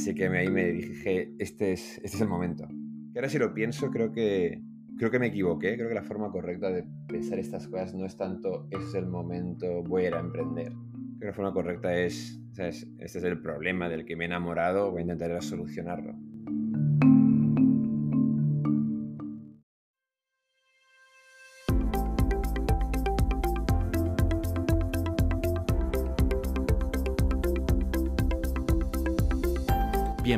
Así 0.00 0.14
que 0.14 0.28
ahí 0.28 0.48
me 0.48 0.64
dije, 0.72 1.34
este 1.38 1.72
es, 1.72 1.96
este 1.96 2.16
es 2.16 2.20
el 2.22 2.28
momento. 2.28 2.66
Y 3.12 3.18
ahora 3.18 3.28
si 3.28 3.38
lo 3.38 3.52
pienso, 3.52 3.90
creo 3.90 4.12
que, 4.12 4.62
creo 4.96 5.10
que 5.10 5.18
me 5.18 5.26
equivoqué. 5.26 5.76
Creo 5.76 5.88
que 5.88 5.94
la 5.94 6.02
forma 6.02 6.30
correcta 6.30 6.70
de 6.70 6.86
pensar 7.06 7.38
estas 7.38 7.68
cosas 7.68 7.94
no 7.94 8.06
es 8.06 8.16
tanto, 8.16 8.66
es 8.70 8.94
el 8.94 9.06
momento, 9.06 9.82
voy 9.82 10.04
a 10.04 10.08
ir 10.08 10.14
a 10.14 10.20
emprender. 10.20 10.72
Creo 10.72 11.18
que 11.18 11.26
la 11.26 11.32
forma 11.34 11.52
correcta 11.52 11.94
es, 11.94 12.40
¿sabes? 12.52 12.88
este 12.98 13.18
es 13.18 13.24
el 13.24 13.42
problema 13.42 13.90
del 13.90 14.06
que 14.06 14.16
me 14.16 14.24
he 14.24 14.26
enamorado, 14.26 14.90
voy 14.90 15.00
a 15.00 15.02
intentar 15.02 15.42
solucionarlo. 15.42 16.14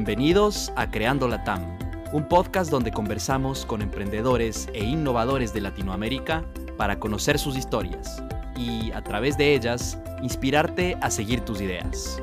Bienvenidos 0.05 0.73
a 0.75 0.91
Creando 0.91 1.29
la 1.29 1.45
TAM, 1.45 1.79
un 2.13 2.27
podcast 2.27 2.73
donde 2.73 2.91
conversamos 2.91 3.65
con 3.65 3.83
emprendedores 3.83 4.69
e 4.75 4.85
innovadores 4.85 5.55
de 5.55 5.61
Latinoamérica 5.61 6.45
para 6.77 6.99
conocer 6.99 7.39
sus 7.39 7.57
historias 7.57 8.21
y, 8.57 8.91
a 8.91 9.05
través 9.05 9.39
de 9.39 9.55
ellas, 9.55 9.97
inspirarte 10.21 10.97
a 11.01 11.09
seguir 11.09 11.43
tus 11.43 11.61
ideas. 11.61 12.21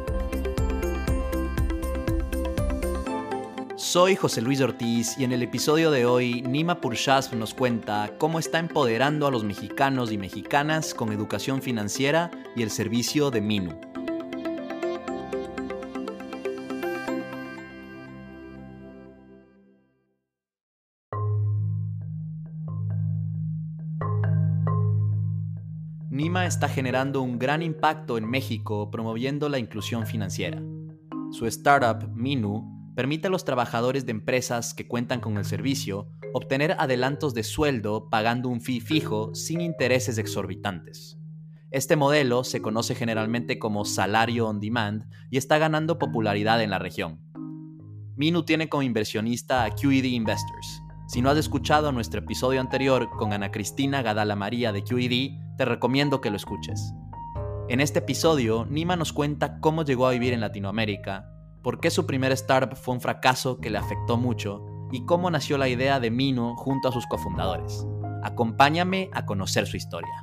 Soy 3.77 4.17
José 4.17 4.41
Luis 4.41 4.59
Ortiz 4.59 5.17
y 5.17 5.23
en 5.23 5.31
el 5.31 5.41
episodio 5.41 5.89
de 5.89 6.05
hoy 6.05 6.41
Nima 6.41 6.81
Purshas 6.81 7.31
nos 7.31 7.53
cuenta 7.53 8.11
cómo 8.17 8.39
está 8.39 8.59
empoderando 8.59 9.25
a 9.25 9.31
los 9.31 9.45
mexicanos 9.45 10.11
y 10.11 10.17
mexicanas 10.17 10.93
con 10.93 11.13
educación 11.13 11.61
financiera 11.61 12.29
y 12.57 12.61
el 12.61 12.71
servicio 12.71 13.31
de 13.31 13.39
Minu. 13.39 13.88
Está 26.49 26.67
generando 26.67 27.21
un 27.21 27.39
gran 27.39 27.61
impacto 27.61 28.17
en 28.17 28.29
México 28.29 28.91
promoviendo 28.91 29.47
la 29.47 29.59
inclusión 29.59 30.05
financiera. 30.05 30.61
Su 31.31 31.45
startup, 31.45 32.09
Minu, 32.13 32.91
permite 32.95 33.27
a 33.27 33.29
los 33.29 33.45
trabajadores 33.45 34.05
de 34.05 34.11
empresas 34.11 34.73
que 34.73 34.87
cuentan 34.87 35.21
con 35.21 35.37
el 35.37 35.45
servicio 35.45 36.09
obtener 36.33 36.75
adelantos 36.77 37.33
de 37.33 37.43
sueldo 37.43 38.09
pagando 38.09 38.49
un 38.49 38.61
fee 38.61 38.81
fijo 38.81 39.33
sin 39.33 39.61
intereses 39.61 40.17
exorbitantes. 40.17 41.17
Este 41.71 41.95
modelo 41.95 42.43
se 42.43 42.61
conoce 42.61 42.95
generalmente 42.95 43.59
como 43.59 43.85
salario 43.85 44.47
on 44.47 44.59
demand 44.59 45.05
y 45.29 45.37
está 45.37 45.59
ganando 45.59 45.99
popularidad 45.99 46.61
en 46.61 46.71
la 46.71 46.79
región. 46.79 47.21
Minu 48.15 48.43
tiene 48.43 48.67
como 48.67 48.83
inversionista 48.83 49.63
a 49.63 49.69
QED 49.69 50.03
Investors. 50.03 50.81
Si 51.09 51.23
no 51.23 51.31
has 51.31 51.39
escuchado 51.39 51.91
nuestro 51.91 52.19
episodio 52.19 52.61
anterior 52.61 53.09
con 53.09 53.33
Ana 53.33 53.49
Cristina 53.49 54.03
Gadala 54.03 54.35
María 54.35 54.71
de 54.71 54.83
QED, 54.83 55.57
te 55.57 55.65
recomiendo 55.65 56.21
que 56.21 56.29
lo 56.29 56.35
escuches. 56.35 56.93
En 57.67 57.81
este 57.81 57.97
episodio, 57.97 58.67
Nima 58.69 58.95
nos 58.95 59.11
cuenta 59.11 59.59
cómo 59.59 59.83
llegó 59.83 60.05
a 60.05 60.11
vivir 60.11 60.33
en 60.33 60.39
Latinoamérica, 60.39 61.33
por 61.63 61.79
qué 61.79 61.89
su 61.89 62.05
primer 62.05 62.31
startup 62.33 62.77
fue 62.77 62.93
un 62.93 63.01
fracaso 63.01 63.59
que 63.59 63.71
le 63.71 63.79
afectó 63.79 64.17
mucho 64.17 64.63
y 64.91 65.03
cómo 65.07 65.31
nació 65.31 65.57
la 65.57 65.67
idea 65.67 65.99
de 65.99 66.11
Mino 66.11 66.55
junto 66.55 66.89
a 66.89 66.91
sus 66.91 67.07
cofundadores. 67.07 67.87
Acompáñame 68.21 69.09
a 69.11 69.25
conocer 69.25 69.65
su 69.65 69.77
historia. 69.77 70.13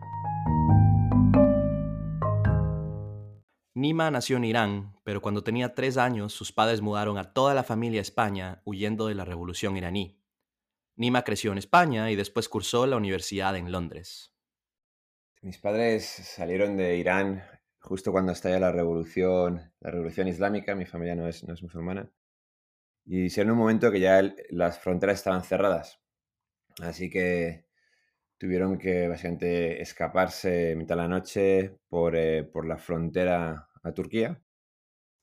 Nima 3.75 4.09
nació 4.12 4.37
en 4.37 4.45
Irán, 4.45 4.95
pero 5.03 5.21
cuando 5.21 5.43
tenía 5.43 5.75
tres 5.75 5.97
años 5.97 6.33
sus 6.33 6.53
padres 6.53 6.81
mudaron 6.81 7.19
a 7.19 7.33
toda 7.33 7.55
la 7.55 7.65
familia 7.65 7.98
a 7.98 8.03
España 8.03 8.62
huyendo 8.65 9.09
de 9.09 9.17
la 9.17 9.25
revolución 9.25 9.77
iraní. 9.77 10.17
Nima 10.97 11.25
creció 11.25 11.53
en 11.53 11.59
España 11.59 12.11
y 12.11 12.17
después 12.17 12.49
cursó 12.49 12.87
la 12.87 12.97
universidad 12.97 13.55
en 13.57 13.71
Londres. 13.71 14.33
Mis 15.43 15.59
padres 15.59 16.05
salieron 16.07 16.77
de 16.77 16.97
Irán 16.97 17.45
justo 17.79 18.11
cuando 18.11 18.33
estalla 18.33 18.59
la 18.59 18.73
revolución, 18.73 19.73
la 19.81 19.91
revolución 19.91 20.27
islámica, 20.27 20.75
mi 20.75 20.87
familia 20.87 21.15
no 21.15 21.29
es, 21.29 21.45
no 21.45 21.55
es 21.55 21.62
musulmana, 21.62 22.11
y 23.05 23.29
en 23.41 23.51
un 23.51 23.59
momento 23.59 23.93
que 23.93 24.01
ya 24.01 24.21
las 24.51 24.81
fronteras 24.81 25.19
estaban 25.19 25.45
cerradas. 25.45 26.01
Así 26.81 27.09
que 27.09 27.67
tuvieron 28.39 28.78
que 28.78 29.07
básicamente 29.09 29.81
escaparse 29.81 30.75
mitad 30.77 30.97
de 30.97 31.03
la 31.03 31.09
noche 31.09 31.78
por, 31.89 32.17
eh, 32.17 32.43
por 32.43 32.67
la 32.67 32.77
frontera 32.77 33.69
a 33.83 33.93
Turquía, 33.93 34.43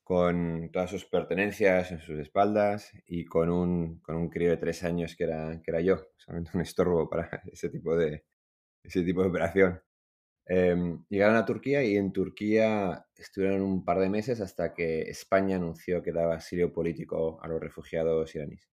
con 0.04 0.70
todas 0.70 0.90
sus 0.90 1.06
pertenencias 1.06 1.90
en 1.90 2.00
sus 2.00 2.18
espaldas 2.20 2.92
y 3.06 3.24
con 3.24 3.50
un, 3.50 4.00
con 4.00 4.16
un 4.16 4.28
crío 4.28 4.50
de 4.50 4.58
tres 4.58 4.84
años 4.84 5.16
que 5.16 5.24
era, 5.24 5.60
que 5.62 5.70
era 5.70 5.80
yo, 5.80 5.98
solamente 6.18 6.50
un 6.54 6.60
estorbo 6.60 7.08
para 7.08 7.42
ese 7.50 7.70
tipo 7.70 7.96
de, 7.96 8.24
ese 8.84 9.02
tipo 9.02 9.22
de 9.22 9.28
operación. 9.28 9.82
Em, 10.46 11.04
llegaron 11.08 11.36
a 11.36 11.46
Turquía 11.46 11.82
y 11.82 11.96
en 11.96 12.12
Turquía 12.12 13.06
estuvieron 13.16 13.62
un 13.62 13.84
par 13.84 13.98
de 13.98 14.10
meses 14.10 14.42
hasta 14.42 14.74
que 14.74 15.02
España 15.02 15.56
anunció 15.56 16.02
que 16.02 16.12
daba 16.12 16.36
asilo 16.36 16.70
político 16.72 17.38
a 17.42 17.48
los 17.48 17.60
refugiados 17.60 18.34
iraníes. 18.34 18.68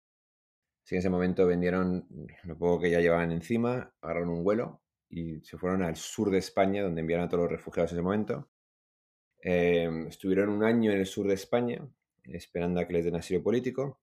Así 0.84 0.90
que 0.92 0.96
en 0.96 1.00
ese 1.00 1.10
momento 1.12 1.46
vendieron 1.46 2.08
lo 2.44 2.58
poco 2.58 2.82
que 2.82 2.90
ya 2.90 3.00
llevaban 3.00 3.32
encima, 3.32 3.94
agarraron 4.02 4.30
un 4.30 4.44
vuelo 4.44 4.82
y 5.10 5.42
se 5.42 5.58
fueron 5.60 5.84
al 5.84 5.96
sur 5.96 6.32
de 6.32 6.40
España, 6.40 6.82
donde 6.82 7.02
enviaron 7.02 7.28
a 7.28 7.30
todos 7.30 7.44
los 7.44 7.52
refugiados 7.52 7.92
en 7.92 8.00
ese 8.00 8.04
momento. 8.04 8.50
Em, 9.42 10.08
estuvieron 10.08 10.50
un 10.50 10.64
año 10.64 10.92
en 10.92 11.00
el 11.00 11.06
sur 11.06 11.28
de 11.28 11.34
España, 11.34 11.88
esperando 12.26 12.80
a 12.80 12.88
que 12.88 12.94
les 12.94 13.06
den 13.06 13.16
asilo 13.16 13.42
político. 13.42 14.00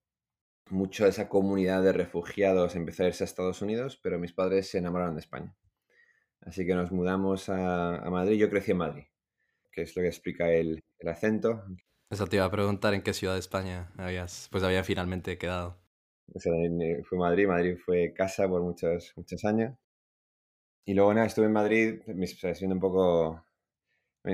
Mucha 0.71 1.05
de 1.05 1.11
esa 1.11 1.29
comunidad 1.29 1.83
de 1.83 1.93
refugiados 1.93 2.75
empezó 2.75 3.05
a 3.05 3.09
irse 3.09 3.25
a 3.25 3.27
Estados 3.27 3.63
Unidos, 3.63 4.01
pero 4.03 4.19
mis 4.19 4.33
padres 4.33 4.69
se 4.69 4.79
enamoraron 4.79 5.15
de 5.15 5.21
España. 5.21 5.55
Así 6.41 6.67
que 6.67 6.75
nos 6.75 6.91
mudamos 6.91 7.49
a, 7.49 8.03
Madrid. 8.11 8.39
Yo 8.39 8.51
crecí 8.51 8.73
en 8.73 8.79
Madrid, 8.79 9.05
que 9.73 9.83
es 9.83 9.95
lo 9.97 10.03
que 10.03 10.09
explica 10.09 10.51
el, 10.51 10.83
acento. 11.07 11.65
Eso 12.11 12.27
te 12.27 12.37
iba 12.37 12.45
a 12.45 12.51
preguntar 12.51 12.95
en 12.95 13.03
qué 13.03 13.13
ciudad 13.13 13.35
de 13.35 13.41
España 13.41 13.93
habías, 13.97 14.49
pues 14.51 14.63
había 14.65 14.83
finalmente 14.85 15.39
quedado. 15.39 15.79
Eh, 16.35 17.03
fue 17.05 17.19
Madrid, 17.19 17.47
Madrid 17.47 17.77
fue 17.85 18.13
casa 18.13 18.49
por 18.49 18.63
muchos, 18.63 19.13
muchos 19.17 19.45
años. 19.45 19.77
Y 20.85 20.95
luego 20.95 21.13
nada, 21.15 21.27
estuve 21.27 21.47
en 21.47 21.53
Madrid, 21.53 22.01
mis, 22.07 22.39
siendo 22.39 22.75
un 22.75 22.81
poco... 22.81 23.46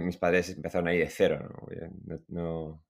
Mis 0.00 0.16
padres 0.16 0.50
empezaron 0.50 0.88
ahí 0.88 0.98
de 0.98 1.08
cero, 1.08 1.38
¿no? 2.06 2.18
no, 2.28 2.82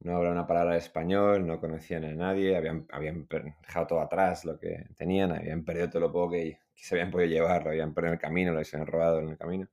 no 0.00 0.16
hablaban 0.16 0.38
una 0.38 0.46
palabra 0.46 0.72
de 0.72 0.78
español, 0.78 1.46
no 1.46 1.60
conocían 1.60 2.04
a 2.04 2.14
nadie, 2.14 2.56
habían, 2.56 2.86
habían 2.90 3.26
dejado 3.62 3.86
todo 3.86 4.00
atrás 4.00 4.44
lo 4.44 4.58
que 4.58 4.86
tenían, 4.96 5.32
habían 5.32 5.64
perdido 5.64 5.90
todo 5.90 6.00
lo 6.00 6.12
poco 6.12 6.32
que, 6.32 6.58
se 6.74 6.94
habían 6.94 7.10
podido 7.10 7.30
llevar, 7.30 7.64
lo 7.64 7.70
habían 7.70 7.94
perdido 7.94 8.12
en 8.12 8.14
el 8.14 8.20
camino, 8.20 8.52
lo 8.52 8.58
habían 8.60 8.86
robado 8.86 9.20
en 9.20 9.28
el 9.30 9.38
camino. 9.38 9.68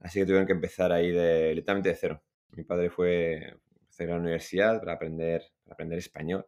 Así 0.00 0.20
que 0.20 0.26
tuvieron 0.26 0.46
que 0.46 0.52
empezar 0.52 0.92
ahí 0.92 1.10
de, 1.10 1.54
literalmente 1.54 1.90
de 1.90 1.94
cero. 1.94 2.22
Mi 2.50 2.64
padre 2.64 2.90
fue 2.90 3.58
a 3.98 4.02
la 4.04 4.16
universidad 4.16 4.78
para 4.80 4.94
aprender, 4.94 5.42
para 5.64 5.74
aprender 5.74 5.98
español 5.98 6.46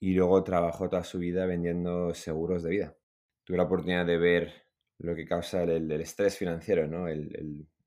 y 0.00 0.14
luego 0.14 0.42
trabajó 0.42 0.88
toda 0.88 1.04
su 1.04 1.18
vida 1.18 1.46
vendiendo 1.46 2.14
seguros 2.14 2.62
de 2.62 2.70
vida. 2.70 2.96
Tuve 3.44 3.58
la 3.58 3.64
oportunidad 3.64 4.06
de 4.06 4.18
ver 4.18 4.52
lo 4.98 5.14
que 5.14 5.26
causa 5.26 5.62
el, 5.62 5.90
estrés 5.92 6.36
financiero, 6.36 6.86
¿no? 6.86 7.06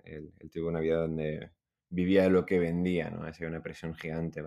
Él, 0.04 0.34
tuvo 0.52 0.70
una 0.70 0.80
vida 0.80 0.98
donde 0.98 1.52
vivía 1.90 2.30
lo 2.30 2.46
que 2.46 2.60
vendía, 2.60 3.10
¿no? 3.10 3.28
Esa 3.28 3.48
una 3.48 3.64
presión 3.64 3.96
gigante. 3.96 4.44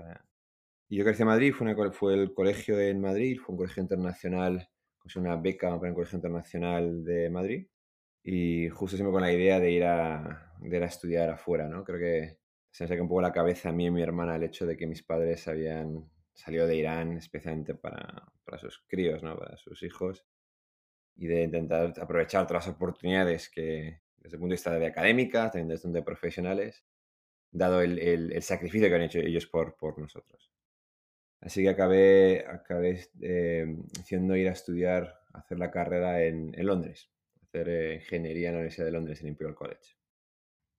Y 0.89 0.97
yo 0.99 1.05
crecí 1.05 1.23
en 1.23 1.29
Madrid, 1.29 1.53
fue, 1.53 1.93
fue 1.93 2.15
el 2.15 2.35
colegio 2.35 2.79
en 2.79 3.01
Madrid, 3.01 3.39
fue 3.39 3.55
un 3.55 3.59
colegio 3.59 3.83
internacional, 3.83 4.69
con 4.99 5.23
una 5.23 5.37
beca 5.37 5.75
para 5.77 5.89
el 5.89 5.95
colegio 5.95 6.17
internacional 6.17 7.05
de 7.05 7.31
Madrid. 7.31 7.67
Y 8.23 8.69
justo 8.71 8.97
siempre 8.97 9.13
con 9.13 9.23
la 9.23 9.33
idea 9.33 9.61
de 9.61 9.71
ir 9.71 9.85
a, 9.85 10.53
de 10.61 10.77
ir 10.77 10.83
a 10.83 10.87
estudiar 10.87 11.31
afuera, 11.31 11.69
¿no? 11.69 11.85
Creo 11.85 11.99
que 11.99 12.39
se 12.71 12.85
me 12.85 12.89
saca 12.89 13.03
un 13.03 13.09
poco 13.09 13.23
la 13.23 13.33
cabeza 13.33 13.71
a 13.71 13.73
mí 13.73 13.85
y 13.85 13.89
a 13.89 13.93
mi 13.93 14.03
hermana 14.03 14.37
el 14.37 14.43
hecho 14.43 14.67
de 14.67 14.77
que 14.77 14.87
mis 14.87 15.03
padres 15.03 15.47
habían 15.49 16.11
salido 16.35 16.67
de 16.67 16.77
Irán 16.77 17.13
especialmente 17.17 17.75
para, 17.75 18.31
para 18.45 18.59
sus 18.59 18.85
críos, 18.89 19.23
¿no? 19.23 19.37
Para 19.39 19.57
sus 19.57 19.83
hijos. 19.83 20.27
Y 21.17 21.29
de 21.29 21.45
intentar 21.45 21.95
aprovechar 22.01 22.47
todas 22.47 22.67
las 22.67 22.75
oportunidades 22.75 23.49
que, 23.49 24.03
desde 24.27 24.37
el 24.37 24.41
punto 24.41 24.51
de 24.51 24.55
vista 24.55 24.73
de 24.73 24.87
académica, 24.87 25.51
también 25.51 25.69
desde 25.69 25.83
el 25.83 25.83
punto 25.83 25.99
de 25.99 26.05
profesionales, 26.05 26.85
dado 27.53 27.81
el, 27.81 28.43
sacrificio 28.43 28.89
que 28.89 28.95
han 28.95 29.03
hecho 29.03 29.21
ellos 29.21 29.47
por, 29.47 29.99
nosotros. 29.99 30.51
Así 31.41 31.63
que 31.63 31.69
acabé, 31.69 32.45
acabé 32.49 33.09
eh, 33.21 33.77
haciendo 34.01 34.35
ir 34.35 34.49
a 34.49 34.53
estudiar, 34.53 35.21
hacer 35.33 35.59
la 35.59 35.71
carrera 35.71 36.25
en, 36.25 36.53
Londres, 36.67 37.09
hacer 37.43 37.69
eh, 37.69 37.95
ingeniería 37.95 38.49
en 38.49 38.55
la 38.55 38.59
Universidad 38.59 38.87
de 38.87 38.93
Londres, 38.93 39.21
en 39.21 39.29
Imperial 39.29 39.55
College. 39.55 39.97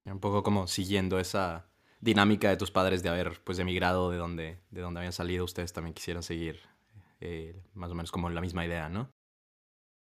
Un 0.05 0.19
poco 0.19 0.43
como 0.43 0.67
siguiendo 0.67 1.19
esa 1.19 1.69
dinámica 2.01 2.49
de 2.49 2.57
tus 2.57 2.71
padres 2.71 3.01
de 3.01 3.09
haber 3.09 3.39
pues 3.45 3.59
emigrado 3.59 4.11
de 4.11 4.17
donde, 4.17 4.59
de 4.71 4.81
donde 4.81 4.99
habían 4.99 5.13
salido, 5.13 5.45
ustedes 5.45 5.71
también 5.71 5.93
quisieron 5.93 6.21
seguir 6.21 6.59
eh, 7.21 7.55
más 7.73 7.91
o 7.91 7.95
menos 7.95 8.11
como 8.11 8.29
la 8.29 8.41
misma 8.41 8.65
idea, 8.65 8.89
¿no? 8.89 9.09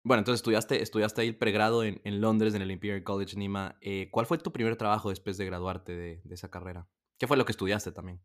Bueno, 0.02 0.20
entonces 0.20 0.38
estudiaste, 0.38 0.82
estudiaste 0.82 1.20
ahí 1.20 1.28
el 1.28 1.36
pregrado 1.36 1.84
en, 1.84 2.00
en 2.04 2.20
Londres, 2.20 2.54
en 2.54 2.62
el 2.62 2.70
Imperial 2.70 3.04
College 3.04 3.36
Nima. 3.36 3.76
Eh, 3.82 4.08
¿Cuál 4.10 4.26
fue 4.26 4.38
tu 4.38 4.50
primer 4.50 4.76
trabajo 4.76 5.10
después 5.10 5.36
de 5.36 5.44
graduarte 5.44 5.92
de, 5.92 6.20
de, 6.24 6.34
esa 6.34 6.50
carrera? 6.50 6.88
¿Qué 7.18 7.26
fue 7.26 7.36
lo 7.36 7.44
que 7.44 7.52
estudiaste 7.52 7.92
también? 7.92 8.20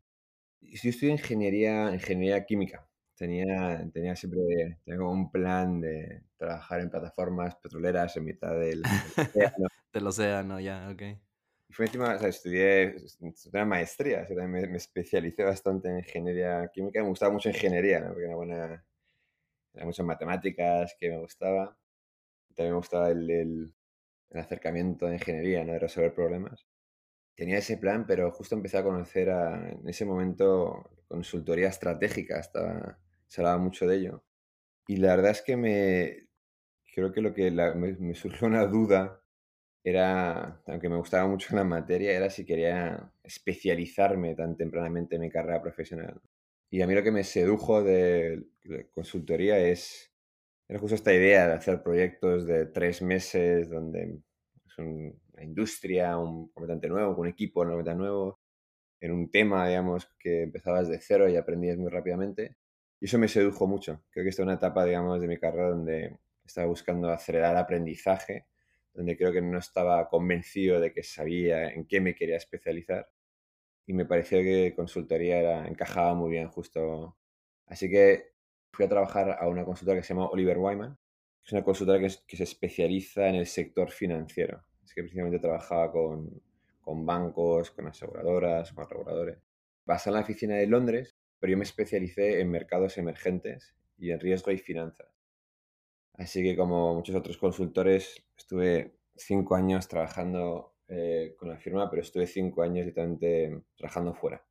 Yo 0.62 0.90
estudié 0.90 1.12
ingeniería, 1.12 1.94
ingeniería 1.94 2.46
química. 2.46 2.88
Tenía, 3.16 3.90
tenía 3.94 4.16
siempre 4.16 4.80
tenía 4.84 5.02
un 5.02 5.32
plan 5.32 5.80
de 5.80 6.24
trabajar 6.38 6.82
en 6.82 6.90
plataformas 6.90 7.56
petroleras 7.56 8.16
en 8.18 8.26
mitad 8.26 8.58
del, 8.60 8.84
océano. 8.84 9.68
del 9.94 10.08
océano, 10.08 10.60
ya, 10.60 10.90
ok. 10.92 11.02
Y 11.70 11.74
fue 11.74 11.86
encima, 11.86 12.16
o 12.16 12.20
sea, 12.20 12.28
estudié, 12.28 12.96
una 13.54 13.66
maestría, 13.66 14.24
o 14.24 14.28
sea, 14.28 14.48
me, 14.48 14.68
me, 14.68 14.78
especialicé 14.78 15.44
bastante 15.44 15.90
en 15.90 16.00
ingeniería 16.00 16.70
química. 16.74 17.02
Me 17.02 17.10
gustaba 17.10 17.32
mucho 17.32 17.50
ingeniería, 17.50 18.02
¿no? 18.02 18.10
porque 18.10 18.26
era 18.26 18.36
buena, 18.36 18.86
era 19.76 19.86
muchas 19.86 20.06
matemáticas 20.06 20.96
que 21.00 21.10
me 21.10 21.20
gustaba. 21.20 21.78
También 22.56 22.74
me 22.74 22.78
gustaba 22.78 23.10
el, 23.12 23.30
el, 23.30 23.74
el 24.30 24.40
acercamiento 24.40 25.08
la 25.08 25.16
ingeniería, 25.16 25.64
¿no? 25.66 25.74
de 25.74 25.80
resolver 25.80 26.14
problemas. 26.14 26.66
Tenía 27.36 27.58
ese 27.58 27.78
plan, 27.78 28.06
pero 28.08 28.32
justo 28.32 28.56
empecé 28.56 28.78
a 28.78 28.84
conocer 28.84 29.30
a, 29.30 29.72
en 29.72 29.88
ese 29.90 30.06
momento 30.06 30.90
consultoría 31.08 31.70
estratégica, 31.70 32.40
estaba, 32.40 33.00
se 33.28 33.42
hablaba 33.42 33.58
mucho 33.58 33.88
de 33.88 33.98
ello. 33.98 34.24
Y 34.88 34.98
la 34.98 35.16
verdad 35.16 35.32
es 35.32 35.42
que 35.42 35.58
me, 35.58 36.30
creo 36.94 37.12
que 37.12 37.22
lo 37.22 37.34
que 37.34 37.52
la, 37.52 37.74
me, 37.76 37.94
me, 37.98 38.16
surgió 38.16 38.48
una 38.48 38.66
duda 38.66 39.22
era, 39.84 40.62
aunque 40.68 40.90
me 40.90 40.98
gustaba 40.98 41.28
mucho 41.28 41.56
la 41.56 41.64
materia, 41.64 42.14
era 42.14 42.30
si 42.30 42.46
quería 42.46 43.12
especializarme 43.24 44.36
tan 44.36 44.58
tempranamente 44.58 45.16
en 45.16 45.22
mi 45.24 45.30
carrera 45.30 45.62
profesional. 45.62 46.22
Y 46.70 46.82
a 46.82 46.88
mí 46.88 46.94
lo 46.94 47.04
que 47.04 47.12
me 47.12 47.24
sedujo 47.24 47.84
de, 47.84 48.44
de 48.64 48.90
consultoría 48.92 49.60
es, 49.60 50.12
era 50.68 50.80
justo 50.80 50.96
esta 50.96 51.14
idea 51.14 51.48
de 51.48 51.54
hacer 51.54 51.84
proyectos 51.84 52.46
de 52.46 52.66
tres 52.66 53.02
meses 53.02 53.70
donde 53.70 54.20
es 54.66 54.78
un, 54.78 55.20
una 55.34 55.44
industria, 55.44 56.18
un 56.18 56.50
completamente 56.50 56.90
nuevo, 56.90 57.16
un 57.16 57.28
equipo 57.28 57.62
completamente 57.62 57.96
nuevo, 57.96 58.40
en 59.02 59.12
un 59.12 59.30
tema, 59.30 59.68
digamos, 59.68 60.10
que 60.20 60.44
empezabas 60.44 60.88
de 60.90 61.00
cero 61.00 61.30
y 61.30 61.36
aprendías 61.36 61.78
muy 61.78 61.90
rápidamente. 61.90 62.58
Y 63.00 63.06
eso 63.06 63.20
me 63.20 63.28
sedujo 63.28 63.68
mucho. 63.68 64.04
Creo 64.10 64.24
que 64.24 64.30
esta 64.30 64.42
es 64.42 64.46
una 64.46 64.56
etapa, 64.56 64.86
digamos, 64.86 65.22
de 65.22 65.28
mi 65.28 65.38
carrera 65.38 65.70
donde 65.70 66.18
estaba 66.46 66.68
buscando 66.68 67.10
acelerar 67.10 67.58
aprendizaje, 67.58 68.48
donde 68.94 69.18
creo 69.18 69.32
que 69.32 69.42
no 69.42 69.60
estaba 69.60 70.08
convencido 70.10 70.80
de 70.80 70.94
que 70.94 71.04
sabía 71.04 71.70
en 71.70 71.86
qué 71.86 72.00
me 72.02 72.16
quería 72.16 72.38
especializar. 72.38 73.10
Y 73.88 73.94
me 73.94 74.06
pareció 74.06 74.40
que 74.40 74.74
consultoría 74.76 75.40
era, 75.40 75.68
encajaba 75.68 76.14
muy 76.16 76.32
bien 76.32 76.48
justo. 76.50 77.18
Así 77.68 77.90
que 77.90 78.34
fui 78.72 78.86
a 78.86 78.90
trabajar 78.90 79.38
a 79.40 79.48
una 79.48 79.64
consultora 79.64 79.98
que 79.98 80.04
se 80.04 80.14
llama 80.14 80.30
Oliver 80.30 80.58
Wyman. 80.58 80.98
Es 81.44 81.52
una 81.52 81.64
consultora 81.64 82.00
que, 82.00 82.10
se 82.10 82.44
especializa 82.44 83.28
en 83.28 83.36
el 83.36 83.46
sector 83.46 83.92
financiero. 83.92 84.64
Es 84.84 84.94
que 84.94 85.02
principalmente 85.02 85.40
trabajaba 85.40 85.92
con, 85.92 86.42
con 86.82 87.06
bancos, 87.06 87.72
con 87.72 87.88
aseguradoras, 87.88 88.74
con 88.74 88.90
reguladores. 88.90 89.38
Basada 89.86 90.18
en 90.18 90.22
la 90.22 90.24
oficina 90.24 90.56
de 90.56 90.68
Londres, 90.68 91.16
pero 91.40 91.52
yo 91.52 91.58
me 91.58 91.64
especialicé 91.64 92.42
en 92.42 92.50
mercados 92.50 92.98
emergentes 92.98 93.76
y 93.98 94.12
en 94.12 94.20
riesgo 94.20 94.52
y 94.52 94.58
finanzas. 94.58 95.08
Así 96.14 96.42
que 96.42 96.56
como 96.56 96.96
muchos 96.96 97.16
otros 97.16 97.38
consultores, 97.38 98.24
estuve 98.38 98.96
cinco 99.16 99.56
años 99.56 99.88
trabajando 99.88 100.75
eh, 100.88 101.36
con 101.38 101.50
la 101.50 101.58
firma, 101.58 101.90
pero 101.90 102.02
estuve 102.02 102.28
cinco 102.28 102.62
años 102.62 102.86
directamente 102.86 103.64
trabajando 103.76 104.14
fuera. 104.14 104.46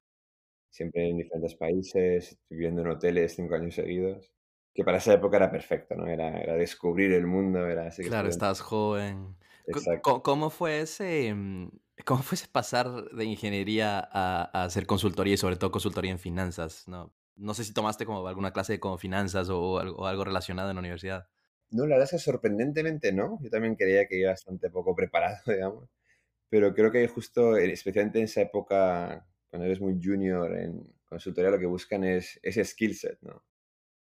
Siempre 0.70 1.08
en 1.08 1.19
diferentes 1.19 1.54
países, 1.54 2.38
viviendo 2.48 2.82
en 2.82 2.88
hoteles 2.88 3.34
cinco 3.34 3.54
años 3.54 3.75
seguidos. 3.75 4.32
Que 4.75 4.82
para 4.82 4.98
esa 4.98 5.14
época 5.14 5.36
era 5.36 5.52
perfecto, 5.52 5.94
¿no? 5.94 6.08
Era, 6.08 6.40
era 6.40 6.54
descubrir 6.54 7.12
el 7.12 7.28
mundo, 7.28 7.64
era 7.69 7.86
así 7.86 8.02
Claro, 8.02 8.28
estabas 8.28 8.60
joven. 8.60 9.36
Exacto. 9.66 10.22
¿Cómo 10.22 10.50
fue 10.50 10.81
ese, 10.81 11.32
mm, 11.32 11.70
cómo 12.04 12.22
fue 12.22 12.34
ese 12.34 12.48
pasar 12.48 13.04
de 13.10 13.25
ingeniería 13.25 14.00
a, 14.00 14.50
a, 14.52 14.64
hacer 14.64 14.86
consultoría 14.86 15.34
y 15.34 15.36
sobre 15.36 15.56
todo 15.56 15.70
consultoría 15.70 16.10
en 16.10 16.19
finanzas? 16.19 16.88
No, 16.88 17.14
no 17.36 17.54
sé 17.54 17.62
si 17.64 17.72
tomaste 17.72 18.04
como 18.04 18.26
alguna 18.26 18.52
clase 18.52 18.75
de 18.75 18.81
como 18.81 18.98
finanzas 18.98 19.48
o, 19.48 19.60
o, 19.60 19.78
algo, 19.78 19.96
o 20.02 20.06
algo 20.06 20.25
relacionado 20.25 20.70
en 20.70 20.76
la 20.76 20.81
universidad. 20.81 21.28
No, 21.70 21.86
la 21.86 21.96
verdad 21.96 22.04
es 22.04 22.10
que 22.10 22.19
sorprendentemente 22.19 23.12
no. 23.12 23.38
Yo 23.42 23.50
también 23.50 23.75
creía 23.75 24.06
que 24.06 24.19
iba 24.19 24.31
bastante 24.31 24.70
poco 24.70 24.94
preparado, 24.94 25.38
digamos. 25.46 25.88
Pero 26.55 26.73
creo 26.73 26.93
que 26.93 27.09
justo, 27.09 27.56
especialmente 27.56 28.21
en 28.21 28.27
esa 28.27 28.43
época, 28.43 29.27
cuando 29.51 29.67
eres 29.67 29.81
muy 29.81 29.99
junior 30.01 30.56
en 30.56 30.85
consultoría, 31.05 31.51
lo 31.51 31.59
que 31.59 31.67
buscan 31.67 32.05
es 32.05 32.39
ese 32.45 32.65
skill 32.65 32.95
set, 32.95 33.19
¿no? 33.23 33.43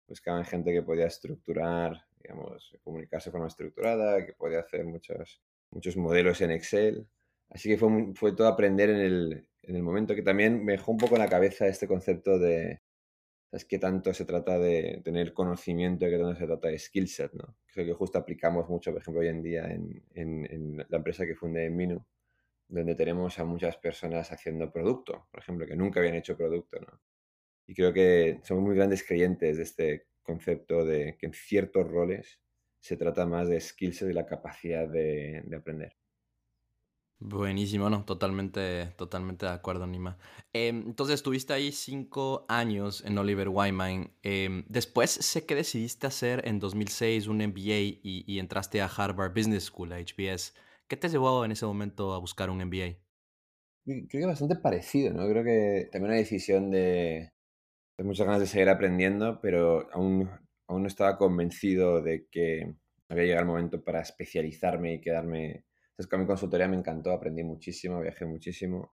Buscaban 0.08 0.46
gente 0.46 0.72
que 0.72 0.84
podía 0.84 1.08
estructurar, 1.08 2.06
digamos, 2.22 2.78
comunicarse 2.84 3.30
de 3.30 3.32
forma 3.32 3.48
estructurada, 3.48 4.24
que 4.24 4.34
podía 4.34 4.60
hacer 4.60 4.86
muchos, 4.86 5.42
muchos 5.72 5.98
modelos 5.98 6.42
en 6.42 6.52
Excel. 6.52 7.08
Así 7.50 7.70
que 7.70 7.78
fue, 7.80 8.14
fue 8.14 8.36
todo 8.36 8.48
aprender 8.48 8.92
en 8.92 9.00
el, 9.00 9.50
en 9.64 9.76
el 9.76 9.82
momento 9.82 10.14
que 10.14 10.22
también 10.22 10.64
me 10.64 10.74
dejó 10.74 10.92
un 10.92 11.00
poco 11.00 11.16
en 11.16 11.22
la 11.22 11.30
cabeza 11.30 11.66
este 11.66 11.88
concepto 11.88 12.38
de, 12.38 12.84
¿sabes? 13.50 13.66
qué 13.66 13.80
tanto 13.80 14.14
se 14.14 14.26
trata 14.26 14.60
de 14.60 15.02
tener 15.04 15.34
conocimiento, 15.34 16.06
qué 16.06 16.20
tanto 16.20 16.36
se 16.36 16.46
trata 16.46 16.68
de 16.68 16.78
skill 16.78 17.08
set, 17.08 17.34
¿no? 17.34 17.58
Creo 17.66 17.88
que 17.88 17.94
justo 17.94 18.20
aplicamos 18.20 18.70
mucho, 18.70 18.92
por 18.92 19.02
ejemplo, 19.02 19.22
hoy 19.22 19.30
en 19.30 19.42
día 19.42 19.66
en, 19.72 20.04
en, 20.14 20.46
en 20.52 20.78
la 20.88 20.98
empresa 20.98 21.26
que 21.26 21.34
fundé 21.34 21.66
en 21.66 21.76
Minu, 21.76 22.06
donde 22.68 22.96
tenemos 22.96 23.40
a 23.40 23.46
muchas 23.46 23.78
personas 23.78 24.32
haciendo 24.32 24.72
producto, 24.72 25.28
por 25.32 25.42
ejemplo, 25.42 25.66
que 25.68 25.76
nunca 25.76 26.00
habían 26.00 26.16
hecho 26.16 26.38
producto. 26.38 26.78
Y 27.68 27.74
creo 27.76 27.94
que 27.94 28.40
somos 28.44 28.64
muy 28.64 28.76
grandes 28.76 29.04
creyentes 29.04 29.58
de 29.58 29.64
este 29.64 30.08
concepto 30.22 30.86
de 30.86 31.18
que 31.18 31.28
en 31.28 31.34
ciertos 31.34 31.88
roles 31.88 32.40
se 32.80 32.98
trata 32.98 33.26
más 33.26 33.48
de 33.48 33.60
skills 33.60 34.02
y 34.02 34.06
de 34.06 34.14
la 34.14 34.26
capacidad 34.26 34.88
de, 34.88 35.42
de, 35.46 35.56
aprender. 35.56 35.96
Buenísimo, 37.20 37.90
no, 37.90 38.04
totalmente, 38.04 38.88
totalmente 38.98 39.46
de 39.46 39.54
acuerdo, 39.54 39.88
Nima. 39.88 40.18
Eh, 40.52 40.68
entonces, 40.68 41.16
estuviste 41.16 41.54
ahí 41.54 41.72
cinco 41.72 42.46
años 42.50 43.02
en 43.06 43.18
Oliver 43.18 43.48
Wyman. 43.48 44.12
Eh, 44.24 44.66
después 44.68 45.12
sé 45.12 45.46
que 45.46 45.56
decidiste 45.56 46.08
hacer 46.08 46.46
en 46.46 46.60
2006 46.60 47.28
un 47.28 47.38
MBA 47.38 47.80
y, 47.80 48.26
y, 48.28 48.40
entraste 48.40 48.82
a 48.82 48.88
Harvard 48.88 49.34
Business 49.34 49.66
School, 49.66 49.94
a 49.94 50.00
HBS. 50.00 50.54
¿Qué 50.88 50.96
te 50.98 51.10
llevó 51.10 51.44
en 51.44 51.52
ese 51.52 51.66
momento 51.66 52.14
a 52.14 52.20
buscar 52.20 52.50
un 52.50 52.60
MBA? 52.62 53.00
Creo 53.86 54.08
que 54.10 54.26
bastante 54.26 54.56
parecido, 54.56 55.14
¿no? 55.14 55.28
Creo 55.28 55.44
que 55.44 55.90
también 55.92 56.12
una 56.12 56.20
decisión 56.20 56.72
de, 56.72 57.34
tengo 57.98 58.10
muchas 58.10 58.26
ganas 58.28 58.42
de 58.42 58.48
seguir 58.48 58.70
aprendiendo, 58.70 59.40
pero 59.42 59.90
aún, 59.94 60.30
aún 60.68 60.84
no 60.84 60.88
estaba 60.88 61.18
convencido 61.18 62.02
de 62.02 62.28
que 62.32 62.76
había 63.10 63.26
llegado 63.26 63.42
el 63.44 63.48
momento 63.48 63.84
para 63.84 64.02
especializarme 64.02 64.96
y 64.96 65.02
quedarme. 65.02 65.66
Entonces, 65.92 66.10
con 66.10 66.22
mi 66.22 66.28
consultoría 66.28 66.68
me 66.70 66.78
encantó, 66.78 67.12
aprendí 67.12 67.44
muchísimo, 67.44 68.02
viajé 68.02 68.26
muchísimo. 68.26 68.94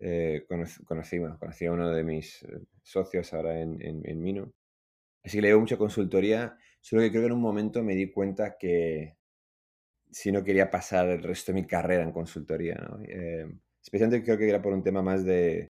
Eh, 0.00 0.44
conocí, 0.48 0.84
conocí, 0.84 1.18
bueno, 1.18 1.38
conocí 1.38 1.66
a 1.66 1.72
uno 1.72 1.90
de 1.90 2.04
mis 2.04 2.46
socios 2.82 3.34
ahora 3.34 3.60
en, 3.60 3.82
en, 3.82 4.02
en 4.04 4.22
Minu. 4.22 4.52
Así 5.24 5.38
que 5.38 5.42
le 5.42 5.48
llevo 5.48 5.60
mucha 5.60 5.78
consultoría, 5.78 6.56
solo 6.80 7.02
que 7.02 7.10
creo 7.10 7.22
que 7.22 7.26
en 7.28 7.32
un 7.34 7.42
momento 7.42 7.84
me 7.84 7.94
di 7.94 8.10
cuenta 8.12 8.56
que 8.58 9.17
si 10.10 10.32
no 10.32 10.42
quería 10.42 10.70
pasar 10.70 11.08
el 11.08 11.22
resto 11.22 11.52
de 11.52 11.60
mi 11.60 11.66
carrera 11.66 12.02
en 12.02 12.12
consultoría, 12.12 12.74
¿no? 12.74 13.00
eh, 13.02 13.46
especialmente 13.82 14.24
creo 14.24 14.38
que 14.38 14.48
era 14.48 14.62
por 14.62 14.72
un 14.72 14.82
tema 14.82 15.02
más 15.02 15.24
de, 15.24 15.68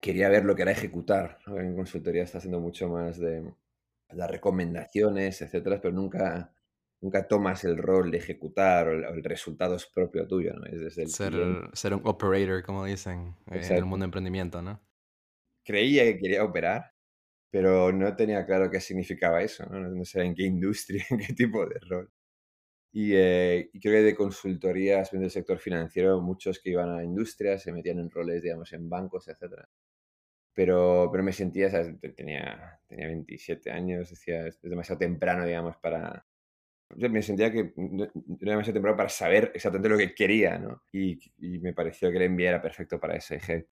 quería 0.00 0.28
ver 0.28 0.44
lo 0.44 0.56
que 0.56 0.62
era 0.62 0.72
ejecutar. 0.72 1.38
¿no? 1.46 1.60
En 1.60 1.74
consultoría 1.76 2.22
está 2.22 2.38
haciendo 2.38 2.60
mucho 2.60 2.88
más 2.88 3.18
de 3.18 3.52
las 4.10 4.30
recomendaciones, 4.30 5.42
etcétera, 5.42 5.80
pero 5.80 5.94
nunca, 5.94 6.52
nunca 7.00 7.28
tomas 7.28 7.64
el 7.64 7.76
rol 7.76 8.10
de 8.10 8.18
ejecutar 8.18 8.88
o 8.88 8.92
el, 8.92 9.04
el 9.04 9.24
resultado 9.24 9.76
es 9.76 9.86
propio 9.86 10.26
tuyo, 10.26 10.54
¿no? 10.54 10.66
Es 10.66 10.80
desde 10.80 11.02
el 11.02 11.10
ser, 11.10 11.34
ser, 11.74 11.94
un 11.94 12.02
operator, 12.04 12.62
como 12.64 12.84
dicen 12.84 13.36
eh, 13.50 13.60
en 13.62 13.76
el 13.76 13.84
mundo 13.84 14.04
de 14.04 14.06
emprendimiento, 14.06 14.62
¿no? 14.62 14.80
Creía 15.64 16.04
que 16.04 16.18
quería 16.18 16.42
operar, 16.42 16.92
pero 17.50 17.92
no 17.92 18.16
tenía 18.16 18.44
claro 18.46 18.70
qué 18.70 18.80
significaba 18.80 19.42
eso, 19.42 19.64
¿no? 19.66 19.78
No 19.78 20.04
sé 20.04 20.22
en 20.22 20.34
qué 20.34 20.44
industria, 20.44 21.04
en 21.10 21.18
qué 21.18 21.32
tipo 21.34 21.64
de 21.66 21.78
rol. 21.88 22.10
Y, 22.92 23.14
eh, 23.14 23.70
y, 23.72 23.80
creo 23.80 23.94
que 23.94 24.02
de 24.02 24.16
consultorías 24.16 25.12
del 25.12 25.30
sector 25.30 25.58
financiero, 25.58 26.20
muchos 26.20 26.58
que 26.58 26.70
iban 26.70 26.90
a 26.90 27.04
industrias 27.04 27.62
se 27.62 27.72
metían 27.72 28.00
en 28.00 28.10
roles, 28.10 28.42
digamos, 28.42 28.72
en 28.72 28.88
bancos, 28.88 29.28
etcétera 29.28 29.68
pero, 30.54 31.08
pero 31.10 31.24
me 31.24 31.32
sentía, 31.32 31.70
¿sabes? 31.70 31.94
Tenía, 32.14 32.80
tenía 32.86 33.06
27 33.06 33.70
años, 33.70 34.10
decía, 34.10 34.46
es 34.46 34.60
demasiado 34.60 34.98
temprano, 34.98 35.46
digamos, 35.46 35.76
para... 35.78 36.26
Me 36.96 37.22
sentía 37.22 37.52
que 37.52 37.72
era 38.40 38.52
demasiado 38.52 38.74
temprano 38.74 38.96
para 38.96 39.08
saber 39.08 39.52
exactamente 39.54 39.88
lo 39.88 39.96
que 39.96 40.14
quería, 40.14 40.58
¿no? 40.58 40.82
Y, 40.92 41.18
y 41.38 41.60
me 41.60 41.72
pareció 41.72 42.10
que 42.10 42.18
el 42.18 42.30
MBA 42.30 42.48
era 42.48 42.62
perfecto 42.62 42.98
para 42.98 43.16
eso. 43.16 43.34
Dije, 43.34 43.68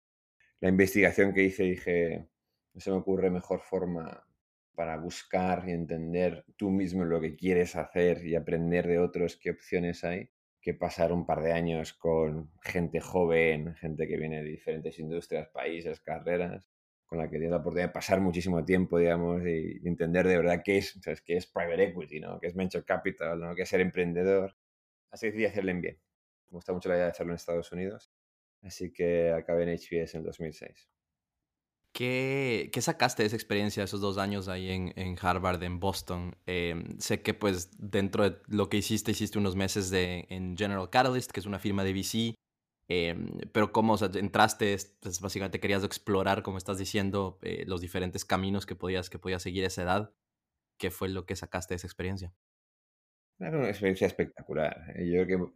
la 0.62 0.70
investigación 0.70 1.34
que 1.34 1.44
hice, 1.44 1.64
dije, 1.64 2.28
no 2.74 2.80
se 2.80 2.92
me 2.92 2.98
ocurre 2.98 3.32
mejor 3.32 3.62
forma 3.62 4.27
para 4.78 4.96
buscar 4.96 5.68
y 5.68 5.72
entender 5.72 6.46
tú 6.56 6.70
mismo 6.70 7.04
lo 7.04 7.20
que 7.20 7.36
quieres 7.36 7.76
hacer 7.76 8.24
y 8.24 8.36
aprender 8.36 8.88
de 8.88 9.00
otros 9.00 9.36
qué 9.36 9.50
opciones 9.50 10.04
hay, 10.04 10.30
que 10.62 10.76
pasar 10.76 11.12
un 11.12 11.26
par 11.26 11.42
de 11.42 11.52
años 11.52 11.94
con 11.94 12.52
gente 12.62 13.00
joven, 13.00 13.74
gente 13.74 14.08
que 14.08 14.18
viene 14.18 14.44
de 14.44 14.50
diferentes 14.50 15.00
industrias, 15.00 15.48
países, 15.48 16.00
carreras, 16.00 16.70
con 17.08 17.18
la 17.18 17.24
que 17.24 17.38
tienes 17.38 17.50
la 17.50 17.58
oportunidad 17.58 17.88
de 17.88 17.94
pasar 17.94 18.22
muchísimo 18.22 18.64
tiempo, 18.64 19.00
digamos, 19.00 19.42
y, 19.48 19.82
entender 19.84 20.28
de 20.28 20.38
verdad 20.38 20.62
qué 20.64 20.78
es, 20.78 20.96
¿sabes? 21.02 21.24
qué 21.24 21.38
es 21.38 21.48
private 21.48 21.86
equity, 21.86 22.20
¿no? 22.20 22.40
qué 22.40 22.46
es 22.46 22.54
venture 22.54 22.86
capital, 22.86 23.40
¿no? 23.40 23.56
qué 23.56 23.64
es 23.64 23.70
ser 23.70 23.82
emprendedor. 23.82 24.56
Así 25.10 25.26
que 25.26 25.32
decidí 25.32 25.46
hacerlo 25.46 25.72
en 25.72 25.82
bien. 25.82 26.00
Me 26.52 26.58
gusta 26.58 26.72
mucho 26.72 26.90
la 26.90 26.96
idea 26.98 27.06
de 27.06 27.12
hacerlo 27.12 27.32
en 27.32 27.38
Estados 27.38 27.72
Unidos. 27.72 28.12
Así 28.62 28.94
que 28.94 29.32
acabé 29.32 29.64
en 29.64 29.76
HBS 29.76 30.14
en 30.14 30.24
2006. 30.24 30.88
¿Qué, 31.98 32.70
¿Qué, 32.72 32.80
sacaste 32.80 33.24
de 33.24 33.28
esa 33.28 33.36
experiencia, 33.36 33.84
esos 33.84 34.02
dos 34.02 34.20
años 34.20 34.50
ahí 34.50 34.70
en, 34.70 34.94
en 34.98 35.16
Harvard, 35.20 35.64
en 35.64 35.80
Boston? 35.80 36.36
Eh, 36.46 36.76
sé 37.00 37.24
que 37.24 37.34
pues 37.34 37.72
dentro 37.80 38.30
de 38.30 38.38
lo 38.46 38.70
que 38.70 38.78
hiciste, 38.78 39.10
hiciste 39.10 39.40
unos 39.40 39.56
meses 39.56 39.90
de, 39.90 40.28
en 40.30 40.56
General 40.56 40.92
Catalyst, 40.92 41.32
que 41.32 41.40
es 41.40 41.48
una 41.48 41.58
firma 41.58 41.84
de 41.84 41.94
VC, 41.94 42.36
eh, 42.88 43.16
pero 43.52 43.72
cómo 43.72 43.94
o 43.94 43.98
sea, 43.98 44.12
entraste, 44.14 44.78
pues, 45.00 45.20
básicamente 45.22 45.60
querías 45.60 45.84
explorar, 45.84 46.44
como 46.44 46.60
estás 46.60 46.78
diciendo, 46.78 47.40
eh, 47.42 47.64
los 47.66 47.82
diferentes 47.82 48.26
caminos 48.26 48.68
que 48.68 48.76
podías, 48.76 49.10
que 49.10 49.18
podías 49.18 49.42
seguir 49.42 49.64
a 49.64 49.68
esa 49.68 49.82
edad. 49.82 50.14
¿Qué 50.78 50.92
fue 50.92 51.10
lo 51.10 51.26
que 51.26 51.36
sacaste 51.36 51.74
de 51.74 51.78
esa 51.78 51.88
experiencia? 51.88 52.32
Una 53.40 53.70
experiencia 53.70 54.06
espectacular. 54.06 54.94
Yo 55.00 55.26
creo 55.26 55.26
que 55.26 55.54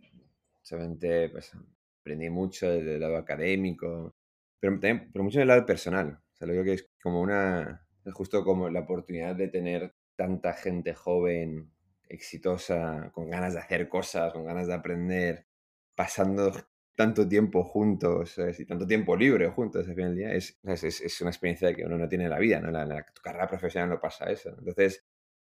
solamente 0.64 1.30
pues, 1.30 1.52
aprendí 2.00 2.32
mucho 2.32 2.68
del 2.68 3.00
lado 3.00 3.18
académico, 3.18 4.16
pero 4.60 4.74
también, 4.80 5.12
pero 5.14 5.24
mucho 5.24 5.38
del 5.38 5.48
lado 5.48 5.68
personal 5.68 6.20
sea, 6.42 6.48
lo 6.48 6.54
creo 6.54 6.64
que 6.64 6.74
es 6.74 6.90
como 7.02 7.22
una, 7.22 7.88
es 8.06 8.14
justo 8.14 8.44
como 8.44 8.70
la 8.70 8.82
oportunidad 8.82 9.36
de 9.36 9.48
tener 9.48 9.96
tanta 10.16 10.54
gente 10.54 10.94
joven, 10.94 11.72
exitosa, 12.10 13.12
con 13.14 13.30
ganas 13.30 13.54
de 13.54 13.60
hacer 13.60 13.88
cosas, 13.88 14.34
con 14.34 14.46
ganas 14.46 14.68
de 14.68 14.74
aprender, 14.74 15.48
pasando 15.96 16.52
tanto 16.96 17.28
tiempo 17.28 17.64
juntos 17.64 18.38
y 18.60 18.66
tanto 18.66 18.86
tiempo 18.86 19.16
libre 19.16 19.50
juntos 19.50 19.88
al 19.88 19.96
final 19.96 20.16
del 20.16 20.18
día, 20.18 20.34
es, 20.34 20.60
es, 20.64 21.02
es, 21.02 21.22
una 21.22 21.32
experiencia 21.32 21.74
que 21.74 21.86
uno 21.86 21.98
no 21.98 22.08
tiene 22.08 22.26
en 22.26 22.30
la 22.30 22.40
vida, 22.40 22.60
¿no? 22.60 22.68
En 22.68 22.90
la, 22.90 23.06
tu 23.14 23.22
carrera 23.22 23.48
profesional 23.48 23.90
no 23.90 24.00
pasa 24.00 24.30
eso. 24.30 24.50
Entonces, 24.60 25.04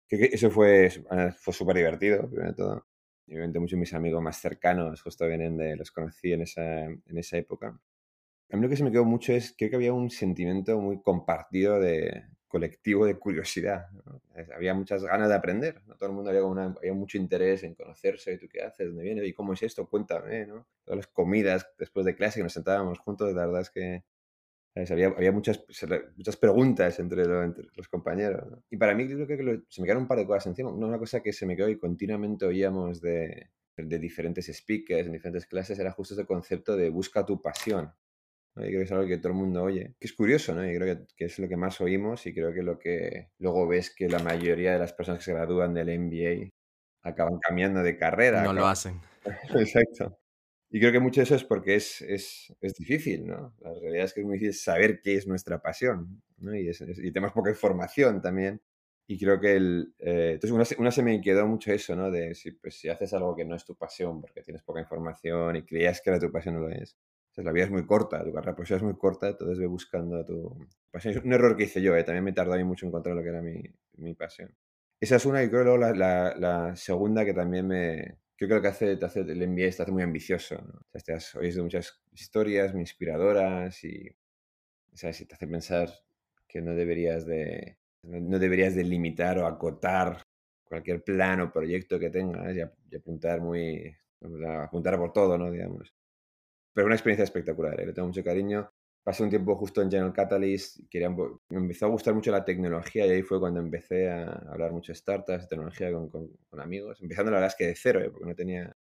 eso 0.10 0.50
fue, 0.50 0.90
fue 1.38 1.54
súper 1.54 1.78
divertido, 1.78 2.28
primero 2.28 2.50
de 2.50 2.56
todo. 2.56 2.88
Y 3.28 3.34
obviamente 3.34 3.60
muchos 3.60 3.78
de 3.78 3.82
mis 3.82 3.94
amigos 3.94 4.22
más 4.22 4.38
cercanos 4.40 5.02
justo 5.02 5.28
vienen 5.28 5.58
de, 5.58 5.76
los 5.76 5.92
conocí 5.92 6.34
en 6.34 6.42
esa, 6.42 6.86
en 6.86 7.18
esa 7.18 7.38
época. 7.38 7.80
A 8.50 8.56
mí 8.56 8.64
lo 8.64 8.70
que 8.70 8.78
se 8.78 8.84
me 8.84 8.92
quedó 8.92 9.06
mucho 9.06 9.34
es, 9.34 9.54
creo 9.58 9.70
que 9.70 9.76
había 9.76 9.94
un 9.94 10.10
sentimiento 10.10 10.80
muy 10.80 11.02
compartido 11.02 11.80
de 11.80 12.24
colectivo 12.48 13.06
de 13.06 13.16
curiosidad. 13.20 13.88
Había 14.56 14.74
muchas 14.74 15.04
ganas 15.04 15.28
de 15.28 15.36
aprender. 15.36 15.82
¿no? 15.86 15.96
Todo 15.96 16.10
el 16.10 16.16
mundo 16.16 16.30
había, 16.30 16.42
había 16.78 16.94
mucho 16.94 17.18
interés 17.18 17.64
en 17.64 17.76
conocerse. 17.76 18.34
¿Y 18.34 18.38
tú 18.38 18.48
qué 18.50 18.62
haces? 18.62 18.88
¿Dónde 18.88 19.04
vienes? 19.04 19.28
¿Y 19.28 19.34
cómo 19.34 19.54
es 19.54 19.64
esto? 19.64 19.88
Cuéntame. 19.90 20.46
¿no? 20.46 20.66
Todas 20.86 20.98
las 20.98 21.08
comidas 21.08 21.68
después 21.78 22.06
de 22.06 22.16
clase 22.16 22.40
que 22.40 22.44
nos 22.44 22.54
sentábamos 22.54 23.00
juntos, 23.00 23.34
la 23.34 23.46
verdad 23.46 23.62
es 23.62 23.70
que 23.70 24.04
había, 24.90 25.08
había, 25.08 25.32
muchas, 25.32 25.66
muchas 26.16 26.38
preguntas 26.38 27.00
entre, 27.00 27.24
entre 27.24 27.66
los 27.76 27.88
compañeros. 27.88 28.44
Y 28.70 28.78
para 28.78 28.94
mí 28.94 29.08
creo 29.08 29.28
que 29.28 29.64
se 29.70 29.82
me 29.82 29.86
quedaron 29.86 30.04
un 30.04 30.08
par 30.08 30.20
de 30.20 30.28
cosas 30.28 30.48
encima. 30.48 30.72
Una 30.72 31.00
cosa 31.00 31.22
que 31.22 31.34
se 31.34 31.46
me 31.46 31.56
quedó 31.56 31.70
y 31.70 31.78
continuamente 31.80 32.46
oíamos 32.46 33.02
de, 33.02 33.50
de 33.76 34.00
diferentes 34.00 34.46
speakers 34.48 35.08
en 35.08 35.14
diferentes 35.14 35.46
clases 35.46 35.80
era 35.80 35.92
justo 35.92 36.14
ese 36.14 36.26
concepto 36.26 36.76
de 36.76 36.90
busca 36.90 37.26
tu 37.26 37.42
pasión. 37.42 37.92
Y 38.60 38.68
creo 38.68 38.80
que 38.80 38.84
es 38.86 38.92
algo 38.92 39.08
que 39.08 39.18
todo 39.18 39.30
el 39.30 39.38
mundo 39.38 39.64
oye. 39.64 39.96
Que 40.00 40.08
es 40.08 40.14
curioso, 40.14 40.54
¿no? 40.56 40.70
Y 40.70 40.76
creo 40.76 41.06
que, 41.16 41.26
es 41.26 41.40
lo 41.40 41.48
que 41.48 41.58
más 41.58 41.80
oímos 41.82 42.26
y 42.26 42.34
creo 42.34 42.54
que 42.54 42.64
lo 42.64 42.80
que 42.80 43.30
luego 43.40 43.68
ves 43.68 43.94
que 43.94 44.10
la 44.10 44.20
mayoría 44.20 44.74
de 44.74 44.80
las 44.80 44.94
personas 44.94 45.20
que 45.20 45.26
se 45.26 45.34
gradúan 45.34 45.74
del 45.74 46.00
MBA 46.00 46.50
acaban 47.04 47.40
cambiando 47.40 47.84
de 47.84 47.98
carrera. 47.98 48.44
No 48.44 48.54
lo 48.54 48.68
hacen. 48.68 49.02
Exacto. 49.56 50.18
Y 50.70 50.80
creo 50.80 50.92
que 50.92 51.00
mucho 51.00 51.22
de 51.22 51.26
eso 51.26 51.36
es 51.36 51.44
porque 51.44 51.76
es, 51.76 52.02
es, 52.02 52.54
es, 52.60 52.74
difícil, 52.74 53.26
¿no? 53.26 53.56
La 53.62 53.74
realidad 53.74 54.06
es 54.06 54.14
que 54.14 54.20
es 54.20 54.26
muy 54.26 54.38
difícil 54.38 54.60
saber 54.62 55.02
qué 55.02 55.16
es 55.16 55.26
nuestra 55.26 55.62
pasión, 55.62 56.22
¿no? 56.38 56.54
Y, 56.56 56.70
y 56.70 57.12
tenemos 57.12 57.32
poca 57.32 57.50
información 57.50 58.22
también. 58.22 58.62
Y 59.10 59.18
creo 59.18 59.40
que 59.40 59.56
el... 59.56 59.94
Eh, 60.00 60.32
entonces, 60.34 60.52
una, 60.52 60.82
una, 60.82 60.92
se 60.92 61.02
me 61.04 61.22
quedó 61.22 61.48
mucho 61.48 61.72
eso, 61.72 61.96
¿no? 61.96 62.12
De 62.12 62.36
si, 62.36 62.52
pues, 62.52 62.78
si 62.78 62.90
haces 62.90 63.14
algo 63.14 63.34
que 63.34 63.46
no 63.46 63.56
es 63.56 63.64
tu 63.64 63.78
pasión 63.78 64.20
porque 64.20 64.42
tienes 64.42 64.64
poca 64.64 64.82
información 64.82 65.56
y 65.56 65.64
creías 65.64 66.02
que 66.02 66.10
era 66.10 66.20
tu 66.20 66.30
pasión, 66.30 66.56
no 66.56 66.62
lo 66.62 66.70
es 66.70 66.98
la 67.44 67.52
vida 67.52 67.66
es 67.66 67.72
muy 67.72 67.86
corta, 67.86 68.24
tu 68.24 68.34
carrera 68.34 68.56
profesional 68.56 68.82
es 68.82 68.92
muy 68.92 69.00
corta, 69.00 69.30
entonces 69.30 69.60
ve 69.60 69.68
buscando 69.68 70.24
tu 70.26 70.68
pasión. 70.92 71.14
Es 71.14 71.24
un 71.24 71.34
error 71.34 71.56
que 71.56 71.64
hice 71.64 71.82
yo, 71.82 71.96
¿eh? 71.96 72.04
también 72.04 72.24
me 72.24 72.34
tardó 72.34 72.58
mucho 72.66 72.86
en 72.86 72.90
encontrar 72.90 73.16
lo 73.16 73.22
que 73.22 73.30
era 73.30 73.42
mi, 73.42 73.62
mi 73.98 74.14
pasión. 74.16 74.56
Esa 75.00 75.18
es 75.18 75.26
una 75.26 75.44
y 75.44 75.50
creo 75.50 75.64
luego 75.64 75.78
la, 75.78 75.94
la, 75.94 76.36
la, 76.36 76.76
segunda 76.76 77.24
que 77.24 77.34
también 77.34 77.68
me... 77.68 78.18
Creo 78.36 78.50
que 78.50 78.56
lo 78.56 78.62
que 78.62 78.68
hace, 78.68 78.98
te 78.98 79.06
hace 79.06 79.20
el 79.22 79.48
MBA 79.48 79.70
te 79.76 79.84
hace 79.84 79.92
muy 79.92 80.04
ambicioso. 80.04 80.56
¿no? 80.56 80.80
O 80.80 80.90
sea, 80.92 81.02
te 81.02 81.14
has 81.14 81.36
oído 81.36 81.64
muchas 81.64 82.02
historias 82.14 82.74
muy 82.74 82.82
inspiradoras 82.82 83.84
y 83.84 84.10
o 84.94 84.98
sea, 84.98 85.14
si 85.14 85.26
te 85.26 85.36
hace 85.36 85.48
pensar 85.48 85.90
que 86.48 86.62
no 86.62 86.74
deberías 86.74 87.26
de, 87.26 87.78
no 88.04 88.40
deberías 88.40 88.74
de 88.76 88.84
limitar 88.84 89.38
o 89.38 89.46
acotar 89.46 90.24
cualquier 90.64 91.04
plan 91.04 91.42
o 91.42 91.52
proyecto 91.52 92.00
que 92.00 92.10
tengas 92.10 92.56
y 92.56 92.96
apuntar 92.96 93.42
muy... 93.42 93.96
apuntar 94.64 94.98
por 94.98 95.14
todo, 95.14 95.38
¿no? 95.38 95.52
Digamos 95.52 95.97
pero 96.78 96.86
una 96.86 96.96
experiencia 96.96 97.24
espectacular, 97.24 97.82
¿eh? 97.82 97.88
le 97.88 97.94
tengo 97.94 98.08
mucho 98.08 98.24
cariño. 98.24 98.72
Pasé 99.04 99.24
un 99.24 99.32
tiempo 99.32 99.56
justo 99.56 99.82
en 99.82 99.90
General 99.90 100.14
Catalyst, 100.14 100.82
quería, 100.92 101.10
me 101.10 101.40
empezó 101.50 101.88
a 101.88 101.90
gustar 101.90 102.14
mucho 102.14 102.30
la 102.30 102.46
tecnología 102.46 103.08
y 103.08 103.10
ahí 103.10 103.24
fue 103.24 103.40
cuando 103.40 103.60
empecé 103.60 104.12
a 104.12 104.26
hablar 104.52 104.74
mucho 104.74 104.92
de 104.92 104.96
startups, 104.96 105.42
de 105.42 105.48
tecnología 105.48 105.92
con, 105.92 106.08
con, 106.08 106.60
amigos, 106.60 107.02
empezando 107.02 107.32
la 107.32 107.38
verdad 107.38 107.48
es 107.48 107.56
que 107.58 107.66
de 107.66 107.76
cero, 107.76 108.00
¿eh? 108.00 108.12
porque 108.12 108.28
no 108.28 108.36
tenía... 108.36 108.78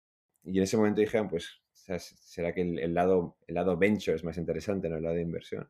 Y 0.45 0.59
en 0.59 0.63
ese 0.63 0.77
momento 0.77 1.01
dije, 1.01 1.19
ah, 1.19 1.27
pues, 1.29 1.63
¿será 1.73 2.55
que 2.55 2.61
el, 2.61 2.95
lado, 2.95 3.37
el 3.49 3.57
lado 3.57 3.77
venture 3.77 4.15
es 4.15 4.23
más 4.23 4.39
interesante, 4.39 4.89
no 4.89 4.99
el 4.99 5.03
lado 5.03 5.17
de 5.17 5.23
inversión? 5.23 5.69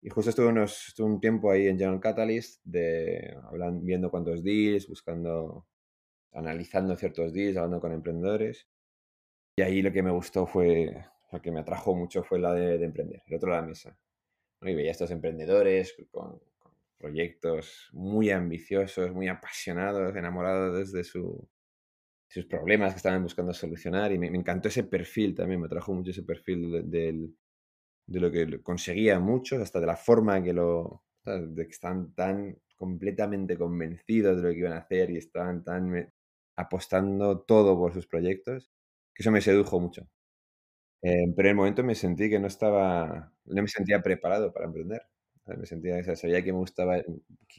Y 0.00 0.08
justo 0.08 0.30
estuve, 0.30 0.46
unos, 0.46 0.88
estuve 0.88 1.06
un 1.06 1.20
tiempo 1.20 1.50
ahí 1.50 1.66
en 1.66 1.76
General 1.76 2.00
Catalyst, 2.00 2.62
de, 2.64 3.36
hablando, 3.42 3.84
viendo 3.84 4.10
cuántos 4.10 4.42
deals, 4.42 4.88
buscando, 4.88 5.66
analizando 6.32 6.96
ciertos 6.96 7.30
deals, 7.34 7.58
hablando 7.58 7.78
con 7.78 7.92
emprendedores. 7.92 8.66
Y 9.58 9.60
ahí 9.60 9.82
lo 9.82 9.92
que 9.92 10.02
me 10.02 10.10
gustó 10.10 10.46
fue 10.46 11.12
lo 11.32 11.40
que 11.40 11.50
me 11.50 11.60
atrajo 11.60 11.94
mucho 11.94 12.22
fue 12.22 12.38
la 12.38 12.52
de, 12.52 12.84
emprender, 12.84 13.22
el 13.26 13.34
otro 13.34 13.50
de 13.50 13.56
la 13.56 13.66
mesa. 13.66 13.98
Y 14.60 14.74
veía 14.74 14.90
a 14.90 14.92
estos 14.92 15.10
emprendedores 15.10 15.96
con, 16.10 16.40
proyectos 16.98 17.88
muy 17.92 18.30
ambiciosos, 18.30 19.10
muy 19.12 19.26
apasionados, 19.26 20.14
enamorados 20.14 20.92
de 20.92 21.02
su, 21.02 21.48
sus 22.28 22.46
problemas 22.46 22.92
que 22.92 22.98
estaban 22.98 23.22
buscando 23.22 23.52
solucionar. 23.52 24.12
Y 24.12 24.18
me, 24.18 24.28
encantó 24.28 24.68
ese 24.68 24.84
perfil 24.84 25.34
también, 25.34 25.60
me 25.60 25.66
atrajo 25.66 25.92
mucho 25.92 26.12
ese 26.12 26.22
perfil 26.22 26.88
de, 26.88 27.28
de 28.06 28.20
lo 28.20 28.30
que 28.30 28.62
conseguían 28.62 29.22
muchos, 29.22 29.60
hasta 29.60 29.80
de 29.80 29.86
la 29.86 29.96
forma 29.96 30.42
que 30.42 30.52
lo. 30.52 31.02
de 31.24 31.66
que 31.66 31.72
están 31.72 32.14
tan 32.14 32.56
completamente 32.76 33.56
convencidos 33.56 34.36
de 34.36 34.42
lo 34.42 34.50
que 34.50 34.58
iban 34.58 34.72
a 34.74 34.78
hacer 34.78 35.10
y 35.10 35.16
estaban 35.16 35.64
tan 35.64 36.12
apostando 36.56 37.40
todo 37.40 37.76
por 37.76 37.94
sus 37.94 38.06
proyectos, 38.06 38.70
que 39.14 39.22
eso 39.22 39.30
me 39.30 39.40
sedujo 39.40 39.80
mucho. 39.80 40.08
Eh, 41.02 41.24
en 41.24 41.46
el 41.46 41.54
momento 41.54 41.82
me 41.82 41.94
sentí 41.94 42.30
que 42.30 42.38
no 42.38 42.46
estaba, 42.46 43.32
no 43.44 43.62
me 43.62 43.68
sentía 43.68 44.00
preparado 44.02 44.52
para 44.52 44.66
emprender. 44.66 45.02
Me 45.46 45.66
sentía, 45.66 46.02
sabía 46.16 46.42
que 46.44 46.52
me 46.52 46.58
gustaba, 46.58 47.02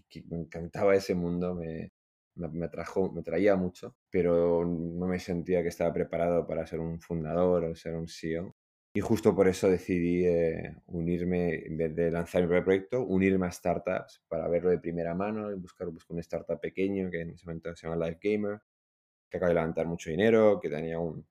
que, 0.09 0.23
me 0.29 0.37
encantaba 0.37 0.95
ese 0.95 1.15
mundo, 1.15 1.53
me, 1.53 1.91
me, 2.35 2.65
atrajo, 2.65 3.11
me 3.11 3.23
traía 3.23 3.55
mucho, 3.57 3.97
pero 4.09 4.65
no 4.65 5.07
me 5.07 5.19
sentía 5.19 5.61
que 5.61 5.67
estaba 5.69 5.93
preparado 5.93 6.47
para 6.47 6.65
ser 6.65 6.79
un 6.79 7.01
fundador 7.01 7.65
o 7.65 7.75
ser 7.75 7.95
un 7.95 8.07
CEO. 8.07 8.55
Y 8.95 9.01
justo 9.01 9.35
por 9.35 9.47
eso 9.47 9.69
decidí 9.69 10.25
eh, 10.25 10.75
unirme, 10.87 11.65
en 11.65 11.77
vez 11.77 11.95
de 11.95 12.11
lanzar 12.11 12.43
mi 12.43 12.47
propio 12.47 12.65
proyecto, 12.65 13.03
unirme 13.03 13.47
a 13.47 13.51
startups 13.51 14.23
para 14.29 14.47
verlo 14.47 14.69
de 14.69 14.79
primera 14.79 15.15
mano 15.15 15.51
y 15.51 15.55
buscar, 15.55 15.89
buscar 15.89 16.15
un 16.15 16.19
startup 16.19 16.59
pequeño 16.61 17.09
que 17.11 17.21
en 17.21 17.31
ese 17.31 17.45
momento 17.45 17.75
se 17.75 17.87
llama 17.87 18.07
Life 18.07 18.19
Gamer, 18.21 18.61
que 19.29 19.37
acaba 19.37 19.49
de 19.49 19.55
levantar 19.55 19.87
mucho 19.87 20.09
dinero, 20.11 20.59
que 20.61 20.69
tenía 20.69 20.99
un, 20.99 21.25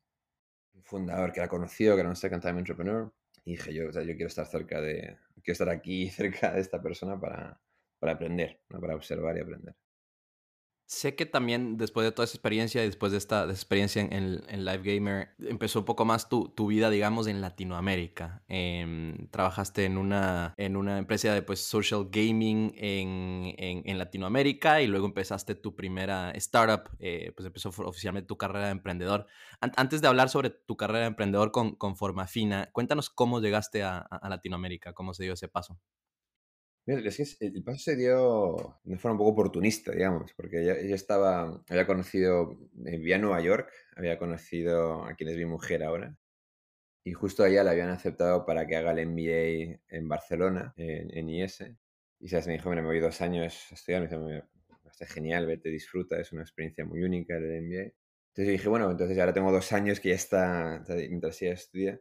fundador 0.83 1.33
que 1.33 1.41
era 1.41 1.49
conocido, 1.49 1.95
que 1.95 2.00
era 2.00 2.09
un 2.09 2.17
second 2.17 2.43
time 2.43 2.59
entrepreneur. 2.59 3.12
Y 3.45 3.52
dije 3.52 3.75
yo, 3.75 3.88
o 3.88 3.93
sea, 3.93 4.02
yo 4.02 4.14
quiero 4.14 4.29
estar 4.29 4.47
cerca 4.47 4.81
de, 4.81 5.19
quiero 5.43 5.52
estar 5.52 5.69
aquí 5.69 6.11
cerca 6.11 6.52
de 6.52 6.61
esta 6.61 6.83
persona 6.83 7.19
para, 7.21 7.61
para 7.99 8.12
aprender, 8.12 8.61
para 8.69 8.95
observar 8.95 9.37
y 9.37 9.41
aprender. 9.41 9.75
Sé 10.92 11.16
que 11.16 11.25
también 11.25 11.78
después 11.78 12.04
de 12.04 12.12
toda 12.12 12.26
esa 12.26 12.34
experiencia, 12.34 12.82
después 12.82 13.12
de 13.12 13.18
esta 13.18 13.44
experiencia 13.44 14.02
en, 14.02 14.12
en, 14.46 14.64
Live 14.66 14.82
Gamer, 14.84 15.30
empezó 15.38 15.78
un 15.78 15.84
poco 15.87 16.04
más 16.04 16.28
tu, 16.28 16.50
tu 16.50 16.66
vida, 16.66 16.90
digamos, 16.90 17.28
en 17.28 17.40
Latinoamérica. 17.40 18.42
Em, 18.46 19.26
trabajaste 19.30 19.87
en 19.87 19.96
una, 19.96 20.52
en 20.58 20.76
una 20.76 20.99
empresa 20.99 21.32
de 21.32 21.40
pues, 21.40 21.64
social 21.66 22.08
gaming 22.12 22.75
en, 22.76 23.54
en, 23.56 23.99
Latinoamérica 23.99 24.82
y 24.82 24.87
luego 24.87 25.06
empezaste 25.06 25.54
tu 25.54 25.75
primera 25.75 26.30
startup, 26.32 26.90
eh, 26.99 27.32
pues 27.34 27.46
empezó 27.46 27.70
oficialmente 27.70 28.26
tu 28.28 28.37
carrera 28.37 28.66
de 28.66 28.72
emprendedor. 28.72 29.26
antes 29.61 30.02
de 30.02 30.08
hablar 30.08 30.28
sobre 30.28 30.50
tu 30.50 30.76
carrera 30.76 31.00
de 31.00 31.06
emprendedor 31.06 31.52
con, 31.52 31.75
con 31.75 31.96
Forma 31.96 32.26
Fina, 32.26 32.68
cuéntanos 32.70 33.08
cómo 33.08 33.40
llegaste 33.40 33.82
a 33.82 34.06
Latinoamérica, 34.28 34.92
cómo 34.92 35.14
se 35.14 35.22
dio 35.22 35.32
ese 35.32 35.49
paso. 35.49 35.78
Mira, 36.84 37.08
es 37.08 37.36
que 37.38 37.46
el 37.46 37.62
paso 37.62 37.78
se 37.78 37.96
dio 37.96 38.80
de 38.82 38.98
forma 38.98 39.12
un 39.12 39.18
poco 39.18 39.30
oportunista, 39.30 39.92
digamos, 39.92 40.32
porque 40.34 40.60
ella, 40.62 40.94
estaba, 40.94 41.62
había 41.68 41.86
conocido, 41.86 42.58
vivía 42.72 43.16
en 43.16 43.22
Nueva 43.22 43.40
York, 43.40 43.70
había 43.94 44.18
conocido 44.18 45.04
a 45.04 45.14
quien 45.14 45.30
es 45.30 45.36
mi 45.36 45.44
mujer 45.44 45.84
ahora, 45.84 46.16
y 47.04 47.12
justo 47.12 47.44
allá 47.44 47.64
la 47.64 47.72
habían 47.72 47.90
aceptado 47.90 48.44
para 48.46 48.66
que 48.66 48.76
haga 48.76 48.92
el 48.92 49.06
MBA 49.06 49.80
en 49.88 50.08
Barcelona, 50.08 50.74
en, 50.76 51.28
IS. 51.28 51.64
Y 52.20 52.28
¿sabes? 52.28 52.46
me 52.48 52.54
dijo, 52.54 52.70
mira, 52.70 52.82
me 52.82 52.88
voy 52.88 53.00
dos 53.00 53.20
años 53.20 53.54
a 53.70 53.74
estudiar, 53.74 54.02
me 54.02 54.08
dijo, 54.08 54.48
está 54.90 55.06
genial, 55.06 55.46
vete, 55.46 55.68
disfruta, 55.70 56.18
es 56.20 56.32
una 56.32 56.42
experiencia 56.42 56.84
muy 56.84 57.02
única 57.02 57.36
el 57.36 57.62
MBA. 57.62 57.92
Entonces 58.34 58.52
dije, 58.52 58.68
bueno, 58.68 58.90
entonces 58.90 59.18
ahora 59.18 59.32
tengo 59.32 59.52
dos 59.52 59.72
años 59.72 60.00
que 60.00 60.10
ya 60.10 60.14
está, 60.14 60.84
mientras 60.88 61.40
ella 61.42 61.54
estudia. 61.54 62.00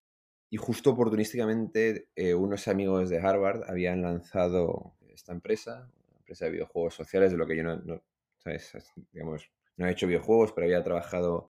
Y 0.51 0.57
justo 0.57 0.91
oportunísticamente, 0.91 2.09
eh, 2.15 2.35
unos 2.35 2.67
amigos 2.67 3.09
de 3.09 3.19
Harvard 3.19 3.63
habían 3.69 4.01
lanzado 4.01 4.97
esta 5.07 5.31
empresa, 5.31 5.89
una 6.09 6.19
empresa 6.19 6.45
de 6.45 6.51
videojuegos 6.51 6.93
sociales, 6.93 7.31
de 7.31 7.37
lo 7.37 7.47
que 7.47 7.55
yo 7.55 7.63
no, 7.63 7.77
no 7.77 8.03
¿sabes? 8.37 8.73
Digamos, 9.13 9.49
no 9.77 9.87
he 9.87 9.91
hecho 9.91 10.07
videojuegos, 10.07 10.51
pero 10.51 10.65
había 10.65 10.83
trabajado 10.83 11.51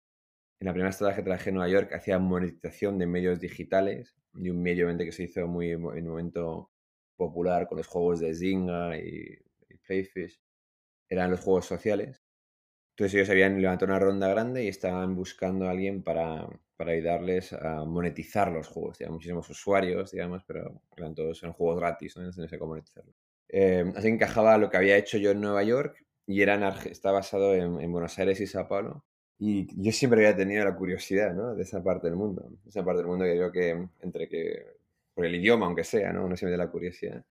en 0.60 0.66
la 0.66 0.72
primera 0.72 0.90
startup 0.90 1.16
que 1.16 1.22
trabajé 1.22 1.50
en 1.50 1.56
Nueva 1.56 1.70
York, 1.70 1.92
hacía 1.92 2.18
monetización 2.18 2.98
de 2.98 3.06
medios 3.06 3.38
digitales, 3.38 4.16
y 4.34 4.48
un 4.48 4.62
medio 4.62 4.88
que 4.96 5.12
se 5.12 5.24
hizo 5.24 5.46
muy 5.46 5.72
en 5.72 5.84
un 5.84 6.08
momento 6.08 6.70
popular 7.16 7.68
con 7.68 7.78
los 7.78 7.86
juegos 7.86 8.20
de 8.20 8.34
Zynga 8.34 8.96
y 8.98 9.38
Playfish, 9.86 10.40
eran 11.08 11.30
los 11.30 11.40
juegos 11.40 11.66
sociales. 11.66 12.25
Entonces 12.96 13.14
ellos 13.14 13.28
habían 13.28 13.60
levantado 13.60 13.92
una 13.92 13.98
ronda 13.98 14.26
grande 14.26 14.64
y 14.64 14.68
estaban 14.68 15.14
buscando 15.14 15.66
a 15.66 15.72
alguien 15.72 16.02
para, 16.02 16.48
para 16.78 16.92
ayudarles 16.92 17.52
a 17.52 17.84
monetizar 17.84 18.50
los 18.50 18.68
juegos. 18.68 18.96
Tenían 18.96 19.12
muchísimos 19.12 19.50
usuarios, 19.50 20.12
digamos, 20.12 20.44
pero 20.46 20.80
eran 20.96 21.14
todos 21.14 21.42
eran 21.42 21.52
juegos 21.52 21.78
gratis, 21.78 22.16
¿no? 22.16 22.22
no 22.22 22.32
sé 22.32 22.58
cómo 22.58 22.70
monetizarlos. 22.70 23.14
Eh, 23.50 23.84
así 23.94 24.08
encajaba 24.08 24.56
lo 24.56 24.70
que 24.70 24.78
había 24.78 24.96
hecho 24.96 25.18
yo 25.18 25.32
en 25.32 25.42
Nueva 25.42 25.62
York 25.62 26.06
y 26.26 26.40
era 26.40 26.74
está 26.86 27.12
basado 27.12 27.54
en, 27.54 27.78
en, 27.82 27.92
Buenos 27.92 28.18
Aires 28.18 28.40
y 28.40 28.46
Sao 28.46 28.66
Paulo. 28.66 29.04
Y 29.38 29.68
yo 29.78 29.92
siempre 29.92 30.26
había 30.26 30.34
tenido 30.34 30.64
la 30.64 30.74
curiosidad 30.74 31.34
¿no? 31.34 31.54
de 31.54 31.64
esa 31.64 31.84
parte 31.84 32.06
del 32.06 32.16
mundo. 32.16 32.48
Esa 32.66 32.82
parte 32.82 33.02
del 33.02 33.08
mundo 33.08 33.26
que 33.26 33.32
creo 33.32 33.52
que 33.52 33.88
entre 34.00 34.26
que, 34.26 34.64
por 35.12 35.26
el 35.26 35.34
idioma, 35.34 35.66
aunque 35.66 35.84
sea, 35.84 36.14
¿no? 36.14 36.24
uno 36.24 36.34
siempre 36.34 36.56
da 36.56 36.64
la 36.64 36.70
curiosidad. 36.70 37.22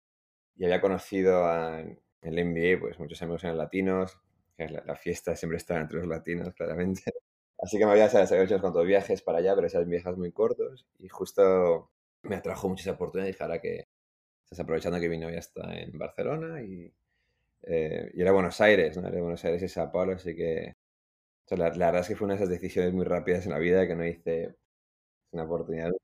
Y 0.58 0.66
había 0.66 0.80
conocido 0.80 1.44
a, 1.46 1.82
en 1.82 1.98
el 2.22 2.46
MBA, 2.46 2.80
pues 2.80 3.00
muchos 3.00 3.20
amigos 3.24 3.44
eran 3.44 3.58
latinos, 3.58 4.22
la, 4.58 4.96
fiesta 4.96 5.36
siempre 5.36 5.58
está 5.58 5.78
entre 5.80 6.00
los 6.00 6.08
latinos, 6.08 6.54
claramente. 6.54 7.04
Así 7.60 7.78
que 7.78 7.86
me 7.86 7.92
había 7.92 8.10
salido 8.10 8.44
hecho 8.44 8.62
cuantos 8.62 8.86
viajes 8.86 9.22
para 9.22 9.40
allá, 9.40 9.56
pero 9.56 9.68
esas 9.68 9.88
viajes 9.88 10.18
muy 10.18 10.32
cortos. 10.32 10.88
Y 11.00 11.08
justo 11.10 11.92
me 12.24 12.36
atrajo 12.36 12.70
mucho 12.70 12.82
esa 12.82 12.92
oportunidad. 12.92 13.28
Dije, 13.28 13.44
ahora 13.44 13.62
que 13.62 13.88
estás 14.44 14.60
aprovechando 14.60 15.00
que 15.00 15.10
mi 15.10 15.18
novia 15.18 15.40
está 15.40 15.74
en 15.78 15.98
Barcelona 15.98 16.62
y, 16.62 16.94
eh, 17.64 18.12
y 18.14 18.22
era 18.22 18.32
Buenos 18.32 18.60
Aires, 18.62 18.98
¿no? 18.98 19.08
Era 19.08 19.22
Buenos 19.22 19.44
Aires 19.46 19.62
y 19.64 19.70
Sao 19.70 19.92
Paulo, 19.92 20.14
así 20.14 20.36
que 20.36 20.76
la, 21.52 21.70
verdad 21.70 22.00
es 22.00 22.08
que 22.08 22.16
fue 22.16 22.26
una 22.26 22.36
de 22.36 22.44
esas 22.44 22.50
decisiones 22.50 22.94
muy 22.94 23.06
rápidas 23.06 23.46
en 23.46 23.52
la 23.52 23.60
vida 23.60 23.88
que 23.88 23.96
no 23.96 24.06
hice 24.06 24.56
una 25.32 25.44
oportunidad 25.44 25.90
de 25.92 25.98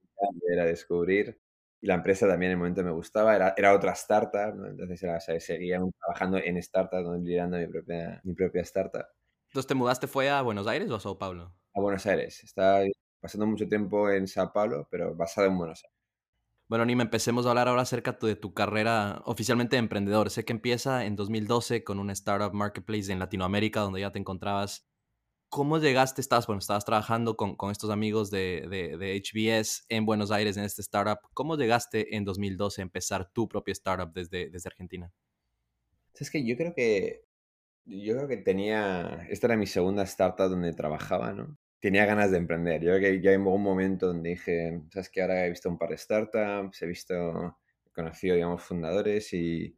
era 0.53 0.65
descubrir 0.65 1.39
y 1.82 1.88
la 1.88 1.96
empresa 1.96 2.28
también 2.28 2.52
en 2.52 2.54
el 2.54 2.58
momento 2.60 2.84
me 2.84 2.92
gustaba, 2.92 3.36
era, 3.36 3.54
era 3.58 3.74
otra 3.74 3.94
startup, 3.94 4.56
¿no? 4.56 4.68
entonces 4.68 5.02
era, 5.02 5.20
seguía 5.20 5.80
trabajando 6.00 6.38
en 6.38 6.58
startup, 6.58 7.04
liderando 7.22 7.58
mi 7.58 7.68
propia, 7.68 8.22
mi 8.24 8.34
propia 8.34 8.62
startup. 8.62 9.06
Entonces, 9.48 9.68
¿te 9.68 9.76
mudaste 9.76 10.08
fue 10.08 10.30
a 10.30 10.42
Buenos 10.44 10.68
Aires 10.68 10.90
o 10.92 10.96
a 10.96 11.00
Sao 11.00 11.18
Paulo? 11.18 11.52
A 11.74 11.82
Buenos 11.82 12.06
Aires. 12.06 12.42
Estaba 12.44 12.84
pasando 13.20 13.46
mucho 13.48 13.68
tiempo 13.68 14.10
en 14.10 14.28
Sao 14.28 14.54
Paulo, 14.54 14.88
pero 14.90 15.14
basado 15.16 15.48
en 15.48 15.58
Buenos 15.58 15.84
Aires. 15.84 15.98
Bueno, 16.70 16.86
Nima, 16.86 17.04
empecemos 17.04 17.46
a 17.46 17.50
hablar 17.50 17.68
ahora 17.68 17.82
acerca 17.82 18.14
de 18.14 18.38
tu 18.38 18.54
carrera 18.54 19.24
oficialmente 19.26 19.76
de 19.76 19.80
emprendedor. 19.80 20.30
Sé 20.30 20.46
que 20.46 20.54
empieza 20.54 21.04
en 21.04 21.18
2012 21.18 21.84
con 21.84 22.00
una 22.00 22.14
startup 22.14 22.54
marketplace 22.54 23.12
en 23.12 23.20
Latinoamérica 23.20 23.82
donde 23.82 24.00
ya 24.00 24.14
te 24.14 24.20
encontrabas 24.20 24.90
¿Cómo 25.51 25.79
llegaste? 25.79 26.22
Estabas, 26.22 26.48
bueno, 26.48 26.60
estabas 26.60 26.86
trabajando 26.86 27.36
con, 27.36 27.58
con 27.58 27.72
estos 27.72 27.89
amigos 27.89 28.31
de, 28.31 28.65
de, 28.70 28.96
de, 28.98 29.22
HBS 29.22 29.84
en 29.89 30.05
Buenos 30.05 30.31
Aires 30.31 30.55
en 30.55 30.63
este 30.63 30.81
startup. 30.81 31.20
¿Cómo 31.34 31.58
llegaste 31.58 32.15
en 32.15 32.24
2012 32.24 32.81
a 32.81 32.84
empezar 32.84 33.29
tu 33.34 33.50
propia 33.50 33.74
startup 33.74 34.13
desde, 34.13 34.50
desde 34.50 34.70
Argentina? 34.70 35.12
Es 36.15 36.31
que 36.31 36.46
yo 36.46 36.55
creo 36.55 36.74
que 36.74 37.25
yo 37.84 38.15
creo 38.15 38.29
que 38.29 38.38
tenía, 38.38 39.27
esta 39.29 39.48
era 39.48 39.58
mi 39.58 39.67
segunda 39.67 40.03
startup 40.03 40.48
donde 40.48 40.72
trabajaba, 40.72 41.34
¿no? 41.34 41.58
Tenía 41.81 42.05
ganas 42.05 42.31
de 42.31 42.38
emprender. 42.38 42.81
Yo 42.81 42.96
creo 42.96 43.01
que 43.01 43.22
ya 43.22 43.38
hubo 43.38 43.53
un 43.53 43.63
momento 43.63 44.08
donde 44.08 44.29
dije, 44.29 44.81
sabes 44.89 45.10
que 45.10 45.22
ahora 45.22 45.46
he 45.46 45.50
visto 45.50 45.67
un 45.67 45.77
par 45.77 45.89
de 45.89 45.98
startups, 45.98 46.81
he 46.81 46.86
visto, 46.86 47.13
he 47.86 47.91
conocido, 47.91 48.36
digamos, 48.36 48.63
fundadores 48.63 49.34
y, 49.34 49.77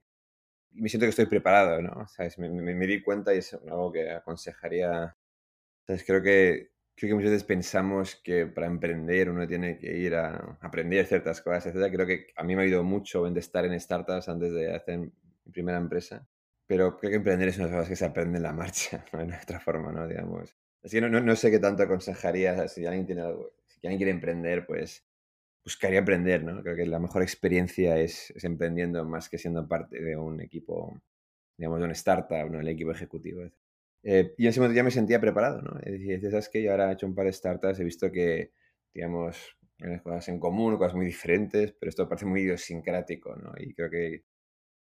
me 0.70 0.88
siento 0.88 1.08
que 1.08 1.12
estoy 1.12 1.26
preparado, 1.26 1.82
¿no? 1.82 2.08
¿Sabes? 2.10 2.38
Me, 2.38 2.48
me, 2.48 2.76
me, 2.76 2.86
di 2.86 3.02
cuenta 3.02 3.34
y 3.34 3.40
es 3.40 3.56
algo 3.56 3.92
que 3.92 4.12
aconsejaría 4.12 5.18
entonces 5.84 6.08
creo 6.08 6.22
que, 6.22 6.72
creo 6.96 7.12
que 7.12 7.16
muchas 7.16 7.32
veces 7.32 7.44
pensamos 7.44 8.16
que 8.24 8.48
para 8.48 8.68
emprender 8.68 9.30
uno 9.30 9.46
tiene 9.48 9.78
que 9.78 9.98
ir 9.98 10.16
a 10.16 10.58
aprender 10.62 11.06
ciertas 11.06 11.42
cosas, 11.42 11.68
etc. 11.68 11.92
Creo 11.94 12.08
que 12.08 12.28
a 12.36 12.44
mí 12.44 12.56
me 12.56 12.62
ha 12.62 12.66
ayudado 12.66 12.84
mucho 12.86 13.24
de 13.30 13.40
estar 13.40 13.66
en 13.66 13.78
startups 13.80 14.30
antes 14.30 14.54
de 14.54 14.74
hacer 14.74 15.00
mi 15.00 15.12
primera 15.52 15.78
empresa. 15.78 16.26
Pero 16.66 16.98
creo 16.98 17.12
que 17.12 17.18
emprender 17.18 17.50
es 17.50 17.58
una 17.58 17.66
de 17.66 17.72
las 17.72 17.80
cosas 17.80 17.90
que 17.90 17.96
se 17.98 18.06
aprende 18.06 18.38
en 18.38 18.44
la 18.44 18.54
marcha, 18.54 19.04
no 19.12 19.20
hay 19.20 19.30
otra 19.42 19.60
forma, 19.60 19.92
¿no? 19.92 20.08
Digamos. 20.08 20.56
Así 20.84 20.98
que 20.98 21.02
no, 21.02 21.10
no, 21.10 21.20
no 21.20 21.36
sé 21.36 21.52
qué 21.52 21.60
tanto 21.60 21.84
aconsejaría, 21.84 22.68
si 22.68 22.86
alguien 22.86 23.06
tiene 23.06 23.22
algo, 23.22 23.54
si 23.68 23.80
alguien 23.88 23.98
quiere 23.98 24.12
emprender, 24.12 24.66
pues 24.66 25.06
buscaría 25.64 26.02
aprender, 26.02 26.44
¿no? 26.44 26.62
Creo 26.62 26.76
que 26.76 26.86
la 26.86 27.00
mejor 27.00 27.24
experiencia 27.24 27.98
es, 27.98 28.32
es, 28.32 28.44
emprendiendo 28.44 29.06
más 29.06 29.30
que 29.30 29.38
siendo 29.38 29.68
parte 29.68 30.02
de 30.02 30.18
un 30.18 30.42
equipo, 30.42 31.02
digamos, 31.58 31.80
de 31.80 31.86
una 31.86 31.94
startup, 31.94 32.50
¿no? 32.50 32.60
El 32.60 32.68
equipo 32.68 32.92
ejecutivo. 32.92 33.44
Etc. 33.44 33.63
Eh, 34.04 34.34
y 34.38 34.44
en 34.44 34.50
ese 34.50 34.60
momento 34.60 34.76
ya 34.76 34.84
me 34.84 34.92
sentía 34.92 35.20
preparado, 35.20 35.62
¿no? 35.62 35.80
Es 35.82 35.94
decir, 35.94 36.22
¿sabes 36.30 36.50
que 36.50 36.62
Yo 36.62 36.72
ahora 36.72 36.90
he 36.90 36.94
hecho 36.94 37.08
un 37.08 37.16
par 37.16 37.26
de 37.26 37.34
startups, 37.34 37.80
he 37.80 37.84
visto 37.84 38.12
que, 38.12 38.52
digamos, 38.94 39.58
hay 39.80 40.00
cosas 40.00 40.28
en 40.30 40.40
común, 40.40 40.78
cosas 40.78 40.96
muy 40.96 41.06
diferentes, 41.06 41.74
pero 41.74 41.90
esto 41.90 42.08
parece 42.08 42.26
muy 42.26 42.42
idiosincrático, 42.42 43.36
¿no? 43.36 43.54
Y 43.58 43.74
creo 43.74 43.90
que 43.90 44.24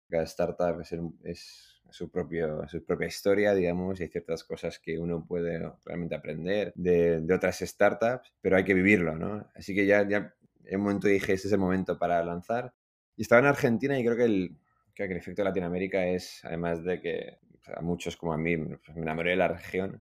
cada 0.09 0.23
startup 0.23 0.81
es, 0.81 0.93
es 1.23 1.81
su, 1.89 2.09
propio, 2.11 2.67
su 2.67 2.83
propia 2.83 3.07
historia, 3.07 3.53
digamos, 3.53 3.99
y 3.99 4.03
hay 4.03 4.09
ciertas 4.09 4.43
cosas 4.43 4.79
que 4.79 4.97
uno 4.99 5.25
puede 5.25 5.59
realmente 5.85 6.15
aprender 6.15 6.73
de, 6.75 7.21
de 7.21 7.33
otras 7.33 7.59
startups, 7.59 8.33
pero 8.41 8.57
hay 8.57 8.63
que 8.63 8.73
vivirlo, 8.73 9.15
¿no? 9.15 9.47
Así 9.55 9.73
que 9.75 9.85
ya, 9.85 10.07
ya 10.07 10.35
en 10.65 10.77
un 10.77 10.83
momento 10.83 11.07
dije, 11.07 11.33
este 11.33 11.47
es 11.47 11.53
el 11.53 11.59
momento 11.59 11.97
para 11.97 12.23
lanzar. 12.23 12.73
Y 13.15 13.23
estaba 13.23 13.39
en 13.41 13.47
Argentina 13.47 13.99
y 13.99 14.03
creo 14.03 14.17
que 14.17 14.25
el, 14.25 14.57
creo 14.93 15.07
que 15.07 15.13
el 15.13 15.19
efecto 15.19 15.41
de 15.41 15.49
Latinoamérica 15.49 16.05
es, 16.07 16.43
además 16.43 16.83
de 16.83 17.01
que 17.01 17.37
a 17.75 17.81
muchos 17.81 18.17
como 18.17 18.33
a 18.33 18.37
mí, 18.37 18.57
pues, 18.57 18.95
me 18.95 19.01
enamoré 19.01 19.31
de 19.31 19.37
la 19.37 19.47
región, 19.47 20.01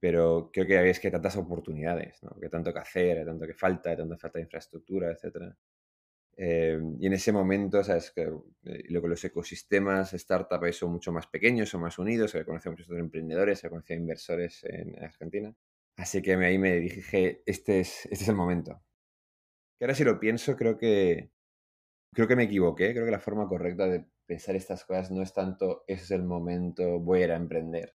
pero 0.00 0.50
creo 0.52 0.66
que 0.66 0.78
había 0.78 0.94
que 0.94 1.10
tantas 1.10 1.36
oportunidades, 1.36 2.22
¿no? 2.22 2.30
que 2.40 2.48
tanto 2.48 2.72
que 2.72 2.78
hacer, 2.78 3.18
hay 3.18 3.24
tanto 3.24 3.46
que 3.46 3.54
falta, 3.54 3.90
hay 3.90 3.96
tanta 3.96 4.16
falta 4.16 4.38
de 4.38 4.44
infraestructura, 4.44 5.10
etc. 5.10 5.54
Eh, 6.36 6.80
y 6.98 7.06
en 7.06 7.12
ese 7.12 7.32
momento, 7.32 7.84
sabes 7.84 8.10
que 8.12 8.22
eh, 8.22 8.84
luego 8.88 9.08
los 9.08 9.22
ecosistemas 9.24 10.12
startups 10.12 10.76
son 10.76 10.92
mucho 10.92 11.12
más 11.12 11.26
pequeños, 11.26 11.68
son 11.68 11.82
más 11.82 11.98
unidos, 11.98 12.30
se 12.30 12.44
conoce 12.46 12.68
a 12.68 12.72
muchos 12.72 12.86
otros 12.86 13.00
emprendedores, 13.00 13.58
se 13.58 13.68
conoce 13.68 13.92
a 13.94 13.96
inversores 13.96 14.64
en 14.64 15.02
Argentina. 15.04 15.54
Así 15.96 16.22
que 16.22 16.34
ahí 16.34 16.58
me 16.58 16.80
dije, 16.80 17.42
este 17.44 17.80
es, 17.80 18.06
este 18.06 18.24
es 18.24 18.28
el 18.28 18.36
momento. 18.36 18.82
Que 19.78 19.84
ahora 19.84 19.94
si 19.94 20.04
lo 20.04 20.18
pienso, 20.18 20.56
creo 20.56 20.78
que, 20.78 21.30
creo 22.14 22.28
que 22.28 22.36
me 22.36 22.44
equivoqué, 22.44 22.92
creo 22.92 23.04
que 23.04 23.10
la 23.10 23.20
forma 23.20 23.48
correcta 23.48 23.86
de 23.86 24.06
pensar 24.30 24.54
estas 24.54 24.84
cosas 24.84 25.10
no 25.10 25.22
es 25.22 25.34
tanto, 25.34 25.82
ese 25.88 26.04
es 26.04 26.10
el 26.12 26.22
momento, 26.22 27.00
voy 27.00 27.22
a 27.22 27.24
ir 27.24 27.32
a 27.32 27.36
emprender. 27.36 27.96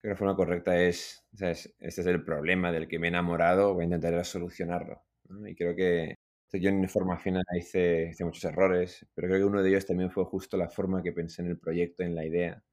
Creo 0.00 0.02
que 0.02 0.08
la 0.08 0.16
forma 0.16 0.34
correcta 0.34 0.76
es, 0.82 1.24
¿sabes? 1.32 1.76
este 1.78 2.00
es 2.00 2.06
el 2.08 2.24
problema 2.24 2.72
del 2.72 2.88
que 2.88 2.98
me 2.98 3.06
he 3.06 3.10
enamorado, 3.10 3.72
voy 3.72 3.82
a 3.82 3.84
intentar 3.84 4.24
solucionarlo. 4.24 5.00
Y 5.46 5.54
creo 5.54 5.76
que 5.76 6.16
yo 6.54 6.70
en 6.70 6.88
forma 6.88 7.18
final 7.18 7.44
hice, 7.56 8.08
hice 8.10 8.24
muchos 8.24 8.42
errores, 8.46 9.06
pero 9.14 9.28
creo 9.28 9.38
que 9.38 9.44
uno 9.44 9.62
de 9.62 9.70
ellos 9.70 9.86
también 9.86 10.10
fue 10.10 10.24
justo 10.24 10.56
la 10.56 10.68
forma 10.68 11.04
que 11.04 11.12
pensé 11.12 11.42
en 11.42 11.48
el 11.50 11.58
proyecto, 11.60 12.02
en 12.02 12.16
la 12.16 12.26
idea. 12.26 12.64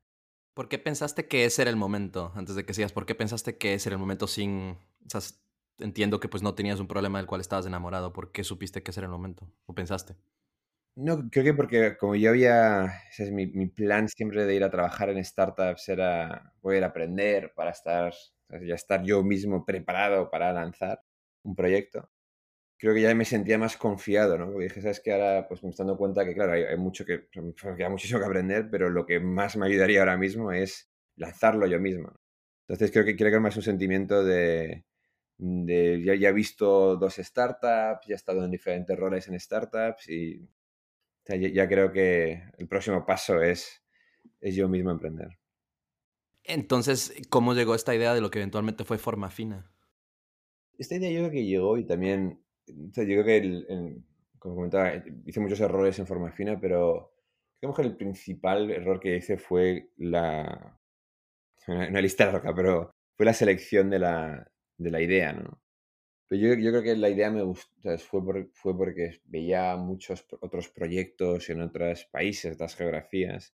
¿Por 0.55 0.67
qué 0.67 0.79
pensaste 0.79 1.27
que 1.27 1.45
ese 1.45 1.61
era 1.61 1.69
el 1.69 1.77
momento, 1.77 2.31
antes 2.33 2.55
de 2.55 2.65
que 2.65 2.73
sigas? 2.73 2.93
¿Por 2.93 3.05
qué 3.05 3.13
pensaste 3.13 3.59
que 3.59 3.75
ese 3.75 3.89
era 3.89 3.95
el 3.95 3.99
momento 3.99 4.25
sin... 4.25 4.79
O 5.13 5.19
entiendo 5.77 6.19
que 6.19 6.29
pues 6.29 6.41
no 6.41 6.55
tenías 6.55 6.79
un 6.79 6.87
problema 6.87 7.19
del 7.19 7.27
cual 7.27 7.41
estabas 7.41 7.67
enamorado. 7.67 8.11
¿Por 8.11 8.31
qué 8.31 8.43
supiste 8.43 8.81
que 8.81 8.89
ese 8.89 9.01
era 9.01 9.05
el 9.05 9.11
momento? 9.11 9.51
¿O 9.67 9.75
pensaste? 9.75 10.15
No, 10.97 11.29
creo 11.29 11.43
que 11.43 11.53
porque 11.53 11.97
como 11.97 12.15
yo 12.15 12.29
había, 12.29 12.85
ese 13.09 13.25
es 13.25 13.31
mi, 13.31 13.47
mi, 13.47 13.67
plan 13.67 14.07
siempre 14.07 14.45
de 14.45 14.55
ir 14.55 14.63
a 14.63 14.69
trabajar 14.71 15.09
en 15.09 15.23
startups 15.23 15.89
era, 15.89 16.53
a 16.63 16.85
aprender 16.85 17.51
para 17.53 17.71
estar, 17.71 18.13
ya 18.65 18.75
estar 18.75 19.03
yo 19.03 19.21
mismo 19.21 19.65
preparado 19.65 20.29
para 20.29 20.53
lanzar 20.53 21.01
un 21.43 21.53
proyecto. 21.53 22.09
Creo 22.77 22.93
que 22.95 23.01
ya 23.01 23.15
me 23.15 23.25
sentía 23.25 23.57
más 23.57 23.77
confiado, 23.77 24.37
¿no? 24.37 24.47
Porque 24.51 24.65
dije, 24.65 24.81
sabes 24.81 25.01
que 25.01 25.13
ahora 25.13 25.47
pues 25.47 25.63
me 25.63 25.71
estoy 25.71 25.85
dando 25.85 25.97
cuenta 25.99 26.25
que, 26.25 26.33
claro, 26.35 26.53
hay, 26.53 26.63
hay 26.63 26.77
mucho 26.77 27.05
que, 27.05 27.27
queda 27.31 27.89
muchísimo 27.89 28.19
que 28.19 28.25
aprender, 28.27 28.69
pero 28.71 28.89
lo 28.89 29.05
que 29.05 29.19
más 29.19 29.57
me 29.57 29.67
ayudaría 29.67 30.01
ahora 30.01 30.17
mismo 30.17 30.51
es 30.51 30.89
lanzarlo 31.17 31.67
yo 31.67 31.79
mismo. 31.79 32.13
Entonces 32.67 32.91
creo 32.91 33.05
que 33.05 33.15
quiero 33.15 33.31
que 33.31 33.39
más 33.41 33.57
un 33.57 33.63
sentimiento 33.63 34.23
de, 34.23 34.85
de 35.37 36.03
ya, 36.03 36.15
ya 36.15 36.29
he 36.29 36.33
visto 36.33 36.97
dos 36.97 37.15
startups, 37.15 38.07
ya 38.07 38.13
he 38.13 38.15
estado 38.15 38.45
en 38.45 38.51
diferentes 38.51 38.97
roles 38.97 39.27
en 39.27 39.39
startups 39.39 40.09
y 40.09 40.47
ya, 41.27 41.67
creo 41.67 41.91
que 41.91 42.43
el 42.57 42.67
próximo 42.67 43.05
paso 43.05 43.41
es, 43.41 43.83
es 44.41 44.55
yo 44.55 44.69
mismo 44.69 44.91
emprender. 44.91 45.39
Entonces, 46.43 47.13
¿cómo 47.29 47.53
llegó 47.53 47.73
esta 47.73 47.95
idea 47.95 48.13
de 48.13 48.21
lo 48.21 48.29
que 48.29 48.39
eventualmente 48.39 48.83
fue 48.83 48.97
Forma 48.97 49.31
Fina? 49.31 49.71
Esta 50.77 50.95
idea 50.95 51.09
yo 51.09 51.19
creo 51.19 51.31
que 51.31 51.45
llegó 51.45 51.77
y 51.77 51.85
también 51.85 52.45
yo 52.67 52.91
creo 52.93 53.23
que, 53.23 53.37
el, 53.37 54.03
como 54.39 54.55
comentaba, 54.55 54.93
hice 55.25 55.39
muchos 55.39 55.59
errores 55.59 55.97
en 55.99 56.07
forma 56.07 56.31
fina, 56.31 56.59
pero 56.59 57.13
creo 57.59 57.73
que 57.73 57.81
el 57.81 57.95
principal 57.95 58.69
error 58.71 58.99
que 58.99 59.17
hice 59.17 59.37
fue 59.37 59.89
la... 59.97 60.79
Una, 61.67 62.01
lista 62.01 62.29
roca, 62.29 62.53
pero 62.53 62.91
fue 63.15 63.25
la 63.25 63.33
selección 63.33 63.89
de 63.89 63.97
la, 63.97 64.51
de 64.77 64.91
la 64.91 65.01
idea, 65.01 65.33
¿no? 65.33 65.59
Pero 66.27 66.41
yo, 66.41 66.53
yo, 66.55 66.71
creo 66.71 66.83
que 66.83 66.95
la 66.95 67.09
idea 67.09 67.29
me 67.29 67.43
gustó, 67.43 67.97
fue, 67.99 68.49
fue 68.53 68.75
porque 68.75 69.21
veía 69.25 69.75
muchos 69.77 70.25
otros 70.41 70.69
proyectos 70.69 71.49
en 71.49 71.61
otros 71.61 72.05
países, 72.05 72.55
otras 72.55 72.75
geografías, 72.75 73.55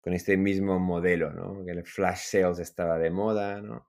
con 0.00 0.14
este 0.14 0.36
mismo 0.36 0.78
modelo, 0.78 1.32
¿no? 1.32 1.64
Que 1.64 1.72
el 1.72 1.84
flash 1.84 2.20
sales 2.30 2.58
estaba 2.58 2.98
de 2.98 3.10
moda, 3.10 3.60
¿no? 3.60 3.88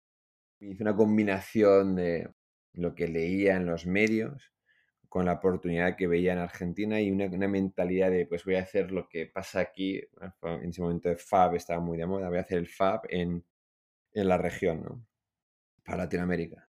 Hice 0.60 0.82
una 0.82 0.96
combinación 0.96 1.96
de 1.96 2.30
lo 2.74 2.94
que 2.94 3.08
leía 3.08 3.56
en 3.56 3.66
los 3.66 3.86
medios 3.86 4.54
con 5.14 5.26
la 5.26 5.34
oportunidad 5.34 5.96
que 5.96 6.08
veía 6.08 6.32
en 6.32 6.40
Argentina 6.40 7.00
y 7.00 7.10
una, 7.10 7.26
una, 7.26 7.46
mentalidad 7.46 8.10
de, 8.10 8.26
pues 8.26 8.44
voy 8.44 8.56
a 8.56 8.62
hacer 8.62 8.90
lo 8.90 9.08
que 9.08 9.26
pasa 9.26 9.60
aquí. 9.60 10.02
En 10.42 10.70
ese 10.70 10.82
momento 10.82 11.08
el 11.08 11.18
FAB 11.18 11.54
estaba 11.54 11.80
muy 11.80 11.96
de 11.98 12.06
moda, 12.06 12.28
voy 12.28 12.38
a 12.38 12.40
hacer 12.40 12.58
el 12.58 12.66
FAB 12.66 13.02
en, 13.10 13.44
en 14.12 14.28
la 14.28 14.38
región, 14.38 14.82
¿no? 14.82 15.06
Para 15.84 15.98
Latinoamérica. 15.98 16.63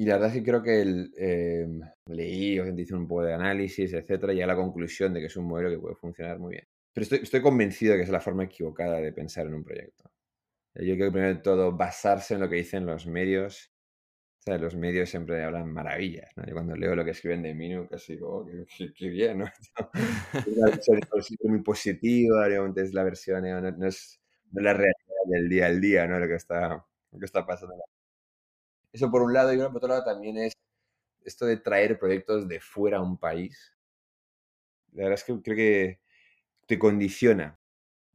Y 0.00 0.06
la 0.06 0.14
verdad 0.14 0.30
es 0.30 0.36
que 0.36 0.42
creo 0.42 0.62
que 0.62 0.80
el, 0.80 1.12
eh, 1.18 1.68
leí, 2.06 2.58
hice 2.58 2.94
un 2.94 3.06
poco 3.06 3.24
de 3.24 3.34
análisis, 3.34 3.92
etcétera, 3.92 4.32
y 4.32 4.40
a 4.40 4.46
la 4.46 4.56
conclusión 4.56 5.12
de 5.12 5.20
que 5.20 5.26
es 5.26 5.36
un 5.36 5.44
modelo 5.46 5.68
que 5.68 5.78
puede 5.78 5.94
funcionar 5.94 6.38
muy 6.38 6.52
bien. 6.52 6.66
Pero 6.94 7.02
estoy, 7.02 7.18
estoy 7.18 7.42
convencido 7.42 7.92
de 7.92 7.98
que 7.98 8.04
es 8.04 8.08
la 8.08 8.20
forma 8.20 8.44
equivocada 8.44 8.98
de 8.98 9.12
pensar 9.12 9.46
en 9.46 9.56
un 9.56 9.62
proyecto. 9.62 10.10
Yo 10.74 10.94
creo 10.94 11.08
que 11.08 11.12
primero 11.12 11.34
de 11.34 11.42
todo 11.42 11.72
basarse 11.76 12.32
en 12.32 12.40
lo 12.40 12.48
que 12.48 12.56
dicen 12.56 12.86
los 12.86 13.06
medios. 13.06 13.74
O 14.38 14.42
sea, 14.44 14.56
los 14.56 14.74
medios 14.74 15.10
siempre 15.10 15.44
hablan 15.44 15.70
maravillas, 15.70 16.30
¿no? 16.34 16.46
Yo 16.46 16.54
cuando 16.54 16.76
leo 16.76 16.96
lo 16.96 17.04
que 17.04 17.10
escriben 17.10 17.42
de 17.42 17.54
mí, 17.54 17.70
casi 17.90 18.14
digo, 18.14 18.38
oh, 18.38 18.46
qué, 18.96 19.08
bien, 19.10 19.40
¿no? 19.40 19.44
es 19.44 19.74
una 20.46 20.70
versión 20.70 21.00
muy 21.42 21.62
positiva, 21.62 22.48
es 22.74 22.94
la 22.94 23.04
versión, 23.04 23.42
no, 23.42 23.60
no, 23.60 23.86
es, 23.86 24.18
no, 24.50 24.62
la 24.62 24.72
realidad 24.72 24.96
del 25.26 25.48
día 25.50 25.66
al 25.66 25.78
día, 25.78 26.06
¿no? 26.06 26.18
Lo 26.18 26.26
que 26.26 26.36
está, 26.36 26.86
lo 27.12 27.18
que 27.18 27.26
está 27.26 27.44
pasando. 27.44 27.74
Eso 28.92 29.10
por 29.10 29.22
un 29.22 29.32
lado, 29.32 29.52
y 29.52 29.58
por 29.58 29.76
otro 29.76 29.88
lado 29.88 30.04
también 30.04 30.36
es 30.38 30.52
esto 31.24 31.46
de 31.46 31.58
traer 31.58 31.98
proyectos 31.98 32.48
de 32.48 32.60
fuera 32.60 32.98
a 32.98 33.02
un 33.02 33.18
país. 33.18 33.74
La 34.92 35.04
verdad 35.04 35.18
es 35.18 35.24
que 35.24 35.40
creo 35.42 35.56
que 35.56 36.00
te 36.66 36.78
condiciona, 36.78 37.58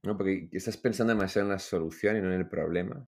¿no? 0.03 0.17
Porque 0.17 0.49
estás 0.51 0.77
pensando 0.77 1.13
demasiado 1.13 1.47
en 1.47 1.53
la 1.53 1.59
solución 1.59 2.17
y 2.17 2.21
no 2.21 2.33
en 2.33 2.39
el 2.39 2.49
problema. 2.49 3.07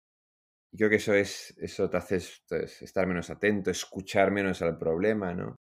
Y 0.73 0.79
creo 0.79 0.91
que 0.91 0.97
eso 0.97 1.15
es, 1.15 1.55
eso 1.59 1.91
te 1.91 1.99
hace 1.99 2.17
estar 2.17 3.07
menos 3.07 3.31
atento, 3.31 3.71
escuchar 3.71 4.31
menos 4.31 4.63
al 4.63 4.79
problema, 4.79 5.35
¿no? 5.35 5.57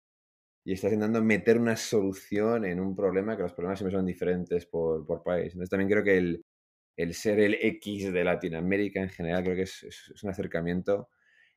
Y 0.66 0.74
estás 0.74 0.94
intentando 0.94 1.24
meter 1.24 1.58
una 1.58 1.76
solución 1.76 2.66
en 2.66 2.80
un 2.80 2.96
problema 2.96 3.36
que 3.36 3.44
los 3.44 3.54
problemas 3.54 3.80
siempre 3.80 3.98
son 3.98 4.06
diferentes 4.06 4.66
por, 4.68 5.06
por 5.06 5.24
país. 5.24 5.54
Entonces 5.54 5.70
también 5.70 5.90
creo 5.90 6.04
que 6.04 6.18
el, 6.18 6.46
el 6.98 7.14
ser 7.14 7.40
el 7.40 7.56
X 7.56 8.14
de 8.14 8.24
Latinoamérica 8.24 9.02
en 9.02 9.10
general 9.10 9.44
creo 9.44 9.56
que 9.56 9.64
es, 9.64 9.84
es, 9.84 10.24
un 10.24 10.30
acercamiento 10.30 11.10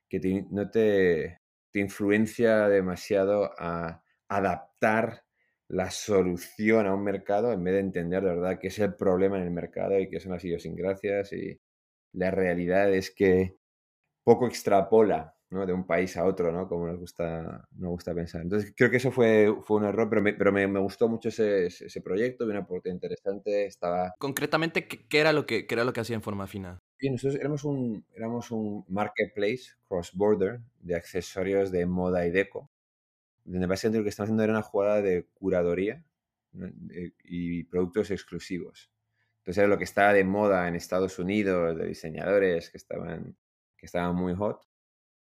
que 0.09 0.45
no 0.51 0.69
te, 0.69 1.39
te 1.71 1.79
influencia 1.79 2.67
demasiado 2.69 3.51
a 3.57 4.03
adaptar 4.29 5.23
la 5.67 5.89
solución 5.91 6.85
a 6.87 6.93
un 6.93 7.03
mercado 7.03 7.51
en 7.51 7.63
vez 7.63 7.73
de 7.73 7.79
entender 7.79 8.23
de 8.23 8.35
verdad 8.35 8.59
qué 8.59 8.67
es 8.67 8.79
el 8.79 8.95
problema 8.95 9.37
en 9.37 9.43
el 9.43 9.51
mercado 9.51 9.99
y 9.99 10.09
qué 10.09 10.19
son 10.19 10.33
las 10.33 10.45
idiosincrasias 10.45 11.33
y 11.33 11.59
la 12.13 12.31
realidad 12.31 12.93
es 12.93 13.11
que 13.11 13.57
poco 14.23 14.47
extrapola 14.47 15.32
¿no? 15.53 15.65
de 15.65 15.73
un 15.73 15.85
país 15.85 16.17
a 16.17 16.25
otro, 16.25 16.51
¿no? 16.51 16.67
Como 16.67 16.87
nos 16.87 16.99
gusta, 16.99 17.67
nos 17.71 17.91
gusta 17.91 18.13
pensar. 18.13 18.41
Entonces 18.41 18.73
creo 18.75 18.89
que 18.89 18.97
eso 18.97 19.11
fue, 19.11 19.53
fue 19.63 19.77
un 19.77 19.85
error, 19.85 20.09
pero 20.09 20.21
me, 20.21 20.33
pero 20.33 20.51
me, 20.51 20.67
me 20.67 20.79
gustó 20.79 21.07
mucho 21.07 21.29
ese, 21.29 21.67
ese 21.67 22.01
proyecto, 22.01 22.45
una 22.45 22.59
oportunidad 22.59 22.95
interesante, 22.95 23.65
estaba... 23.65 24.13
Concretamente, 24.19 24.87
¿qué, 24.87 25.19
era 25.19 25.33
lo 25.33 25.45
que, 25.45 25.67
qué 25.67 25.75
era 25.75 25.83
lo 25.83 25.93
que 25.93 26.01
hacía 26.01 26.15
en 26.15 26.21
forma 26.21 26.47
fina? 26.47 26.79
Bien, 26.99 27.13
nosotros 27.13 27.39
éramos 27.39 27.63
un, 27.63 28.05
éramos 28.15 28.51
un 28.51 28.85
marketplace 28.87 29.73
cross-border 29.87 30.61
de 30.79 30.95
accesorios 30.95 31.71
de 31.71 31.85
moda 31.85 32.25
y 32.25 32.31
deco 32.31 32.69
donde 33.45 33.67
básicamente 33.67 33.99
lo 33.99 34.03
que 34.03 34.09
estamos 34.09 34.27
haciendo 34.27 34.43
era 34.43 34.53
una 34.53 34.61
jugada 34.61 35.01
de 35.01 35.27
curaduría 35.33 36.03
y 37.23 37.63
productos 37.63 38.11
exclusivos. 38.11 38.91
Entonces 39.39 39.57
era 39.57 39.67
lo 39.67 39.77
que 39.77 39.83
estaba 39.83 40.13
de 40.13 40.23
moda 40.23 40.67
en 40.67 40.75
Estados 40.75 41.19
Unidos, 41.19 41.77
de 41.77 41.87
diseñadores 41.87 42.69
que 42.69 42.77
estaban, 42.77 43.35
que 43.75 43.85
estaban 43.85 44.15
muy 44.15 44.33
hot, 44.35 44.61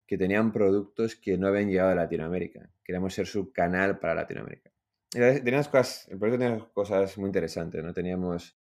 que 0.09 0.17
tenían 0.17 0.51
productos 0.51 1.15
que 1.15 1.37
no 1.37 1.47
habían 1.47 1.69
llegado 1.69 1.91
a 1.91 1.95
Latinoamérica. 1.95 2.67
Queríamos 2.83 3.13
ser 3.13 3.27
su 3.27 3.53
canal 3.53 3.99
para 3.99 4.15
Latinoamérica. 4.15 4.71
Teníamos 5.11 5.67
cosas, 5.67 6.07
el 6.09 6.17
proyecto 6.17 6.43
tenía 6.43 6.69
cosas 6.73 7.15
muy 7.19 7.27
interesantes, 7.27 7.83
¿no? 7.83 7.93
Teníamos, 7.93 8.57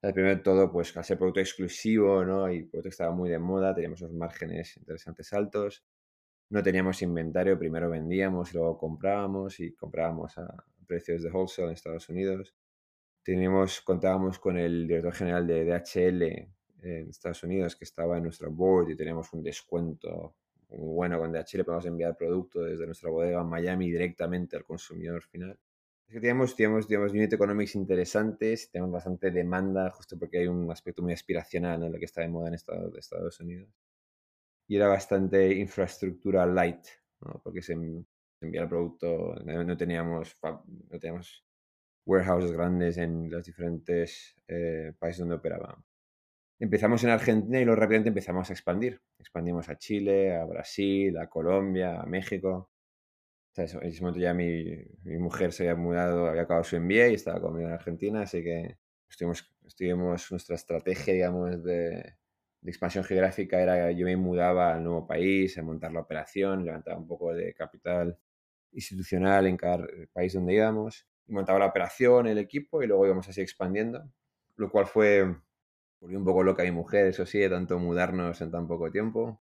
primero 0.00 0.40
todo, 0.40 0.72
pues 0.72 0.96
al 0.96 1.04
ser 1.04 1.18
producto 1.18 1.40
exclusivo, 1.40 2.24
¿no? 2.24 2.50
Y 2.50 2.60
el 2.60 2.68
producto 2.68 2.88
estaba 2.88 3.14
muy 3.14 3.28
de 3.28 3.38
moda, 3.38 3.74
teníamos 3.74 4.00
unos 4.00 4.14
márgenes 4.14 4.78
interesantes 4.78 5.30
altos 5.34 5.84
no 6.48 6.62
teníamos 6.62 7.02
inventario, 7.02 7.58
primero 7.58 7.90
vendíamos 7.90 8.54
luego 8.54 8.78
comprábamos 8.78 9.58
y 9.60 9.74
comprábamos 9.74 10.38
a 10.38 10.64
precios 10.86 11.22
de 11.22 11.30
wholesale 11.30 11.68
en 11.68 11.74
Estados 11.74 12.08
Unidos. 12.08 12.54
Teníamos, 13.24 13.80
contábamos 13.80 14.38
con 14.38 14.56
el 14.56 14.86
director 14.86 15.12
general 15.12 15.46
de 15.46 15.64
DHL 15.64 16.22
en 16.22 17.10
Estados 17.10 17.42
Unidos 17.42 17.74
que 17.74 17.84
estaba 17.84 18.16
en 18.16 18.22
nuestro 18.22 18.52
board 18.52 18.90
y 18.90 18.96
teníamos 18.96 19.32
un 19.32 19.42
descuento 19.42 20.36
muy 20.68 20.94
bueno 20.94 21.18
con 21.18 21.32
DHL, 21.32 21.64
podemos 21.64 21.86
enviar 21.86 22.16
producto 22.16 22.62
desde 22.62 22.86
nuestra 22.86 23.10
bodega 23.10 23.40
en 23.40 23.48
Miami 23.48 23.90
directamente 23.90 24.56
al 24.56 24.64
consumidor 24.64 25.22
final. 25.22 25.58
Es 26.08 26.14
que 26.14 26.20
teníamos, 26.20 26.54
teníamos, 26.54 26.86
teníamos 26.86 27.12
unit 27.12 27.32
economics 27.32 27.74
interesantes, 27.74 28.70
tenemos 28.70 28.92
bastante 28.92 29.30
demanda, 29.30 29.90
justo 29.90 30.18
porque 30.18 30.38
hay 30.38 30.46
un 30.46 30.70
aspecto 30.70 31.02
muy 31.02 31.12
aspiracional 31.12 31.82
en 31.82 31.92
lo 31.92 31.98
que 31.98 32.04
está 32.04 32.20
de 32.20 32.28
moda 32.28 32.48
en 32.48 32.54
Estados, 32.54 32.96
Estados 32.96 33.40
Unidos 33.40 33.68
y 34.68 34.76
era 34.76 34.88
bastante 34.88 35.52
infraestructura 35.54 36.46
light, 36.46 36.86
¿no? 37.20 37.40
porque 37.42 37.62
se, 37.62 37.72
envía 37.72 38.62
el 38.62 38.68
producto, 38.68 39.34
no, 39.44 39.76
teníamos, 39.76 40.36
no 40.42 40.98
teníamos 40.98 41.44
warehouses 42.04 42.52
grandes 42.52 42.98
en 42.98 43.30
los 43.30 43.44
diferentes 43.44 44.36
eh, 44.48 44.92
países 44.98 45.20
donde 45.20 45.36
operábamos. 45.36 45.84
Empezamos 46.58 47.04
en 47.04 47.10
Argentina 47.10 47.60
y 47.60 47.64
luego 47.64 47.80
rápidamente 47.80 48.08
empezamos 48.08 48.48
a 48.48 48.52
expandir. 48.54 49.02
Expandimos 49.18 49.68
a 49.68 49.76
Chile, 49.76 50.34
a 50.34 50.44
Brasil, 50.46 51.16
a 51.18 51.28
Colombia, 51.28 52.00
a 52.00 52.06
México. 52.06 52.70
en 53.56 53.64
ese 53.64 54.00
momento 54.00 54.20
ya 54.20 54.34
mi, 54.34 54.64
mi, 55.04 55.18
mujer 55.18 55.52
se 55.52 55.64
había 55.64 55.76
mudado, 55.76 56.28
había 56.28 56.42
acabado 56.42 56.64
su 56.64 56.76
MBA 56.76 57.08
y 57.08 57.14
estaba 57.14 57.40
conmigo 57.40 57.68
en 57.68 57.74
Argentina, 57.74 58.22
así 58.22 58.42
que 58.42 58.78
estuvimos, 59.08 59.50
estuvimos 59.66 60.30
nuestra 60.30 60.56
estrategia, 60.56 61.14
digamos, 61.14 61.62
de, 61.62 62.16
de 62.60 62.70
expansión 62.70 63.04
geográfica 63.04 63.60
era 63.60 63.90
yo 63.92 64.06
me 64.06 64.16
mudaba 64.16 64.74
al 64.74 64.82
nuevo 64.82 65.06
país, 65.06 65.56
a 65.58 65.62
montar 65.62 65.92
la 65.92 66.00
operación, 66.00 66.64
levantaba 66.64 66.98
un 66.98 67.06
poco 67.06 67.32
de 67.34 67.54
capital 67.54 68.18
institucional 68.72 69.46
en 69.46 69.56
cada 69.56 69.86
país 70.12 70.32
donde 70.34 70.54
íbamos, 70.54 71.06
y 71.26 71.32
montaba 71.32 71.58
la 71.58 71.66
operación, 71.66 72.26
el 72.26 72.38
equipo, 72.38 72.82
y 72.82 72.86
luego 72.86 73.06
íbamos 73.06 73.28
así 73.28 73.40
expandiendo, 73.40 74.04
lo 74.56 74.70
cual 74.70 74.86
fue, 74.86 75.36
volvió 76.00 76.18
un 76.18 76.24
poco 76.24 76.42
loca 76.42 76.62
mi 76.62 76.70
mujer, 76.70 77.06
eso 77.06 77.26
sí, 77.26 77.38
de 77.38 77.50
tanto 77.50 77.78
mudarnos 77.78 78.40
en 78.40 78.50
tan 78.50 78.66
poco 78.68 78.90
tiempo. 78.90 79.40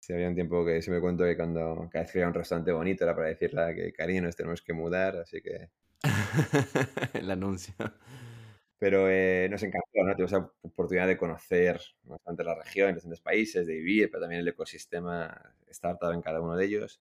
Si 0.00 0.12
había 0.12 0.28
un 0.28 0.34
tiempo 0.34 0.64
que 0.64 0.82
se 0.82 0.90
me 0.90 1.00
cuento 1.00 1.24
que 1.24 1.36
cuando 1.36 1.88
cada 1.90 2.04
vez 2.04 2.12
que 2.12 2.26
un 2.26 2.34
restaurante 2.34 2.72
bonito 2.72 3.04
era 3.04 3.14
para 3.14 3.28
decirle 3.28 3.74
que 3.74 3.92
cariño 3.92 4.22
nos 4.22 4.36
tenemos 4.36 4.62
que 4.62 4.72
mudar, 4.72 5.16
así 5.16 5.40
que... 5.42 5.70
el 7.14 7.30
anuncio 7.30 7.74
pero 8.82 9.08
eh, 9.08 9.46
nos 9.48 9.62
encantó, 9.62 10.02
¿no? 10.02 10.12
Tuvimos 10.16 10.32
la 10.32 10.50
oportunidad 10.62 11.06
de 11.06 11.16
conocer 11.16 11.80
bastante 12.02 12.42
la 12.42 12.56
región, 12.56 12.88
en 12.88 12.96
distintos 12.96 13.20
países, 13.20 13.64
de 13.64 13.74
vivir, 13.74 14.10
pero 14.10 14.22
también 14.22 14.40
el 14.40 14.48
ecosistema 14.48 15.54
startup 15.68 16.10
en 16.10 16.20
cada 16.20 16.40
uno 16.40 16.56
de 16.56 16.64
ellos. 16.64 17.00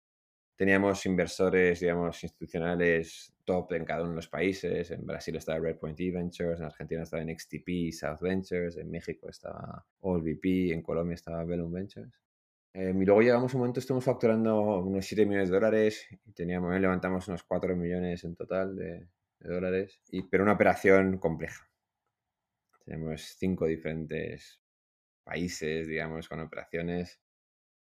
Teníamos 0.58 1.06
inversores, 1.06 1.80
digamos, 1.80 2.24
institucionales 2.24 3.32
top 3.46 3.74
en 3.74 3.86
cada 3.86 4.02
uno 4.02 4.10
de 4.10 4.16
los 4.16 4.28
países. 4.28 4.90
En 4.90 5.06
Brasil 5.06 5.36
estaba 5.36 5.60
Redpoint 5.60 6.00
E-Ventures, 6.00 6.60
en 6.60 6.66
Argentina 6.66 7.04
estaba 7.04 7.22
en 7.22 7.38
XTP, 7.38 7.94
South 7.94 8.20
Ventures, 8.22 8.76
en 8.76 8.90
México 8.90 9.30
estaba 9.30 9.86
AllVP, 10.02 10.74
en 10.74 10.82
Colombia 10.82 11.14
estaba 11.14 11.46
Bellum 11.46 11.72
Ventures. 11.72 12.12
Eh, 12.74 12.92
y 12.96 13.06
luego 13.06 13.22
llegamos 13.22 13.54
un 13.54 13.60
momento, 13.60 13.80
estuvimos 13.80 14.04
facturando 14.04 14.80
unos 14.80 15.06
7 15.06 15.28
millones 15.28 15.50
de 15.50 15.56
dólares 15.56 16.08
y 16.26 16.32
teníamos, 16.34 16.80
levantamos 16.80 17.28
unos 17.28 17.44
4 17.44 17.76
millones 17.76 18.24
en 18.24 18.36
total 18.36 18.76
de, 18.76 19.08
de 19.40 19.54
dólares, 19.54 20.02
y, 20.10 20.24
pero 20.24 20.44
una 20.44 20.54
operación 20.54 21.20
compleja. 21.20 21.70
Tenemos 22.84 23.22
cinco 23.22 23.68
diferentes 23.68 24.60
países, 25.24 25.88
digamos, 25.88 26.28
con 26.28 26.40
operaciones, 26.40 27.20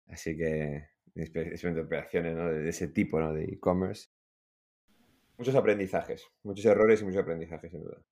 así 0.06 0.36
que 0.36 0.88
diferentes 1.18 1.84
operaciones 1.84 2.36
¿no? 2.36 2.48
de 2.48 2.68
ese 2.68 2.88
tipo 2.88 3.20
¿no? 3.20 3.32
de 3.32 3.44
e-commerce. 3.44 4.08
Muchos 5.38 5.54
aprendizajes, 5.54 6.24
muchos 6.42 6.64
errores 6.64 7.00
y 7.00 7.04
muchos 7.04 7.22
aprendizajes, 7.22 7.70
sin 7.70 7.82
duda. 7.82 8.02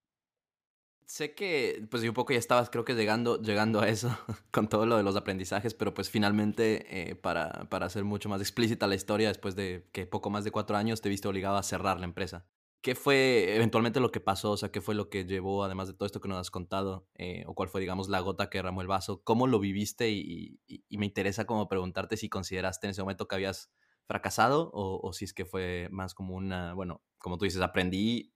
sé 1.07 1.35
que, 1.35 1.87
pues, 1.91 2.03
un 2.03 2.15
poco 2.15 2.33
ya 2.33 2.39
estabas, 2.39 2.71
creo 2.71 2.85
que 2.85 2.95
llegando, 2.95 3.41
llegando 3.41 3.81
a 3.81 3.89
eso, 3.89 4.17
con 4.51 4.69
todo 4.69 4.87
lo 4.87 4.97
de 4.97 5.03
los 5.03 5.17
aprendizajes, 5.17 5.75
pero 5.75 5.95
pues 5.95 6.11
finalmente, 6.11 7.11
eh, 7.11 7.15
para, 7.17 7.69
para 7.71 7.87
hacer 7.87 8.05
mucho 8.05 8.29
más 8.29 8.41
explícita 8.41 8.87
la 8.87 8.95
historia, 8.97 9.29
después 9.29 9.57
de 9.57 9.89
que 9.93 10.07
poco 10.07 10.31
más 10.31 10.45
de 10.45 10.51
cuatro 10.51 10.77
años 10.77 11.01
te 11.01 11.09
viste 11.09 11.29
obligado 11.29 11.57
a 11.57 11.63
cerrar 11.63 11.99
la 12.01 12.07
empresa. 12.07 12.47
¿Qué 12.87 12.95
fue 12.95 13.57
eventualmente 13.57 13.99
lo 13.99 14.13
que 14.13 14.21
pasó? 14.21 14.53
O 14.53 14.57
sea, 14.57 14.71
¿qué 14.71 14.81
fue 14.81 14.95
lo 14.95 15.11
que 15.11 15.25
llevó, 15.25 15.65
además 15.65 15.89
de 15.89 15.95
todo 15.95 16.07
esto 16.07 16.21
que 16.21 16.29
nos 16.29 16.39
has 16.39 16.53
contado? 16.53 17.09
Eh, 17.17 17.43
¿O 17.49 17.55
cuál 17.57 17.69
fue, 17.69 17.81
digamos, 17.81 18.09
la 18.09 18.21
gota 18.21 18.49
que 18.49 18.59
derramó 18.59 18.81
el 18.81 18.87
vaso? 18.87 19.25
¿Cómo 19.25 19.49
lo 19.49 19.59
viviste? 19.59 20.11
Y, 20.11 20.61
y, 20.69 20.97
me 20.97 21.07
interesa 21.07 21.47
como 21.47 21.67
preguntarte 21.67 22.17
si 22.17 22.29
consideraste 22.29 22.87
en 22.87 22.93
ese 22.93 23.03
momento 23.03 23.27
que 23.27 23.35
habías 23.35 23.73
fracasado 24.07 24.71
o, 24.73 25.01
o 25.03 25.13
si 25.13 25.25
es 25.25 25.35
que 25.35 25.45
fue 25.45 25.89
más 25.91 26.15
como 26.15 26.37
una, 26.37 26.75
bueno, 26.75 27.03
como 27.19 27.39
tú 27.39 27.45
dices, 27.45 27.61
aprendí, 27.61 28.33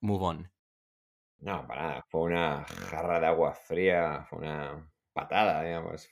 move 0.00 0.24
on. 0.24 0.52
No, 1.38 1.64
para 1.64 1.82
nada. 1.82 2.04
Fue 2.08 2.22
una 2.22 2.64
jarra 2.64 3.20
de 3.20 3.26
agua 3.26 3.54
fría, 3.54 4.26
fue 4.28 4.40
una 4.40 4.92
patada, 5.12 5.62
digamos. 5.62 6.10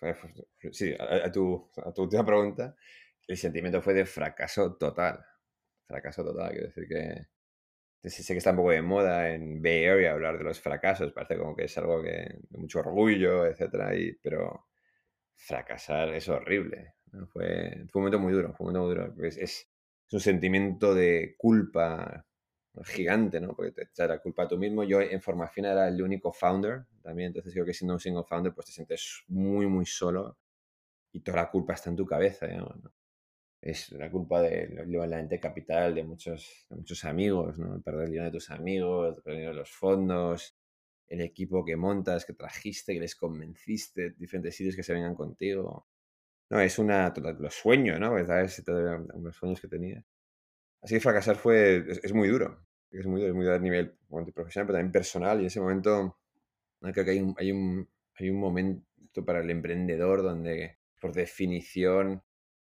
sí, 0.70 0.94
a, 1.00 1.32
tu, 1.32 1.68
a, 1.84 1.92
tu, 1.92 2.02
última 2.02 2.24
pregunta, 2.24 2.76
el 3.26 3.36
sentimiento 3.36 3.82
fue 3.82 3.92
de 3.92 4.06
fracaso 4.06 4.76
total. 4.76 5.18
Fracaso 5.88 6.22
total, 6.22 6.52
quiero 6.52 6.68
decir 6.68 6.86
que 6.86 7.31
sé 8.10 8.34
que 8.34 8.38
está 8.38 8.50
un 8.50 8.56
poco 8.56 8.70
de 8.70 8.82
moda 8.82 9.30
en 9.30 9.62
Bay 9.62 9.86
Area 9.86 10.12
hablar 10.12 10.38
de 10.38 10.44
los 10.44 10.60
fracasos, 10.60 11.12
parece 11.12 11.38
como 11.38 11.54
que 11.54 11.64
es 11.64 11.78
algo 11.78 12.02
que 12.02 12.40
de 12.50 12.58
mucho 12.58 12.80
orgullo, 12.80 13.46
etcétera, 13.46 13.94
y, 13.94 14.12
pero 14.14 14.66
fracasar 15.34 16.12
es 16.14 16.28
horrible. 16.28 16.94
Fue, 17.32 17.82
un 17.82 17.88
momento 17.94 18.18
muy 18.18 18.32
duro, 18.32 18.52
fue 18.54 18.66
un 18.66 18.72
momento 18.72 19.02
muy 19.02 19.14
duro. 19.14 19.28
Es, 19.28 19.36
es, 19.36 19.68
un 20.12 20.20
sentimiento 20.20 20.94
de 20.94 21.36
culpa 21.38 22.26
gigante, 22.84 23.40
¿no? 23.40 23.54
Porque 23.54 23.72
te 23.72 24.08
la 24.08 24.18
culpa 24.18 24.42
a 24.42 24.48
tú 24.48 24.58
mismo. 24.58 24.84
Yo 24.84 25.00
en 25.00 25.22
formación 25.22 25.66
era 25.66 25.88
el 25.88 26.02
único 26.02 26.32
founder 26.32 26.84
también, 27.02 27.28
entonces 27.28 27.52
creo 27.54 27.64
que 27.64 27.72
siendo 27.72 27.94
un 27.94 28.00
single 28.00 28.24
founder 28.24 28.52
pues 28.52 28.66
te 28.66 28.72
sientes 28.72 29.24
muy, 29.28 29.66
muy 29.66 29.86
solo 29.86 30.38
y 31.12 31.20
toda 31.20 31.38
la 31.38 31.50
culpa 31.50 31.74
está 31.74 31.90
en 31.90 31.96
tu 31.96 32.06
cabeza, 32.06 32.46
¿no? 32.48 32.74
Es 33.62 33.92
la 33.92 34.10
culpa 34.10 34.42
de 34.42 34.84
la 34.86 35.20
ente 35.20 35.38
capital 35.38 35.94
de 35.94 36.02
muchos, 36.02 36.66
muchos 36.70 37.04
amigos, 37.04 37.60
¿no? 37.60 37.80
Perder 37.80 38.08
el 38.08 38.24
de 38.24 38.30
tus 38.32 38.50
amigos, 38.50 39.20
perder 39.22 39.54
los 39.54 39.70
fondos, 39.70 40.56
el 41.06 41.20
equipo 41.20 41.64
que 41.64 41.76
montas, 41.76 42.24
que 42.24 42.32
trajiste, 42.32 42.92
que 42.92 43.00
les 43.00 43.14
convenciste, 43.14 44.10
diferentes 44.18 44.56
sitios 44.56 44.74
que 44.74 44.82
se 44.82 44.92
vengan 44.92 45.14
contigo. 45.14 45.86
No, 46.50 46.60
es 46.60 46.76
una, 46.80 47.14
los 47.38 47.54
sueños, 47.54 48.00
¿no? 48.00 48.18
¿Sabes? 48.26 48.64
Los 48.66 49.36
sueños 49.36 49.60
que 49.60 49.68
tenía. 49.68 50.04
Así 50.82 50.94
que 50.94 51.00
fracasar 51.00 51.36
fue, 51.36 51.84
es, 52.02 52.12
muy 52.12 52.28
duro, 52.28 52.66
es 52.90 53.06
muy 53.06 53.20
duro, 53.20 53.30
es 53.30 53.34
muy 53.36 53.46
a 53.48 53.58
nivel 53.58 53.94
profesional, 54.34 54.66
pero 54.66 54.78
también 54.78 54.90
personal. 54.90 55.38
Y 55.38 55.42
en 55.42 55.46
ese 55.46 55.60
momento 55.60 56.18
creo 56.80 57.04
que 57.04 57.10
hay 57.12 57.20
un, 57.20 57.34
hay 57.38 57.52
un, 57.52 57.88
hay 58.14 58.28
un 58.28 58.40
momento 58.40 59.24
para 59.24 59.40
el 59.40 59.50
emprendedor 59.50 60.22
donde, 60.22 60.78
por 61.00 61.12
definición, 61.12 62.22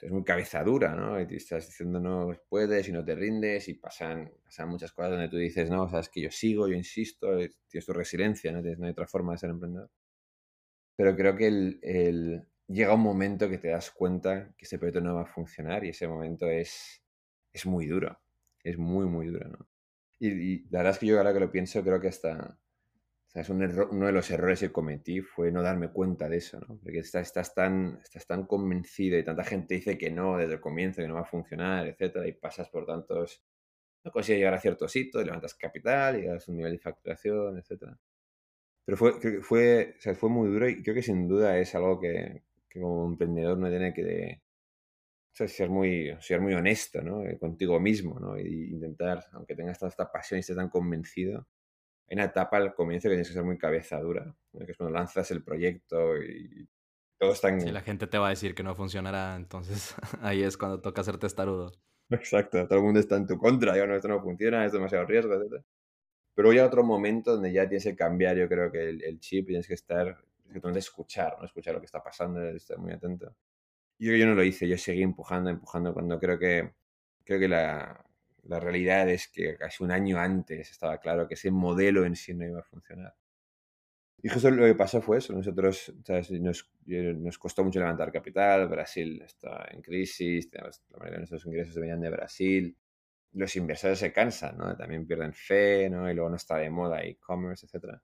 es 0.01 0.11
muy 0.11 0.23
cabeza 0.23 0.63
dura, 0.63 0.95
¿no? 0.95 1.19
Y 1.19 1.27
te 1.27 1.35
estás 1.35 1.67
diciendo 1.67 1.99
no 1.99 2.35
puedes 2.49 2.87
y 2.87 2.91
no 2.91 3.03
te 3.05 3.15
rindes 3.15 3.67
y 3.69 3.75
pasan, 3.75 4.31
pasan 4.43 4.69
muchas 4.69 4.91
cosas 4.91 5.11
donde 5.11 5.29
tú 5.29 5.37
dices, 5.37 5.69
no, 5.69 5.89
sabes 5.89 6.09
que 6.09 6.21
yo 6.21 6.31
sigo, 6.31 6.67
yo 6.67 6.75
insisto, 6.75 7.27
tienes 7.67 7.85
tu 7.85 7.93
resiliencia, 7.93 8.51
¿no? 8.51 8.61
no 8.61 8.85
hay 8.85 8.91
otra 8.91 9.07
forma 9.07 9.33
de 9.33 9.37
ser 9.37 9.51
emprendedor. 9.51 9.89
Pero 10.95 11.15
creo 11.15 11.35
que 11.35 11.47
el, 11.47 11.79
el, 11.83 12.47
llega 12.67 12.93
un 12.95 13.01
momento 13.01 13.49
que 13.49 13.57
te 13.57 13.69
das 13.69 13.91
cuenta 13.91 14.53
que 14.57 14.65
ese 14.65 14.77
proyecto 14.77 15.01
no 15.01 15.15
va 15.15 15.23
a 15.23 15.25
funcionar 15.25 15.83
y 15.85 15.89
ese 15.89 16.07
momento 16.07 16.47
es, 16.49 17.03
es 17.53 17.65
muy 17.65 17.87
duro. 17.87 18.19
Es 18.63 18.77
muy, 18.77 19.05
muy 19.05 19.27
duro, 19.27 19.49
¿no? 19.49 19.67
Y, 20.19 20.69
la 20.69 20.79
verdad 20.79 20.93
es 20.93 20.99
que 20.99 21.07
yo 21.07 21.17
ahora 21.17 21.33
que 21.33 21.39
lo 21.39 21.51
pienso, 21.51 21.83
creo 21.83 21.99
que 21.99 22.09
hasta... 22.09 22.59
O 23.31 23.33
sea, 23.33 23.43
es 23.43 23.49
un 23.49 23.63
error, 23.63 23.87
uno 23.91 24.07
de 24.07 24.11
los 24.11 24.29
errores 24.29 24.59
que 24.59 24.73
cometí 24.73 25.21
fue 25.21 25.53
no 25.53 25.61
darme 25.61 25.87
cuenta 25.89 26.27
de 26.27 26.35
eso, 26.35 26.59
¿no? 26.59 26.77
Porque 26.83 26.99
estás, 26.99 27.27
estás, 27.27 27.55
tan, 27.55 27.97
estás 28.03 28.27
tan 28.27 28.45
convencido 28.45 29.17
y 29.17 29.23
tanta 29.23 29.45
gente 29.45 29.75
dice 29.75 29.97
que 29.97 30.11
no 30.11 30.37
desde 30.37 30.55
el 30.55 30.59
comienzo, 30.59 31.01
que 31.01 31.07
no 31.07 31.13
va 31.13 31.21
a 31.21 31.25
funcionar, 31.25 31.87
etcétera, 31.87 32.27
y 32.27 32.33
pasas 32.33 32.67
por 32.69 32.85
tantos... 32.85 33.41
No 34.03 34.11
consigues 34.11 34.39
llegar 34.39 34.55
a 34.55 34.59
cierto 34.59 34.87
sitio, 34.89 35.23
levantas 35.23 35.53
capital, 35.53 36.17
llegas 36.19 36.45
a 36.45 36.51
un 36.51 36.57
nivel 36.57 36.73
de 36.73 36.79
facturación, 36.79 37.57
etcétera. 37.57 37.97
Pero 38.83 38.97
fue, 38.97 39.41
fue, 39.41 39.95
o 39.97 40.01
sea, 40.01 40.13
fue 40.15 40.29
muy 40.29 40.49
duro 40.49 40.67
y 40.67 40.83
creo 40.83 40.95
que 40.95 41.03
sin 41.03 41.27
duda 41.27 41.57
es 41.57 41.73
algo 41.73 42.01
que, 42.01 42.43
que 42.67 42.81
como 42.81 43.05
emprendedor 43.05 43.57
no 43.57 43.69
tiene 43.69 43.93
que, 43.93 44.41
ser 45.31 45.69
muy, 45.69 46.15
ser 46.19 46.41
muy 46.41 46.53
honesto 46.53 47.01
¿no? 47.01 47.23
Eh, 47.23 47.37
contigo 47.39 47.79
mismo 47.79 48.19
¿no? 48.19 48.37
y 48.37 48.71
intentar, 48.71 49.25
aunque 49.31 49.55
tengas 49.55 49.79
toda 49.79 49.89
esta 49.89 50.11
pasión 50.11 50.39
y 50.39 50.41
estés 50.41 50.57
tan 50.57 50.69
convencido, 50.69 51.47
en 52.11 52.19
una 52.19 52.25
etapa 52.25 52.57
al 52.57 52.73
comienzo 52.73 53.07
que 53.07 53.13
tienes 53.13 53.29
que 53.29 53.33
ser 53.33 53.45
muy 53.45 53.57
cabeza 53.57 53.97
dura, 54.01 54.35
que 54.51 54.69
es 54.69 54.77
cuando 54.77 54.93
lanzas 54.93 55.31
el 55.31 55.41
proyecto 55.43 56.17
y 56.21 56.67
todo 57.17 57.31
está 57.31 57.47
en... 57.47 57.61
Si 57.61 57.71
la 57.71 57.79
gente 57.79 58.05
te 58.05 58.17
va 58.17 58.27
a 58.27 58.31
decir 58.31 58.53
que 58.53 58.63
no 58.63 58.75
funcionará, 58.75 59.37
entonces 59.37 59.95
ahí 60.21 60.43
es 60.43 60.57
cuando 60.57 60.81
toca 60.81 61.05
ser 61.05 61.17
testarudo. 61.17 61.71
Exacto, 62.09 62.67
todo 62.67 62.79
el 62.79 62.83
mundo 62.83 62.99
está 62.99 63.15
en 63.15 63.27
tu 63.27 63.37
contra, 63.37 63.77
yo 63.77 63.87
no, 63.87 63.95
esto 63.95 64.09
no 64.09 64.21
funciona, 64.21 64.65
es 64.65 64.73
demasiado 64.73 65.05
riesgo, 65.05 65.33
etc. 65.35 65.63
Pero 66.35 66.49
hay 66.49 66.59
otro 66.59 66.83
momento 66.83 67.31
donde 67.31 67.53
ya 67.53 67.65
tienes 67.69 67.85
que 67.85 67.95
cambiar, 67.95 68.35
yo 68.35 68.49
creo 68.49 68.69
que 68.69 68.89
el, 68.89 69.19
chip, 69.21 69.47
tienes 69.47 69.65
que 69.65 69.75
estar, 69.75 70.21
tienes 70.43 70.61
que 70.61 70.79
escuchar, 70.79 71.37
¿no? 71.39 71.45
escuchar 71.45 71.75
lo 71.75 71.79
que 71.79 71.85
está 71.85 72.03
pasando, 72.03 72.45
estar 72.49 72.77
muy 72.77 72.91
atento. 72.91 73.33
Yo, 73.99 74.13
yo 74.17 74.25
no 74.25 74.35
lo 74.35 74.43
hice, 74.43 74.67
yo 74.67 74.77
seguí 74.77 75.01
empujando, 75.01 75.49
empujando, 75.49 75.93
cuando 75.93 76.19
creo 76.19 76.37
que, 76.37 76.73
creo 77.23 77.39
que 77.39 77.47
la, 77.47 78.03
la 78.43 78.59
realidad 78.59 79.09
es 79.09 79.27
que 79.27 79.55
casi 79.57 79.83
un 79.83 79.91
año 79.91 80.19
antes 80.19 80.71
estaba 80.71 80.99
claro 80.99 81.27
que 81.27 81.35
ese 81.35 81.51
modelo 81.51 82.05
en 82.05 82.15
sí 82.15 82.33
no 82.33 82.45
iba 82.45 82.59
a 82.59 82.63
funcionar. 82.63 83.15
Y 84.23 84.29
justo 84.29 84.51
lo 84.51 84.65
que 84.65 84.75
pasó 84.75 85.01
fue 85.01 85.17
eso. 85.17 85.33
Nosotros, 85.33 85.93
Nos, 86.39 86.71
nos 86.85 87.37
costó 87.39 87.63
mucho 87.63 87.79
levantar 87.79 88.11
capital. 88.11 88.67
Brasil 88.67 89.21
está 89.23 89.67
en 89.71 89.81
crisis. 89.81 90.49
La 90.53 90.69
mayoría 90.97 91.13
de 91.13 91.17
nuestros 91.19 91.45
ingresos 91.45 91.75
venían 91.75 92.01
de 92.01 92.09
Brasil. 92.09 92.77
Los 93.33 93.55
inversores 93.55 93.99
se 93.99 94.11
cansan, 94.13 94.57
¿no? 94.57 94.75
También 94.75 95.07
pierden 95.07 95.33
fe, 95.33 95.89
¿no? 95.89 96.09
Y 96.09 96.13
luego 96.13 96.29
no 96.29 96.35
está 96.35 96.57
de 96.57 96.69
moda 96.69 97.03
e-commerce, 97.03 97.65
etcétera. 97.65 98.01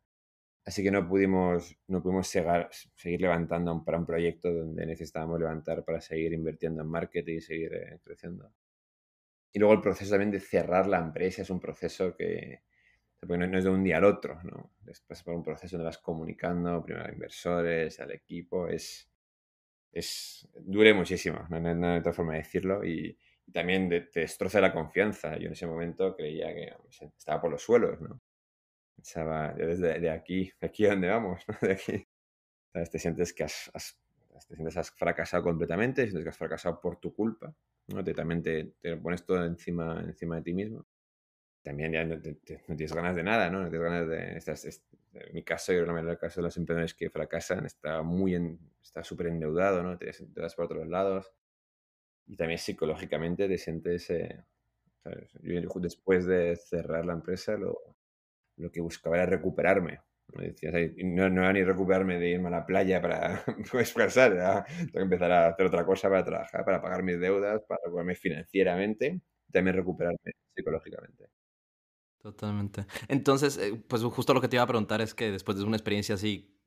Así 0.66 0.84
que 0.84 0.92
no 0.92 1.08
pudimos, 1.08 1.78
no 1.88 2.02
pudimos 2.02 2.28
seguir 2.28 3.22
levantando 3.22 3.84
para 3.86 3.98
un 3.98 4.06
proyecto 4.06 4.52
donde 4.52 4.86
necesitábamos 4.86 5.40
levantar 5.40 5.84
para 5.86 6.02
seguir 6.02 6.34
invirtiendo 6.34 6.82
en 6.84 6.90
marketing 6.90 7.38
y 7.38 7.42
seguir 7.42 7.74
eh, 7.74 8.00
creciendo. 8.04 8.52
Y 9.52 9.60
luego 9.60 9.74
el 9.74 9.82
proceso 9.82 10.12
también 10.12 10.32
de 10.32 10.40
cerrar 10.40 10.88
la 10.88 11.00
empresa 11.00 11.42
es 11.42 11.50
un 11.50 11.60
proceso 11.60 12.16
que 12.16 12.62
no, 13.22 13.58
es 13.58 13.64
de 13.64 13.70
un 13.70 13.84
día 13.84 13.98
al 13.98 14.06
otro, 14.06 14.42
¿no? 14.44 14.72
Después 14.82 15.24
por 15.24 15.34
un 15.34 15.44
proceso 15.44 15.78
donde 15.78 15.88
vas 15.88 15.98
comunicando 15.98 16.84
primero 16.84 17.06
a 17.06 17.12
inversores, 17.12 18.00
al 18.00 18.12
equipo, 18.12 18.68
es, 18.68 19.10
es 19.92 20.48
dure 20.56 20.94
muchísimo, 20.94 21.48
no, 21.50 21.88
hay 21.88 22.00
otra 22.00 22.14
forma 22.14 22.34
de 22.34 22.40
decirlo 22.40 22.86
y, 22.86 23.18
también 23.54 23.88
te 23.88 24.20
destroza 24.20 24.60
la 24.60 24.74
confianza. 24.74 25.38
Yo 25.38 25.48
en 25.48 25.54
ese 25.54 25.66
momento 25.68 26.16
creía 26.18 26.54
que 26.54 26.74
estaba 27.18 27.42
por 27.42 27.52
los 27.52 27.62
suelos, 27.62 28.02
¿no? 28.02 28.22
Pensaba, 28.96 29.54
desde 29.54 30.00
de 30.00 30.10
aquí, 30.10 30.52
de 30.60 30.68
aquí 30.68 30.86
a 30.86 30.90
dónde 30.90 31.08
vamos, 31.08 31.46
De 31.62 31.72
aquí. 31.72 32.08
Te 32.74 33.00
sientes 33.00 33.34
que 33.34 33.44
has, 33.46 33.98
te 34.46 34.56
sientes 34.56 34.92
fracasado 34.92 35.44
completamente, 35.44 36.04
sientes 36.04 36.24
que 36.24 36.30
has 36.30 36.38
fracasado 36.38 36.80
por 36.80 37.00
tu 37.00 37.14
culpa, 37.14 37.54
¿no? 37.88 38.04
Te, 38.04 38.14
también 38.14 38.44
te, 38.44 38.98
pones 38.98 39.26
todo 39.26 39.44
encima, 39.46 40.02
encima 40.02 40.38
de 40.38 40.42
ti 40.42 40.54
mismo. 40.54 40.86
También 41.64 41.92
ya 41.94 42.04
no, 42.06 42.20
tienes 42.22 42.94
ganas 42.94 43.16
de 43.16 43.24
nada, 43.24 43.50
¿no? 43.50 43.62
No 43.62 43.70
tienes 43.70 43.90
ganas 43.90 44.08
de... 44.08 44.38
Estás, 44.38 44.66
en 45.14 45.34
mi 45.34 45.44
caso, 45.44 45.74
yo 45.74 45.84
creo 45.84 45.96
que 45.96 46.02
en 46.02 46.10
el 46.10 46.18
caso 46.18 46.42
de 46.42 46.46
los 46.46 46.58
emprendedores 46.58 46.94
que 46.94 47.10
fracasan, 47.10 47.66
está 47.66 48.02
muy 48.04 48.36
en, 48.36 48.60
está 48.82 49.04
súper 49.04 49.28
endeudado, 49.28 49.84
¿no? 49.84 49.98
Te, 49.98 50.12
te, 50.12 50.42
vas 50.42 50.56
por 50.56 50.66
otros 50.66 50.88
lados. 50.88 51.34
Y 52.26 52.36
también 52.36 52.60
psicológicamente 52.60 53.48
te 53.48 53.58
sientes... 53.58 54.10
Eh, 54.10 54.44
Yo 55.42 55.62
después 55.80 56.26
de 56.26 56.56
cerrar 56.56 57.06
la 57.06 57.14
empresa 57.14 57.58
lo, 57.58 57.78
lo 58.58 58.72
que 58.72 58.82
buscaba 58.82 59.18
era 59.18 59.26
recuperarme. 59.26 60.02
No, 60.34 61.30
no, 61.30 61.42
era 61.42 61.54
ni 61.54 61.64
recuperarme 61.64 62.20
de 62.20 62.30
irme 62.30 62.48
a 62.50 62.52
la 62.52 62.66
playa 62.66 63.02
para 63.02 63.44
descansar, 63.74 64.34
era, 64.34 64.66
tengo 64.66 64.92
que 64.92 65.02
empezar 65.02 65.32
a 65.32 65.48
hacer 65.48 65.66
otra 65.66 65.86
cosa 65.86 66.10
para 66.10 66.24
trabajar, 66.24 66.66
para 66.66 66.82
pagar 66.82 67.04
mis 67.04 67.20
deudas, 67.20 67.62
para 67.68 67.80
recuperarme 67.84 68.16
financieramente 68.16 69.22
y 69.48 69.52
también 69.52 69.76
recuperarme 69.76 70.34
psicológicamente. 70.54 71.30
Totalmente. 72.20 72.86
Entonces, 73.08 73.58
eh, 73.58 73.82
pues 73.88 74.04
justo 74.04 74.34
lo 74.34 74.42
que 74.42 74.50
te 74.50 74.58
iba 74.58 74.64
a 74.64 74.68
preguntar 74.68 75.02
es 75.02 75.14
que 75.14 75.32
después 75.32 75.58
de 75.58 75.64
una 75.64 75.78
experiencia 75.78 76.16
así, 76.16 76.58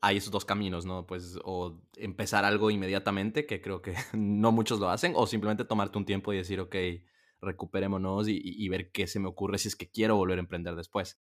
hay 0.00 0.16
esos 0.16 0.30
dos 0.30 0.44
caminos, 0.44 0.84
¿no? 0.84 1.06
Pues 1.06 1.38
o 1.44 1.80
empezar 1.96 2.44
algo 2.44 2.70
inmediatamente, 2.70 3.46
que 3.46 3.60
creo 3.60 3.82
que 3.82 3.94
no 4.14 4.52
muchos 4.52 4.80
lo 4.80 4.90
hacen, 4.90 5.12
o 5.14 5.26
simplemente 5.26 5.64
tomarte 5.64 5.98
un 5.98 6.04
tiempo 6.04 6.32
y 6.32 6.38
decir, 6.38 6.60
ok, 6.60 6.74
recuperémonos 7.40 8.26
y, 8.28 8.68
ver 8.68 8.90
qué 8.90 9.06
se 9.06 9.20
me 9.20 9.28
ocurre 9.28 9.58
si 9.58 9.68
es 9.68 9.76
que 9.76 9.90
quiero 9.90 10.16
volver 10.16 10.38
a 10.38 10.40
emprender 10.40 10.74
después. 10.74 11.20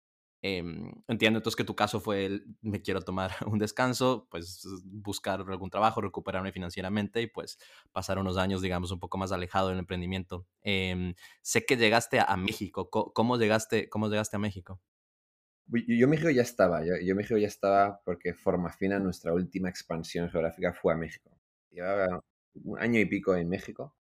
Em, 0.49 0.93
entiendo 1.09 1.41
entonces 1.41 1.57
que 1.57 1.65
tu 1.65 1.75
caso 1.75 1.99
fue 1.99 2.25
el, 2.25 2.47
me 2.63 2.81
quiero 2.81 3.01
tomar 3.03 3.31
un 3.53 3.59
descanso, 3.59 4.29
pues 4.31 4.63
buscar 4.85 5.41
algún 5.41 5.71
trabajo, 5.71 6.01
recuperarme 6.01 6.53
financieramente 6.53 7.21
y 7.21 7.27
pues 7.27 7.59
pasar 7.91 8.19
unos 8.21 8.37
años, 8.37 8.63
digamos, 8.63 8.93
un 8.93 9.01
poco 9.01 9.19
más 9.19 9.33
alejado 9.33 9.71
del 9.71 9.81
emprendimiento. 9.81 10.47
Em, 10.63 11.15
sé 11.43 11.67
que 11.67 11.77
llegaste 11.77 12.21
a, 12.21 12.37
México. 12.37 12.89
¿Cómo, 12.91 13.39
llegaste, 13.39 13.89
¿Cómo 13.89 14.09
llegaste 14.09 14.37
a 14.37 14.39
México? 14.39 14.81
Yo, 15.67 16.07
México 16.07 16.31
ya 16.31 16.43
estaba, 16.43 16.85
yo, 16.85 16.93
yo, 17.03 17.17
México 17.17 17.37
ya 17.39 17.49
estaba 17.49 18.01
porque 18.05 18.33
Formafina, 18.33 19.01
nuestra 19.01 19.33
última 19.33 19.69
expansión 19.69 20.31
geográfica, 20.31 20.73
fue 20.73 20.93
a 20.93 20.97
México. 20.97 21.37
Llevaba 21.71 22.23
un 22.63 22.79
año 22.79 23.01
y 23.01 23.07
pico 23.07 23.35
en 23.35 23.49
México. 23.49 23.97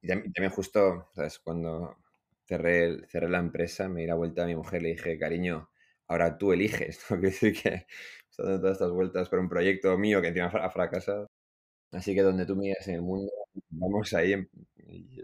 Y 0.00 0.06
también, 0.06 0.50
justo, 0.50 1.08
¿sabes? 1.12 1.40
Cuando 1.40 1.96
cerré, 2.50 3.06
cerré 3.06 3.28
la 3.28 3.38
empresa, 3.38 3.88
me 3.88 4.00
di 4.00 4.06
la 4.08 4.16
vuelta 4.16 4.42
a 4.42 4.46
mi 4.46 4.56
mujer 4.56 4.82
le 4.82 4.90
dije, 4.90 5.18
cariño, 5.18 5.70
ahora 6.08 6.36
tú 6.36 6.52
eliges. 6.52 6.98
¿no? 7.10 7.20
Quiere 7.20 7.30
decir 7.30 7.62
que 7.62 7.86
dando 8.36 8.60
todas 8.60 8.74
estas 8.74 8.90
vueltas 8.90 9.28
por 9.28 9.38
un 9.38 9.48
proyecto 9.48 9.96
mío 9.98 10.20
que 10.20 10.28
encima 10.28 10.46
ha 10.46 10.70
fracasado. 10.70 11.30
Así 11.92 12.14
que 12.14 12.22
donde 12.22 12.46
tú 12.46 12.56
me 12.56 12.70
en 12.70 12.94
el 12.94 13.02
mundo, 13.02 13.30
vamos 13.70 14.14
ahí, 14.14 14.32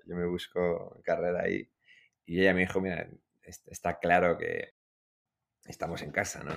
yo 0.07 0.17
me 0.17 0.27
busco 0.27 1.01
carrera 1.05 1.43
ahí. 1.43 1.69
Y 2.27 2.41
ella 2.41 2.55
me 2.55 2.61
dijo, 2.61 2.81
mira, 2.81 3.09
está 3.43 3.99
claro 3.99 4.39
que 4.39 4.75
estamos 5.67 6.03
en 6.03 6.13
casa, 6.13 6.45
¿no? 6.45 6.55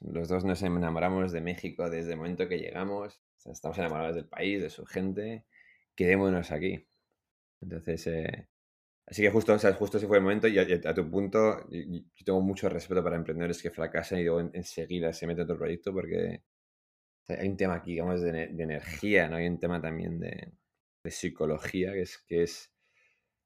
los, 0.00 0.28
dos 0.28 0.44
nos 0.44 0.62
enamoramos 0.62 1.32
de 1.32 1.40
México 1.40 1.88
desde 1.90 2.12
el 2.12 2.18
momento 2.18 2.48
que 2.48 2.58
llegamos, 2.58 3.22
estamos 3.44 3.78
enamorados 3.78 4.16
del 4.16 4.28
país, 4.28 4.62
de 4.62 4.70
su 4.70 4.84
gente, 4.86 5.46
quedémonos 5.94 6.50
aquí. 6.52 6.86
Entonces, 7.60 8.06
eh, 8.06 8.48
así 9.10 9.22
que 9.22 9.30
justo, 9.30 9.52
o 9.54 9.58
sea, 9.58 9.72
justo 9.74 9.98
ese 9.98 10.06
fue 10.06 10.18
el 10.18 10.22
momento 10.22 10.48
y 10.48 10.58
a, 10.58 10.94
tu 10.94 11.10
punto, 11.10 11.68
yo, 11.70 12.24
tengo 12.24 12.40
mucho 12.40 12.68
respeto 12.68 13.02
para 13.02 13.16
emprendedores 13.16 13.62
que 13.62 13.70
fracasan 13.70 14.20
y 14.20 14.24
luego 14.24 14.40
enseguida 14.52 15.12
se 15.12 15.26
meten 15.26 15.40
en 15.42 15.44
otro 15.44 15.58
proyecto 15.58 15.92
porque 15.92 16.42
hay 17.28 17.48
un 17.48 17.56
tema 17.56 17.74
aquí, 17.74 17.92
digamos, 17.92 18.22
de, 18.22 18.44
energía, 18.44 19.28
¿no? 19.28 19.36
Hay 19.36 19.46
un 19.46 19.58
tema 19.58 19.80
también 19.80 20.18
de, 20.20 20.52
psicología 21.10 21.92
que 21.92 22.02
es... 22.02 22.18
Que 22.26 22.42
es 22.42 22.70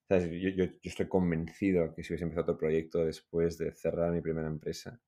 Yo, 0.08 0.48
yo, 0.50 0.64
estoy 0.82 1.08
convencido 1.08 1.94
que 1.94 2.02
si 2.02 2.12
hubiese 2.12 2.24
empezado 2.24 2.52
otro 2.52 2.58
proyecto 2.58 3.04
después 3.04 3.56
de 3.58 3.72
cerrar 3.72 4.12
mi 4.12 4.20
primera 4.20 4.48
empresa, 4.48 5.00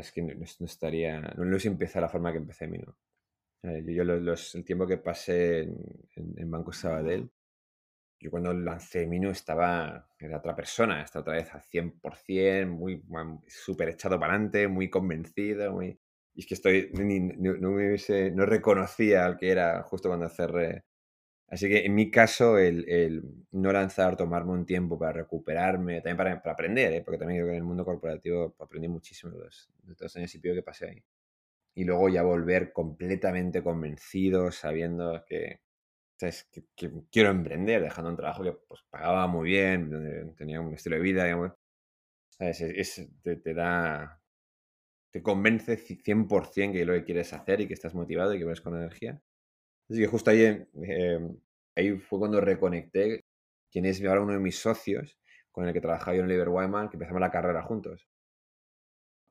es 0.00 0.12
que 0.12 0.22
no, 0.22 0.44
estaría, 0.44 1.20
no, 1.20 1.44
lo 1.44 1.50
hubiese 1.50 1.68
empezado 1.68 2.02
la 2.02 2.08
forma 2.08 2.32
que 2.32 2.38
empecé 2.38 2.66
mi, 2.66 2.78
¿no? 2.78 2.96
Yo, 3.62 4.04
los, 4.04 4.54
el 4.54 4.64
tiempo 4.64 4.86
que 4.86 4.98
pasé 4.98 5.62
en, 5.62 6.34
en, 6.36 6.50
Banco 6.50 6.72
Sabadell, 6.72 7.28
yo 8.18 8.30
cuando 8.30 8.52
lancé 8.52 9.06
Mino 9.06 9.30
estaba, 9.30 10.08
era 10.18 10.38
otra 10.38 10.56
persona, 10.56 11.02
estaba 11.02 11.22
otra 11.22 11.34
vez 11.34 11.52
al 11.54 11.62
100%, 11.62 12.66
muy, 12.66 13.02
súper 13.46 13.90
echado 13.90 14.18
para 14.18 14.34
adelante, 14.34 14.68
muy 14.68 14.88
convencido, 14.88 15.72
muy... 15.72 15.98
Y 16.34 16.40
es 16.40 16.46
que 16.46 16.54
estoy, 16.54 16.90
no, 16.92 17.70
me 17.70 17.86
hubiese, 17.88 18.30
no 18.30 18.44
reconocía 18.44 19.24
al 19.24 19.38
que 19.38 19.50
era 19.50 19.82
justo 19.82 20.08
cuando 20.08 20.28
cerré. 20.28 20.84
Así 21.48 21.68
que 21.68 21.86
en 21.86 21.94
mi 21.94 22.10
caso, 22.10 22.58
el, 22.58 22.88
el 22.88 23.22
no 23.52 23.72
lanzar, 23.72 24.16
tomarme 24.16 24.52
un 24.52 24.66
tiempo 24.66 24.98
para 24.98 25.12
recuperarme, 25.12 26.00
también 26.00 26.16
para, 26.16 26.42
para 26.42 26.54
aprender, 26.54 26.92
¿eh? 26.92 27.02
porque 27.02 27.18
también 27.18 27.40
creo 27.40 27.48
que 27.48 27.56
en 27.56 27.58
el 27.58 27.64
mundo 27.64 27.84
corporativo 27.84 28.54
aprendí 28.58 28.88
muchísimo 28.88 29.32
de 29.32 29.44
los, 29.44 29.70
de 29.82 29.94
los 29.98 30.16
años 30.16 30.34
y 30.34 30.38
pico 30.40 30.54
que 30.54 30.62
pasé 30.62 30.88
ahí. 30.88 31.04
Y 31.74 31.84
luego 31.84 32.08
ya 32.08 32.22
volver 32.22 32.72
completamente 32.72 33.62
convencido, 33.62 34.50
sabiendo 34.50 35.24
que, 35.26 35.60
que, 36.18 36.90
quiero 37.10 37.30
emprender, 37.30 37.82
dejando 37.82 38.10
un 38.10 38.16
trabajo 38.16 38.42
que 38.42 38.52
pues, 38.52 38.82
pagaba 38.90 39.26
muy 39.26 39.50
bien, 39.50 40.34
tenía 40.36 40.60
un 40.60 40.74
estilo 40.74 40.96
de 40.96 41.02
vida, 41.02 41.24
digamos. 41.24 41.52
Es, 42.38 43.08
te, 43.22 43.36
te, 43.36 43.54
da, 43.54 44.20
te 45.10 45.22
convence 45.22 45.76
100% 45.78 46.72
que 46.72 46.80
es 46.82 46.86
lo 46.86 46.92
que 46.94 47.04
quieres 47.04 47.32
hacer 47.32 47.60
y 47.60 47.66
que 47.68 47.74
estás 47.74 47.94
motivado 47.94 48.34
y 48.34 48.38
que 48.38 48.44
vas 48.44 48.60
con 48.60 48.76
energía. 48.76 49.20
Así 49.88 50.00
que 50.00 50.06
justo 50.06 50.30
ahí, 50.30 50.44
em, 50.82 51.36
ahí 51.76 51.98
fue 51.98 52.18
cuando 52.18 52.40
reconecté 52.40 53.24
quien 53.70 53.86
es 53.86 54.02
ahora 54.04 54.22
uno 54.22 54.32
de 54.32 54.40
mis 54.40 54.58
socios 54.58 55.18
con 55.52 55.66
el 55.66 55.72
que 55.72 55.80
trabajaba 55.80 56.16
yo 56.16 56.20
en 56.20 56.26
Oliver 56.26 56.48
Wyman, 56.50 56.88
que 56.90 56.96
empezamos 56.96 57.20
la 57.20 57.30
carrera 57.30 57.62
juntos. 57.62 58.08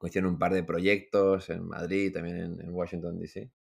Hicieron 0.02 0.32
un 0.32 0.40
par 0.40 0.54
de 0.54 0.64
proyectos 0.64 1.50
en 1.50 1.64
Madrid, 1.68 2.14
también 2.14 2.60
en, 2.60 2.70
Washington, 2.72 3.20
D.C. 3.20 3.52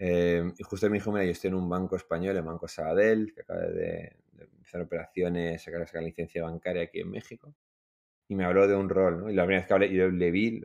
Em, 0.00 0.54
y 0.56 0.62
justo 0.62 0.88
me 0.88 0.98
dijo, 0.98 1.10
mira, 1.10 1.24
yo 1.24 1.32
estoy 1.32 1.48
en 1.48 1.54
un 1.54 1.68
banco 1.68 1.96
español, 1.96 2.36
el 2.36 2.44
Banco 2.44 2.68
Sabadell, 2.68 3.34
que 3.34 3.40
acaba 3.40 3.62
de, 3.62 4.16
empezar 4.38 4.80
operaciones, 4.80 5.60
sacar, 5.60 5.84
sacar 5.86 6.04
licencia 6.04 6.44
bancaria 6.44 6.84
aquí 6.84 7.00
en 7.00 7.10
México. 7.10 7.52
Y 8.28 8.36
me 8.36 8.44
habló 8.44 8.68
de 8.68 8.76
un 8.76 8.88
rol, 8.88 9.20
¿no? 9.20 9.30
Y 9.30 9.34
la 9.34 9.42
primera 9.42 9.62
vez 9.62 9.66
que 9.66 9.74
hablé, 9.74 9.92
yo 9.92 10.08
le 10.08 10.30
vi, 10.30 10.60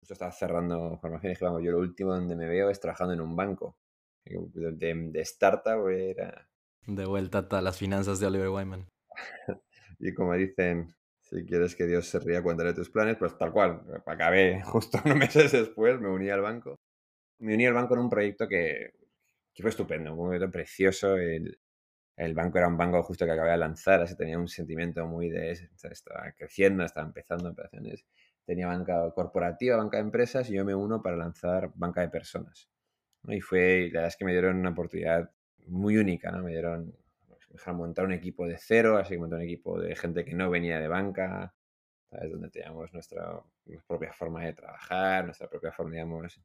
justo 0.00 0.12
estaba 0.12 0.30
cerrando 0.32 0.98
formación 0.98 1.30
y 1.30 1.34
dije, 1.34 1.44
vamos, 1.44 1.62
yo 1.62 1.72
lo 1.72 1.78
último 1.78 2.12
donde 2.12 2.36
me 2.36 2.48
veo 2.48 2.68
es 2.68 2.80
trabajando 2.80 3.14
en 3.14 3.22
un 3.22 3.34
banco. 3.34 3.78
De, 4.24 4.94
de 4.94 5.20
startup 5.22 5.88
era... 5.88 6.48
De 6.86 7.06
vuelta 7.06 7.46
a 7.50 7.62
las 7.62 7.78
finanzas 7.78 8.20
de 8.20 8.26
Oliver 8.26 8.50
Wyman. 8.50 8.88
y 10.00 10.12
como 10.12 10.34
dicen, 10.34 10.94
si 11.20 11.46
quieres 11.46 11.74
que 11.74 11.86
Dios 11.86 12.08
se 12.08 12.18
ría, 12.18 12.42
cuéntale 12.42 12.74
tus 12.74 12.90
planes, 12.90 13.16
pues 13.16 13.38
tal 13.38 13.52
cual. 13.52 13.82
Acabé 14.04 14.60
justo 14.64 14.98
unos 15.02 15.16
meses 15.16 15.52
después, 15.52 15.98
me 15.98 16.10
uní 16.10 16.28
al 16.28 16.42
banco. 16.42 16.76
Me 17.42 17.54
uní 17.54 17.66
al 17.66 17.74
banco 17.74 17.94
en 17.94 18.00
un 18.00 18.10
proyecto 18.10 18.48
que, 18.48 18.94
que 19.54 19.62
fue 19.62 19.70
estupendo, 19.70 20.14
un 20.14 20.28
proyecto 20.28 20.50
precioso. 20.50 21.16
El, 21.16 21.58
el 22.16 22.34
banco 22.34 22.58
era 22.58 22.68
un 22.68 22.76
banco 22.76 23.02
justo 23.02 23.24
que 23.26 23.32
acabé 23.32 23.50
de 23.50 23.58
lanzar, 23.58 24.02
así 24.02 24.16
tenía 24.16 24.38
un 24.38 24.48
sentimiento 24.48 25.06
muy 25.06 25.28
de... 25.30 25.50
Estaba 25.50 26.32
creciendo, 26.32 26.84
estaba 26.84 27.06
empezando 27.06 27.50
operaciones 27.50 28.04
tenía 28.44 28.66
banca 28.66 29.10
corporativa, 29.14 29.76
banca 29.76 29.98
de 29.98 30.04
empresas, 30.04 30.48
y 30.50 30.54
yo 30.54 30.64
me 30.64 30.74
uno 30.74 31.02
para 31.02 31.16
lanzar 31.16 31.70
banca 31.74 32.00
de 32.00 32.08
personas. 32.08 32.68
Y 33.28 33.40
fue, 33.40 33.88
la 33.92 34.00
verdad 34.00 34.08
es 34.08 34.16
que 34.16 34.24
me 34.24 34.32
dieron 34.32 34.56
una 34.56 34.70
oportunidad 34.70 35.30
muy 35.66 35.96
única, 35.96 36.30
¿no? 36.30 36.42
Me 36.42 36.50
dieron, 36.50 36.94
dejaron 37.50 37.78
montar 37.78 38.04
un 38.04 38.12
equipo 38.12 38.46
de 38.46 38.58
cero, 38.58 38.98
así 38.98 39.14
que 39.14 39.20
montar 39.20 39.38
un 39.38 39.44
equipo 39.44 39.80
de 39.80 39.94
gente 39.96 40.24
que 40.24 40.34
no 40.34 40.50
venía 40.50 40.80
de 40.80 40.88
banca, 40.88 41.54
¿sabes? 42.10 42.32
Donde 42.32 42.50
teníamos 42.50 42.92
nuestra, 42.92 43.40
propia 43.86 44.12
forma 44.12 44.44
de 44.44 44.54
trabajar, 44.54 45.24
nuestra 45.24 45.48
propia 45.48 45.72
forma, 45.72 45.92
digamos, 45.92 46.40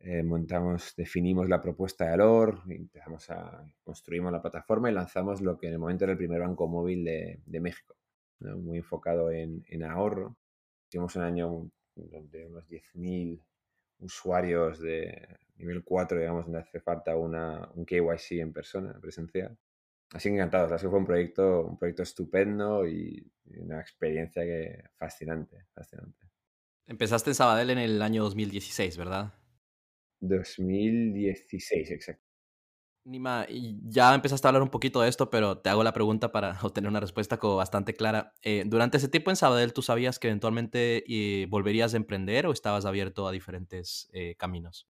eh, 0.00 0.22
montamos, 0.22 0.94
definimos 0.96 1.48
la 1.48 1.60
propuesta 1.60 2.04
de 2.04 2.10
valor, 2.10 2.62
empezamos 2.68 3.30
a, 3.30 3.64
construimos 3.82 4.32
la 4.32 4.42
plataforma 4.42 4.90
y 4.90 4.94
lanzamos 4.94 5.40
lo 5.40 5.58
que 5.58 5.66
en 5.68 5.74
el 5.74 5.78
momento 5.78 6.04
era 6.04 6.12
el 6.12 6.18
primer 6.18 6.40
banco 6.40 6.68
móvil 6.68 7.04
de, 7.04 7.40
de 7.44 7.60
México, 7.60 7.96
muy 8.40 8.78
enfocado 8.78 9.30
en, 9.30 9.64
en 9.68 9.82
ahorro 9.82 10.36
Hicimos 10.88 11.16
un 11.16 11.22
año 11.22 11.70
de 11.94 12.46
unos 12.46 12.66
10.000 12.66 13.42
usuarios 13.98 14.80
de 14.80 15.36
nivel 15.56 15.84
4, 15.84 16.18
digamos, 16.18 16.46
donde 16.46 16.60
hace 16.60 16.80
falta 16.80 17.14
una, 17.14 17.68
un 17.74 17.84
KYC 17.84 18.40
en 18.40 18.52
persona, 18.54 18.98
presencial. 18.98 19.58
Así 20.12 20.30
encantado, 20.30 20.74
así 20.74 20.86
fue 20.86 20.98
un 20.98 21.04
proyecto, 21.04 21.66
un 21.66 21.78
proyecto 21.78 22.02
estupendo 22.02 22.88
y, 22.88 23.30
una 23.58 23.80
experiencia 23.80 24.42
que 24.42 24.84
fascinante, 24.96 25.66
fascinante. 25.74 26.30
Empezaste 26.86 27.30
en 27.30 27.34
Sabadell 27.34 27.70
en 27.70 27.78
el 27.78 28.00
año 28.02 28.22
2016, 28.24 28.96
¿verdad? 28.96 29.34
2016, 30.20 31.90
exacto. 31.90 32.28
Nima, 33.08 33.46
ya 33.84 34.14
empezaste 34.14 34.46
a 34.46 34.50
hablar 34.50 34.62
un 34.62 34.68
poquito 34.68 35.00
de 35.00 35.08
esto, 35.08 35.30
pero 35.30 35.58
te 35.58 35.70
hago 35.70 35.82
la 35.82 35.94
pregunta 35.94 36.30
para 36.30 36.52
obtener 36.62 36.90
una 36.90 37.00
respuesta 37.00 37.38
como 37.38 37.56
bastante 37.56 37.94
clara. 37.94 38.34
Eh, 38.42 38.64
durante 38.66 38.98
ese 38.98 39.08
tiempo 39.08 39.30
en 39.30 39.36
Sabadell, 39.36 39.72
¿tú 39.72 39.80
sabías 39.80 40.18
que 40.18 40.28
eventualmente 40.28 41.04
eh, 41.08 41.46
volverías 41.46 41.94
a 41.94 41.96
emprender 41.96 42.46
o 42.46 42.52
estabas 42.52 42.84
abierto 42.84 43.26
a 43.26 43.32
diferentes 43.32 44.10
eh, 44.12 44.34
caminos? 44.36 44.86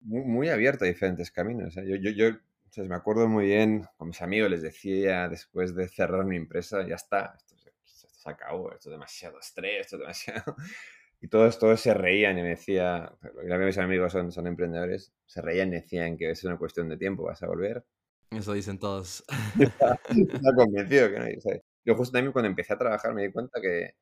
Muy, 0.00 0.48
abierto 0.48 0.84
a 0.84 0.88
diferentes 0.88 1.30
caminos. 1.30 1.74
Yo, 1.74 1.96
yo, 1.96 2.10
yo 2.10 2.84
me 2.84 2.94
acuerdo 2.94 3.28
muy 3.28 3.46
bien, 3.46 3.84
con 3.96 4.08
mis 4.08 4.22
amigos 4.22 4.50
les 4.50 4.62
decía 4.62 5.28
después 5.28 5.74
de 5.74 5.88
cerrar 5.88 6.24
mi 6.24 6.36
empresa, 6.36 6.86
ya 6.86 6.94
está, 6.94 7.34
esto, 7.36 7.54
esto 7.84 8.08
se 8.08 8.30
acabó, 8.30 8.72
esto 8.72 8.88
es 8.88 8.92
demasiado 8.92 9.38
estrés, 9.38 9.82
esto 9.82 9.96
es 9.96 10.00
demasiado... 10.00 10.56
Y 11.24 11.28
todos, 11.28 11.58
todos 11.58 11.80
se 11.80 11.94
reían 11.94 12.38
y 12.38 12.42
me 12.42 12.50
decía, 12.50 13.10
mis 13.58 13.78
amigos 13.78 14.12
son, 14.12 14.30
son 14.30 14.46
emprendedores, 14.46 15.10
se 15.24 15.40
reían 15.40 15.68
y 15.68 15.76
decían 15.76 16.18
que 16.18 16.28
es 16.28 16.44
una 16.44 16.58
cuestión 16.58 16.86
de 16.90 16.98
tiempo, 16.98 17.22
vas 17.22 17.42
a 17.42 17.46
volver. 17.46 17.82
Eso 18.30 18.52
dicen 18.52 18.78
todos. 18.78 19.24
Estaba 19.58 20.54
convencido 20.54 21.08
que 21.08 21.18
no. 21.18 21.26
Yo 21.82 21.94
justo 21.94 22.12
también 22.12 22.30
cuando 22.30 22.50
empecé 22.50 22.74
a 22.74 22.78
trabajar 22.78 23.14
me 23.14 23.22
di 23.22 23.32
cuenta 23.32 23.58
que 23.58 23.94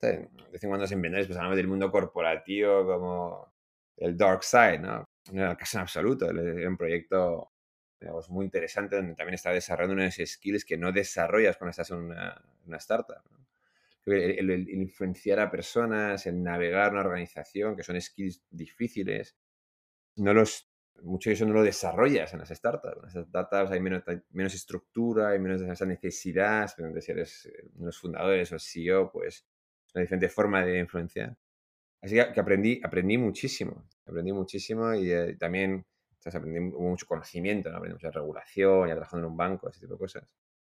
de 0.00 0.28
vez 0.52 0.62
en 0.62 0.70
cuando 0.70 0.84
los 0.84 0.92
emprendedores 0.92 1.26
pues 1.26 1.36
hablamos 1.36 1.56
del 1.56 1.66
mundo 1.66 1.90
corporativo 1.90 2.86
como 2.86 3.52
el 3.96 4.16
dark 4.16 4.44
side, 4.44 4.78
¿no? 4.78 5.06
No 5.32 5.42
era 5.42 5.50
el 5.50 5.56
caso 5.56 5.78
en 5.78 5.82
absoluto, 5.82 6.30
era 6.30 6.68
un 6.68 6.76
proyecto 6.76 7.50
digamos, 8.00 8.30
muy 8.30 8.44
interesante 8.44 8.94
donde 8.94 9.16
también 9.16 9.34
estaba 9.34 9.56
desarrollando 9.56 10.00
unos 10.00 10.14
skills 10.24 10.64
que 10.64 10.78
no 10.78 10.92
desarrollas 10.92 11.56
cuando 11.56 11.70
estás 11.72 11.90
en 11.90 11.96
una, 11.96 12.40
una 12.64 12.76
startup. 12.76 13.24
¿no? 13.28 13.47
El, 14.12 14.68
influenciar 14.68 15.40
a 15.40 15.50
personas, 15.50 16.26
el 16.26 16.42
navegar 16.42 16.92
una 16.92 17.00
organización, 17.00 17.76
que 17.76 17.82
son 17.82 18.00
skills 18.00 18.44
difíciles, 18.50 19.36
no 20.16 20.34
los, 20.34 20.70
mucho 21.02 21.30
de 21.30 21.34
eso 21.34 21.46
no 21.46 21.52
lo 21.52 21.62
desarrollas 21.62 22.32
en 22.32 22.40
las 22.40 22.48
startups. 22.48 23.14
En 23.14 23.20
las 23.20 23.28
startups 23.28 23.70
hay 23.70 23.80
menos, 23.80 24.02
menos 24.30 24.54
estructura, 24.54 25.30
hay 25.30 25.38
menos 25.38 25.62
esa 25.62 25.86
necesidad, 25.86 26.70
donde 26.76 27.00
si 27.00 27.12
eres 27.12 27.46
eh, 27.46 27.68
uno 27.74 27.80
de 27.80 27.86
los 27.86 27.98
fundadores 27.98 28.52
o 28.52 28.54
el 28.54 28.60
CEO, 28.60 29.10
pues 29.10 29.46
es 29.86 29.94
una 29.94 30.02
diferente 30.02 30.28
forma 30.28 30.64
de 30.64 30.78
influenciar. 30.78 31.36
Así 32.00 32.14
que, 32.14 32.40
aprendí, 32.40 32.80
aprendí 32.82 33.18
muchísimo, 33.18 33.88
aprendí 34.06 34.32
muchísimo 34.32 34.94
y 34.94 35.10
eh, 35.10 35.36
también 35.38 35.84
aprendí 36.24 36.60
mucho 36.60 37.06
conocimiento, 37.06 37.70
aprendí 37.70 37.94
mucha 37.94 38.10
regulación, 38.10 38.88
ya 38.88 38.94
trabajando 38.94 39.26
en 39.26 39.32
un 39.32 39.36
banco, 39.36 39.68
ese 39.68 39.80
tipo 39.80 39.94
de 39.94 39.98
cosas. 39.98 40.28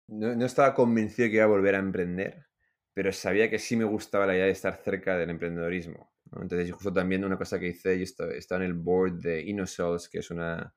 No, 0.09 0.35
no 0.35 0.45
estaba 0.45 0.75
convencido 0.75 1.29
que 1.29 1.37
iba 1.37 1.45
a 1.45 1.49
volver 1.49 1.77
a 1.77 1.79
emprender, 1.79 2.47
pero 2.95 3.13
sabía 3.13 3.51
que 3.51 3.59
sí 3.59 3.77
me 3.77 3.85
gustaba 3.85 4.27
la 4.27 4.35
idea 4.35 4.47
de 4.47 4.53
estar 4.53 4.77
cerca 4.77 5.17
del 5.19 5.31
emprendedorismo. 5.31 6.13
Entonces, 6.41 6.73
justo 6.73 6.93
también 6.93 7.25
una 7.25 7.37
cosa 7.37 7.59
que 7.59 7.69
hice, 7.69 7.99
yo 7.99 8.05
estaba, 8.05 8.33
en 8.33 8.63
el 8.63 8.75
board 8.75 9.21
de 9.21 9.43
InnoSols, 9.43 10.09
que 10.09 10.21
es 10.21 10.31
una 10.31 10.75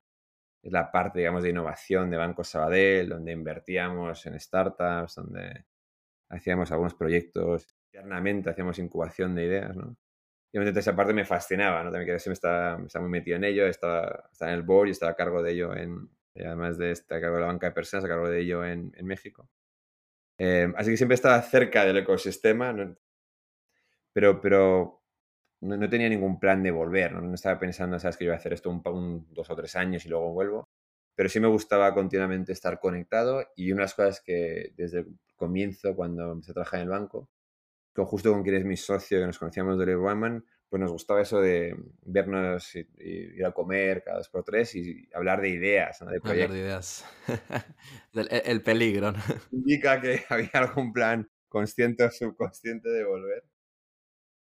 es 0.64 0.72
la 0.72 0.92
parte, 0.92 1.20
digamos, 1.20 1.44
de 1.44 1.52
innovación 1.52 2.10
de 2.10 2.18
Banco 2.18 2.44
Sabadell, 2.44 3.10
donde 3.10 3.32
invertíamos 3.32 4.26
en 4.26 4.40
startups, 4.40 5.16
donde 5.16 5.66
hacíamos 6.30 6.72
algunos 6.72 6.96
proyectos, 6.96 7.68
internamente 7.94 8.50
hacíamos 8.50 8.80
incubación 8.80 9.36
de 9.36 9.46
ideas, 9.46 9.76
¿no? 9.76 9.96
Y 10.52 10.58
obviamente 10.58 10.80
esa 10.82 10.96
parte 10.96 11.14
me 11.14 11.26
fascinaba, 11.26 11.84
¿no? 11.84 11.92
También 11.92 12.08
que 12.08 12.32
estaba, 12.32 12.78
me 12.78 12.88
estaba 12.88 13.04
muy 13.04 13.12
metido 13.12 13.38
en 13.38 13.44
ello, 13.46 13.68
estaba, 13.68 14.30
en 14.42 14.50
el 14.50 14.64
board 14.64 14.88
y 14.88 14.92
estaba 14.92 15.12
a 15.14 15.16
cargo 15.16 15.44
de 15.44 15.52
ello 15.52 15.76
en, 15.76 16.10
además 16.36 16.78
de 16.78 16.92
estar 16.92 17.20
a 17.20 17.22
cargo 17.22 17.36
de 17.38 17.42
la 17.42 17.48
banca 17.48 17.68
de 17.68 17.74
personas, 17.74 18.06
a 18.06 18.10
cargo 18.10 18.30
de 18.30 18.42
ello 18.42 18.66
en 18.66 18.92
México. 19.04 19.50
Eh, 20.38 20.72
así 20.76 20.92
que 20.92 20.98
siempre 20.98 21.16
estaba 21.16 21.42
cerca 21.42 21.86
del 21.86 21.98
ecosistema, 21.98 22.76
pero, 24.14 24.40
pero 24.42 25.04
no, 25.62 25.90
tenía 25.90 26.10
ningún 26.10 26.40
plan 26.40 26.62
de 26.64 26.72
volver, 26.72 27.14
¿no? 27.14 27.34
estaba 27.34 27.60
pensando, 27.60 28.00
sabes, 28.00 28.18
que 28.18 28.26
yo 28.26 28.30
iba 28.30 28.36
a 28.36 28.40
hacer 28.40 28.54
esto 28.54 28.70
un, 28.70 29.28
dos 29.34 29.50
o 29.50 29.56
tres 29.56 29.76
años 29.76 30.06
y 30.06 30.10
luego 30.10 30.32
vuelvo, 30.32 30.70
pero 31.16 31.30
sí 31.30 31.40
me 31.40 31.48
gustaba 31.48 31.94
continuamente 31.94 32.52
estar 32.52 32.80
conectado 32.80 33.44
y 33.56 33.72
una 33.72 33.82
de 33.82 33.86
las 33.86 33.96
cosas 33.96 34.22
que 34.22 34.74
desde 34.76 35.00
el 35.00 35.20
comienzo, 35.36 35.96
cuando 35.96 36.32
empecé 36.32 36.52
a 36.52 36.54
trabajar 36.56 36.80
en 36.82 36.84
el 36.86 36.90
banco, 36.90 37.30
con 37.94 38.06
justo 38.06 38.32
con 38.32 38.44
quien 38.44 38.56
es 38.56 38.66
mi 38.66 38.78
socio, 38.78 39.20
que 39.20 39.26
nos 39.26 39.40
conocíamos 39.40 39.80
de 39.80 39.96
Woman, 39.96 40.46
pues 40.70 40.82
nos 40.82 40.92
gustaba 40.92 41.22
eso 41.22 41.40
de 41.40 41.76
vernos 42.02 42.76
y, 42.76 42.88
ir 43.00 43.46
a 43.46 43.52
comer 43.52 44.04
cada 44.04 44.18
dos 44.18 44.30
por 44.30 44.44
tres 44.44 44.76
y 44.76 45.08
hablar 45.14 45.42
de 45.42 45.50
ideas, 45.50 46.02
¿no? 46.02 46.12
de 46.12 46.20
Hablar 46.24 46.52
de 46.52 46.60
ideas. 46.60 47.06
el, 48.14 48.28
el, 48.32 48.62
peligro, 48.62 49.12
¿no? 49.12 49.20
Indica 49.52 50.02
que 50.02 50.24
había 50.30 50.50
algún 50.54 50.92
plan 50.92 51.30
consciente 51.48 52.04
o 52.04 52.12
subconsciente 52.12 52.90
de 52.90 53.06
volver. 53.06 53.44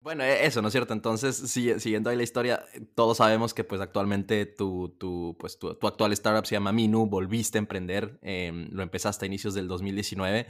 Bueno, 0.03 0.23
e, 0.25 0.45
eso, 0.45 0.61
¿no 0.61 0.67
es 0.67 0.73
cierto? 0.73 0.93
Entonces, 0.93 1.37
siguiendo 1.37 2.09
ahí 2.09 2.17
la 2.17 2.23
historia, 2.23 2.65
todos 2.93 3.17
sabemos 3.17 3.53
que 3.53 3.63
pues 3.63 3.79
actualmente 3.79 4.45
tu, 4.45 4.89
tu, 4.99 5.37
pues, 5.39 5.57
tu, 5.57 5.69
actual 5.69 6.11
startup 6.11 6.45
se 6.45 6.55
llama 6.55 6.73
Minu, 6.73 7.07
volviste 7.07 7.57
a 7.57 7.59
emprender, 7.59 8.19
em, 8.21 8.69
lo 8.71 8.83
empezaste 8.83 9.25
a 9.25 9.27
inicios 9.27 9.53
del 9.53 9.69
2019. 9.69 10.47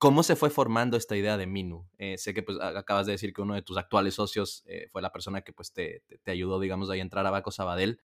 ¿Cómo 0.00 0.22
se 0.22 0.34
fue 0.34 0.48
formando 0.48 0.96
esta 0.96 1.14
idea 1.14 1.36
de 1.36 1.46
Minu? 1.46 1.86
Eh, 1.98 2.16
sé 2.16 2.32
que 2.32 2.42
pues 2.42 2.56
acabas 2.58 3.04
de 3.04 3.12
decir 3.12 3.34
que 3.34 3.42
uno 3.42 3.54
de 3.54 3.60
tus 3.60 3.76
actuales 3.76 4.14
socios 4.14 4.62
eh, 4.64 4.88
fue 4.90 5.02
la 5.02 5.12
persona 5.12 5.42
que 5.42 5.52
pues 5.52 5.74
te, 5.74 6.02
te, 6.22 6.30
ayudó, 6.30 6.58
digamos, 6.58 6.88
ahí 6.88 7.00
a 7.00 7.02
entrar 7.02 7.26
a 7.26 7.30
Baco 7.30 7.50
Sabadell. 7.50 8.00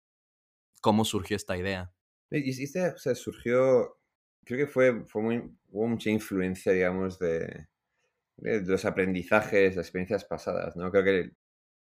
¿Cómo 0.80 1.04
surgió 1.04 1.36
esta 1.36 1.54
idea? 1.54 1.92
Y, 2.30 2.64
o 2.64 2.96
sea, 2.96 3.14
surgió, 3.14 3.98
creo 4.42 4.64
que 4.64 4.66
fue, 4.66 5.04
fue 5.04 5.20
muy, 5.20 5.42
hubo 5.68 5.86
mucha 5.86 6.08
influencia, 6.08 6.72
digamos, 6.72 7.18
de, 7.18 7.68
de 8.36 8.62
los 8.62 8.86
aprendizajes, 8.86 9.76
las 9.76 9.84
experiencias 9.84 10.24
pasadas, 10.24 10.74
¿no? 10.76 10.90
Creo 10.90 11.04
que, 11.04 11.32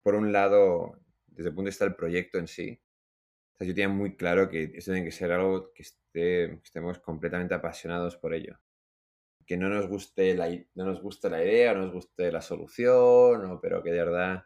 por 0.03 0.13
un 0.13 0.31
lado, 0.31 0.99
desde 1.25 1.49
el 1.49 1.55
punto 1.55 1.69
de 1.69 1.71
vista 1.71 1.85
del 1.85 1.95
proyecto 1.95 2.37
en 2.37 2.47
sí, 2.47 2.79
yo 3.59 3.73
tenía 3.73 3.89
muy 3.89 4.15
claro 4.15 4.47
que 4.47 4.65
esto 4.75 4.91
tiene 4.91 5.05
que 5.05 5.11
ser 5.11 5.31
algo 5.31 5.73
que, 5.73 5.81
esté, 5.81 6.53
estemos 6.63 6.99
completamente 6.99 7.55
apasionados 7.55 8.15
por 8.15 8.35
ello. 8.35 8.59
Que 9.47 9.57
no 9.57 9.69
nos 9.69 9.87
guste 9.87 10.35
la, 10.35 10.49
no 10.75 10.85
nos 10.85 11.01
guste 11.01 11.29
la 11.29 11.43
idea, 11.43 11.73
no 11.73 11.85
nos 11.85 11.93
guste 11.93 12.31
la 12.31 12.41
solución, 12.41 13.59
pero 13.59 13.81
que 13.81 13.91
de 13.91 13.97
verdad 13.97 14.43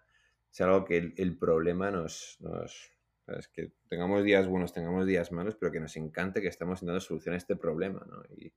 sea 0.50 0.68
algo 0.68 0.86
que 0.86 1.14
el, 1.18 1.38
problema 1.38 1.92
nos, 1.92 2.38
nos 2.40 2.92
que 3.54 3.74
tengamos 3.90 4.24
días 4.24 4.48
buenos, 4.48 4.72
tengamos 4.72 5.06
días 5.06 5.34
malos, 5.34 5.56
pero 5.56 5.72
que 5.72 5.80
nos 5.80 5.98
encante 5.98 6.42
que 6.42 6.48
estamos 6.48 6.86
dando 6.86 7.02
solución 7.02 7.34
a 7.34 7.38
este 7.38 7.58
problema, 7.58 8.06
¿no? 8.10 8.24
Y, 8.38 8.54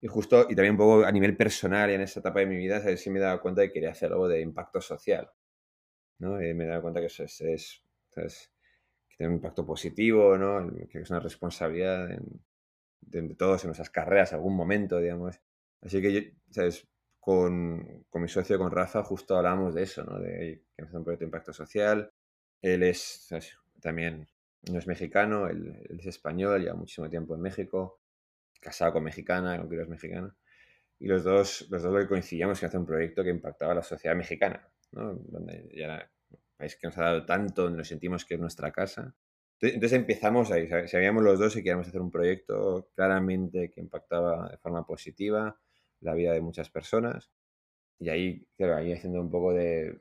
y 0.00 0.06
justo, 0.06 0.46
y 0.48 0.54
también 0.54 0.72
un 0.72 0.78
poco 0.78 1.04
a 1.04 1.12
nivel 1.12 1.36
personal 1.36 1.90
en 1.90 2.00
esa 2.02 2.20
etapa 2.20 2.40
de 2.40 2.46
mi 2.46 2.56
vida, 2.56 2.80
¿sabes? 2.80 3.00
sí 3.00 3.10
me 3.10 3.18
he 3.18 3.22
dado 3.22 3.40
cuenta 3.40 3.62
de 3.62 3.68
que 3.68 3.74
quería 3.74 3.90
hacer 3.90 4.12
algo 4.12 4.28
de 4.28 4.40
impacto 4.40 4.80
social. 4.80 5.30
¿no? 6.18 6.42
Y 6.42 6.54
me 6.54 6.64
he 6.64 6.68
dado 6.68 6.82
cuenta 6.82 7.00
que 7.00 7.06
eso 7.06 7.24
es, 7.24 7.82
que 8.14 9.16
tiene 9.16 9.30
un 9.30 9.36
impacto 9.36 9.66
positivo, 9.66 10.38
¿no? 10.38 10.70
que 10.88 11.00
es 11.00 11.10
una 11.10 11.20
responsabilidad 11.20 12.08
de, 13.00 13.34
todos 13.34 13.64
en 13.64 13.68
nuestras 13.68 13.90
carreras, 13.90 14.32
algún 14.32 14.54
momento, 14.54 14.98
digamos. 14.98 15.40
Así 15.82 16.00
que, 16.02 16.34
¿sabes? 16.50 16.86
Con, 17.20 18.04
con, 18.08 18.22
mi 18.22 18.28
socio, 18.28 18.58
con 18.58 18.70
Rafa, 18.70 19.02
justo 19.02 19.36
hablábamos 19.36 19.74
de 19.74 19.82
eso, 19.82 20.02
¿no? 20.04 20.18
De 20.18 20.62
que 20.76 20.82
hacer 20.82 20.96
un 20.96 21.04
proyecto 21.04 21.24
de 21.24 21.28
impacto 21.28 21.52
social. 21.52 22.12
Él 22.62 22.82
es 22.82 23.28
también, 23.80 24.28
no 24.70 24.78
es 24.78 24.86
mexicano, 24.86 25.48
él, 25.48 25.76
él, 25.88 26.00
es 26.00 26.06
español, 26.06 26.62
lleva 26.62 26.74
muchísimo 26.74 27.08
tiempo 27.08 27.34
en 27.34 27.42
México 27.42 28.00
casado 28.60 28.94
con 28.94 29.04
mexicana, 29.04 29.58
con 29.58 29.80
es 29.80 29.88
mexicana. 29.88 30.34
Y 30.98 31.06
los 31.06 31.24
dos, 31.24 31.66
los 31.70 31.82
dos 31.82 31.92
lo 31.92 32.00
que 32.00 32.08
coincidíamos 32.08 32.60
en 32.62 32.68
hacer 32.68 32.80
un 32.80 32.86
proyecto 32.86 33.22
que 33.22 33.30
impactaba 33.30 33.72
a 33.72 33.76
la 33.76 33.82
sociedad 33.82 34.16
mexicana, 34.16 34.68
¿no? 34.92 35.14
Donde 35.14 35.70
ya 35.74 35.84
era 35.84 36.10
un 36.30 36.38
país 36.56 36.76
que 36.76 36.88
nos 36.88 36.98
ha 36.98 37.04
dado 37.04 37.24
tanto, 37.24 37.62
donde 37.62 37.78
nos 37.78 37.88
sentimos 37.88 38.24
que 38.24 38.34
es 38.34 38.40
nuestra 38.40 38.72
casa. 38.72 39.14
Entonces, 39.60 39.92
empezamos 39.92 40.50
ahí, 40.52 40.68
sabíamos 40.86 41.22
los 41.22 41.38
dos 41.38 41.56
y 41.56 41.62
queríamos 41.62 41.88
hacer 41.88 42.00
un 42.00 42.10
proyecto 42.10 42.90
claramente 42.94 43.70
que 43.70 43.80
impactaba 43.80 44.48
de 44.50 44.56
forma 44.58 44.86
positiva 44.86 45.58
la 46.00 46.14
vida 46.14 46.32
de 46.32 46.40
muchas 46.40 46.70
personas. 46.70 47.30
Y 47.98 48.08
ahí, 48.08 48.46
claro, 48.56 48.76
ahí 48.76 48.92
haciendo 48.92 49.20
un 49.20 49.30
poco 49.30 49.52
de, 49.52 49.98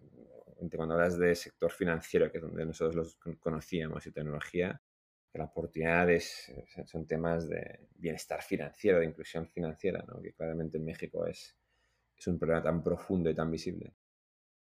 cuando 0.76 0.96
hablas 0.96 1.18
de 1.18 1.36
sector 1.36 1.72
financiero, 1.72 2.32
que 2.32 2.38
es 2.38 2.44
donde 2.44 2.66
nosotros 2.66 2.96
los 2.96 3.38
conocíamos, 3.40 4.06
y 4.06 4.12
tecnología, 4.12 4.82
que 5.32 5.40
la 5.40 5.46
oportunidad 5.46 6.10
es, 6.10 6.52
son 6.86 7.06
temas 7.06 7.48
de 7.50 7.88
bienestar 7.96 8.42
financiero, 8.42 9.00
de 9.00 9.06
inclusión 9.06 9.48
financiera, 9.48 10.04
¿no? 10.08 10.22
que 10.22 10.34
claramente 10.34 10.78
en 10.78 10.86
México 10.86 11.26
es, 11.26 11.56
es 12.16 12.28
un 12.28 12.40
problema 12.40 12.64
tan 12.64 12.84
profundo 12.84 13.30
y 13.30 13.36
tan 13.36 13.52
visible. 13.52 13.94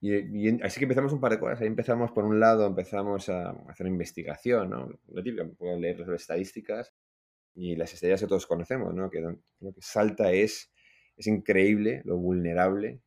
Y, 0.01 0.63
así 0.63 0.79
que 0.79 0.85
empezamos 0.85 1.13
un 1.13 1.21
par 1.21 1.33
de 1.33 1.41
cosas. 1.41 1.61
Ahí 1.61 1.67
empezamos, 1.67 2.13
por 2.13 2.25
un 2.25 2.39
lado, 2.39 2.67
empezamos 2.67 3.29
a 3.29 3.51
hacer 3.69 3.87
investigación, 3.87 4.71
¿no? 4.71 4.89
Lo 5.09 5.23
típico, 5.23 5.49
puedo 5.55 5.79
leer 5.79 6.01
las 6.01 6.09
estadísticas 6.21 6.93
y 7.55 7.77
las 7.77 7.93
estadísticas 7.95 8.21
que 8.21 8.29
todos 8.29 8.47
conocemos, 8.47 8.95
¿no? 8.95 9.11
Que 9.11 9.21
lo 9.21 9.73
que 9.73 9.81
salta 9.81 10.33
es, 10.33 10.71
es 11.17 11.27
increíble 11.27 12.03
lo 12.05 12.17
vulnerable 12.17 13.01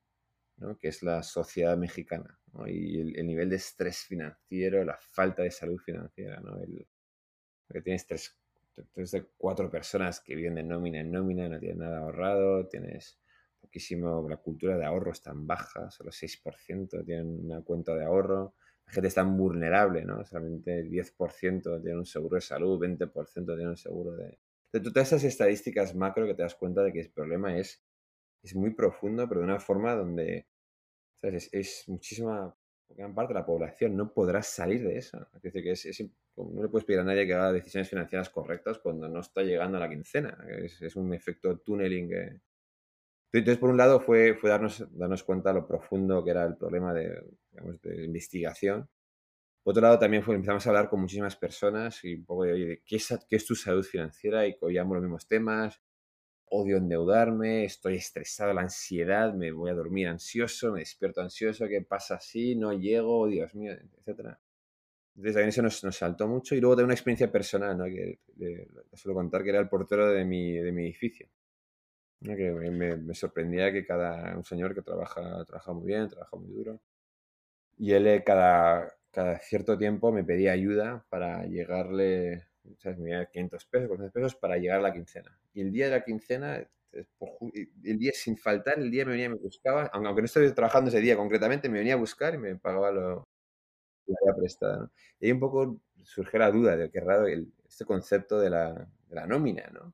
¿no? 0.57 0.77
que 0.77 0.89
es 0.89 1.03
la 1.03 1.23
sociedad 1.23 1.77
mexicana. 1.77 2.39
Y 2.67 2.99
el, 2.99 3.19
el, 3.19 3.27
nivel 3.27 3.49
de 3.49 3.57
estrés 3.57 3.99
financiero, 3.99 4.83
la 4.83 4.97
falta 4.97 5.43
de 5.43 5.51
salud 5.51 5.77
financiera, 5.77 6.39
¿no? 6.39 6.59
El, 6.59 6.87
porque 7.67 7.83
tienes 7.83 8.07
tres, 8.07 8.35
tres 8.91 9.11
de 9.11 9.23
cuatro 9.37 9.69
personas 9.69 10.19
que 10.19 10.35
viven 10.35 10.55
de 10.55 10.63
nómina 10.63 10.99
en 10.99 11.11
nómina, 11.11 11.47
no 11.47 11.59
tienen 11.59 11.79
nada 11.79 11.99
ahorrado, 11.99 12.67
tienes 12.67 13.19
poquísimo, 13.61 14.27
la 14.27 14.37
cultura 14.37 14.77
de 14.77 14.85
ahorro 14.85 15.11
es 15.11 15.21
tan 15.21 15.45
baja, 15.45 15.91
solo 15.91 16.11
6% 16.11 17.05
tienen 17.05 17.45
una 17.45 17.61
cuenta 17.61 17.95
de 17.95 18.05
ahorro, 18.05 18.55
la 18.87 18.93
gente 18.93 19.09
es 19.09 19.13
tan 19.13 19.37
vulnerable, 19.37 20.03
¿no? 20.03 20.25
Solamente 20.25 20.83
10% 20.83 21.81
tiene 21.81 21.97
un 21.99 22.05
seguro 22.05 22.35
de 22.35 22.41
salud, 22.41 22.79
20% 22.79 23.45
tiene 23.45 23.69
un 23.69 23.77
seguro 23.77 24.15
de... 24.15 24.39
De 24.71 24.79
todas 24.79 25.07
esas 25.07 25.23
estadísticas 25.23 25.95
macro 25.95 26.25
que 26.25 26.35
te 26.35 26.43
das 26.43 26.55
cuenta 26.55 26.83
de 26.83 26.93
que 26.93 27.01
el 27.01 27.11
problema 27.11 27.57
es, 27.57 27.83
es 28.43 28.55
muy 28.55 28.71
profundo, 28.71 29.27
pero 29.27 29.41
de 29.41 29.45
una 29.47 29.59
forma 29.59 29.95
donde 29.95 30.47
¿sabes? 31.21 31.49
Es, 31.53 31.81
es 31.81 31.89
muchísima 31.89 32.55
gran 32.95 33.13
parte 33.13 33.33
de 33.33 33.39
la 33.39 33.45
población 33.45 33.95
no 33.95 34.11
podrá 34.13 34.41
salir 34.41 34.83
de 34.83 34.97
eso. 34.97 35.27
Es 35.35 35.41
decir, 35.41 35.63
que 35.63 35.71
es, 35.71 36.03
no 36.37 36.61
le 36.63 36.69
puedes 36.69 36.85
pedir 36.85 36.99
a 36.99 37.03
nadie 37.03 37.27
que 37.27 37.33
haga 37.33 37.53
decisiones 37.53 37.89
financieras 37.89 38.29
correctas 38.29 38.79
cuando 38.79 39.07
no 39.07 39.19
está 39.19 39.43
llegando 39.43 39.77
a 39.77 39.81
la 39.81 39.89
quincena. 39.89 40.37
Es, 40.47 40.95
un 40.95 41.13
efecto 41.13 41.59
tunneling 41.59 42.41
Entonces, 43.31 43.57
por 43.57 43.69
un 43.69 43.77
lado, 43.77 43.99
fue, 43.99 44.35
fue 44.35 44.49
darnos, 44.49 44.85
darnos 44.91 45.23
cuenta 45.23 45.53
lo 45.53 45.67
profundo 45.67 46.23
que 46.23 46.31
era 46.31 46.45
el 46.45 46.57
problema 46.57 46.93
de, 46.93 47.21
de 47.51 48.05
investigación. 48.05 48.89
Por 49.63 49.71
otro 49.73 49.81
lado, 49.83 49.99
también 49.99 50.23
fue, 50.23 50.35
empezamos 50.35 50.65
a 50.65 50.69
hablar 50.69 50.89
con 50.89 51.01
muchísimas 51.01 51.35
personas 51.35 52.03
y 52.03 52.15
un 52.15 52.25
poco 52.25 52.45
de, 52.45 52.53
oye, 52.53 52.83
¿qué 52.85 52.95
es, 52.95 53.07
qué 53.29 53.35
es 53.35 53.45
tu 53.45 53.55
salud 53.55 53.83
financiera? 53.83 54.47
Y 54.47 54.57
oíamos 54.61 54.95
los 54.95 55.03
mismos 55.03 55.27
temas. 55.27 55.81
Odio 56.49 56.77
endeudarme, 56.77 57.65
estoy 57.65 57.95
estresado, 57.95 58.53
la 58.53 58.61
ansiedad, 58.61 59.33
me 59.33 59.51
voy 59.51 59.69
a 59.69 59.75
dormir 59.75 60.07
ansioso, 60.07 60.71
me 60.71 60.79
despierto 60.79 61.21
ansioso, 61.21 61.67
¿qué 61.67 61.81
pasa 61.81 62.19
si 62.19 62.55
no 62.55 62.73
llego? 62.73 63.27
Dios 63.27 63.53
mío, 63.55 63.73
etcétera. 63.73 64.39
Entonces 65.15 65.33
también 65.33 65.49
eso 65.49 65.61
nos, 65.61 65.83
nos, 65.83 65.97
saltó 65.97 66.27
mucho 66.27 66.55
y 66.55 66.61
luego 66.61 66.77
de 66.77 66.83
una 66.85 66.93
experiencia 66.93 67.31
personal, 67.31 67.77
¿no? 67.77 67.85
que 67.85 68.19
le, 68.37 68.69
suelo 68.93 69.15
contar 69.15 69.43
que 69.43 69.49
era 69.49 69.59
el 69.59 69.67
portero 69.67 70.09
de 70.09 70.23
mi, 70.23 70.53
de 70.53 70.71
mi 70.71 70.83
edificio. 70.83 71.27
Que 72.21 72.51
me, 72.51 72.97
me, 72.97 73.13
sorprendía 73.13 73.71
que 73.71 73.85
cada 73.85 74.35
un 74.35 74.43
señor 74.43 74.73
que 74.73 74.81
trabaja, 74.81 75.43
trabaja 75.45 75.73
muy 75.73 75.87
bien, 75.87 76.07
trabaja 76.09 76.37
muy 76.37 76.49
duro. 76.51 76.81
Y 77.77 77.93
él 77.93 78.07
eh, 78.07 78.23
cada, 78.25 78.93
cada 79.11 79.39
cierto 79.39 79.77
tiempo 79.77 80.11
me 80.11 80.23
pedía 80.23 80.51
ayuda 80.53 81.05
para 81.09 81.45
llegarle, 81.45 82.47
Me 82.83 82.93
pedía 82.93 83.25
500 83.25 83.65
pesos, 83.65 83.87
400 83.87 84.13
pesos 84.13 84.35
para 84.35 84.57
llegar 84.57 84.79
a 84.79 84.83
la 84.83 84.93
quincena. 84.93 85.37
Y 85.53 85.61
el 85.61 85.71
día 85.71 85.85
de 85.85 85.91
la 85.91 86.03
quincena, 86.03 86.67
el 86.91 87.97
día 87.99 88.11
sin 88.13 88.37
faltar, 88.37 88.79
el 88.79 88.91
día 88.91 89.05
me 89.05 89.11
venía 89.11 89.25
y 89.25 89.29
me 89.29 89.35
buscaba, 89.35 89.89
aunque 89.93 90.21
no 90.21 90.25
estuviera 90.25 90.53
trabajando 90.53 90.89
ese 90.89 91.01
día 91.01 91.15
concretamente, 91.15 91.69
me 91.69 91.79
venía 91.79 91.93
a 91.93 91.97
buscar 91.97 92.35
y 92.35 92.37
me 92.37 92.55
pagaba 92.55 92.91
lo, 92.91 93.27
la 94.25 94.35
prestada. 94.35 94.91
Y 95.19 95.27
ahí 95.27 95.31
un 95.31 95.39
poco 95.39 95.81
surge 96.03 96.37
la 96.39 96.51
duda 96.51 96.75
de 96.77 96.89
qué 96.89 96.99
raro 96.99 97.27
el, 97.27 97.51
este 97.67 97.85
concepto 97.85 98.39
de 98.39 98.49
la, 98.49 98.73
de 99.07 99.15
la, 99.15 99.27
nómina, 99.27 99.69
¿no? 99.73 99.93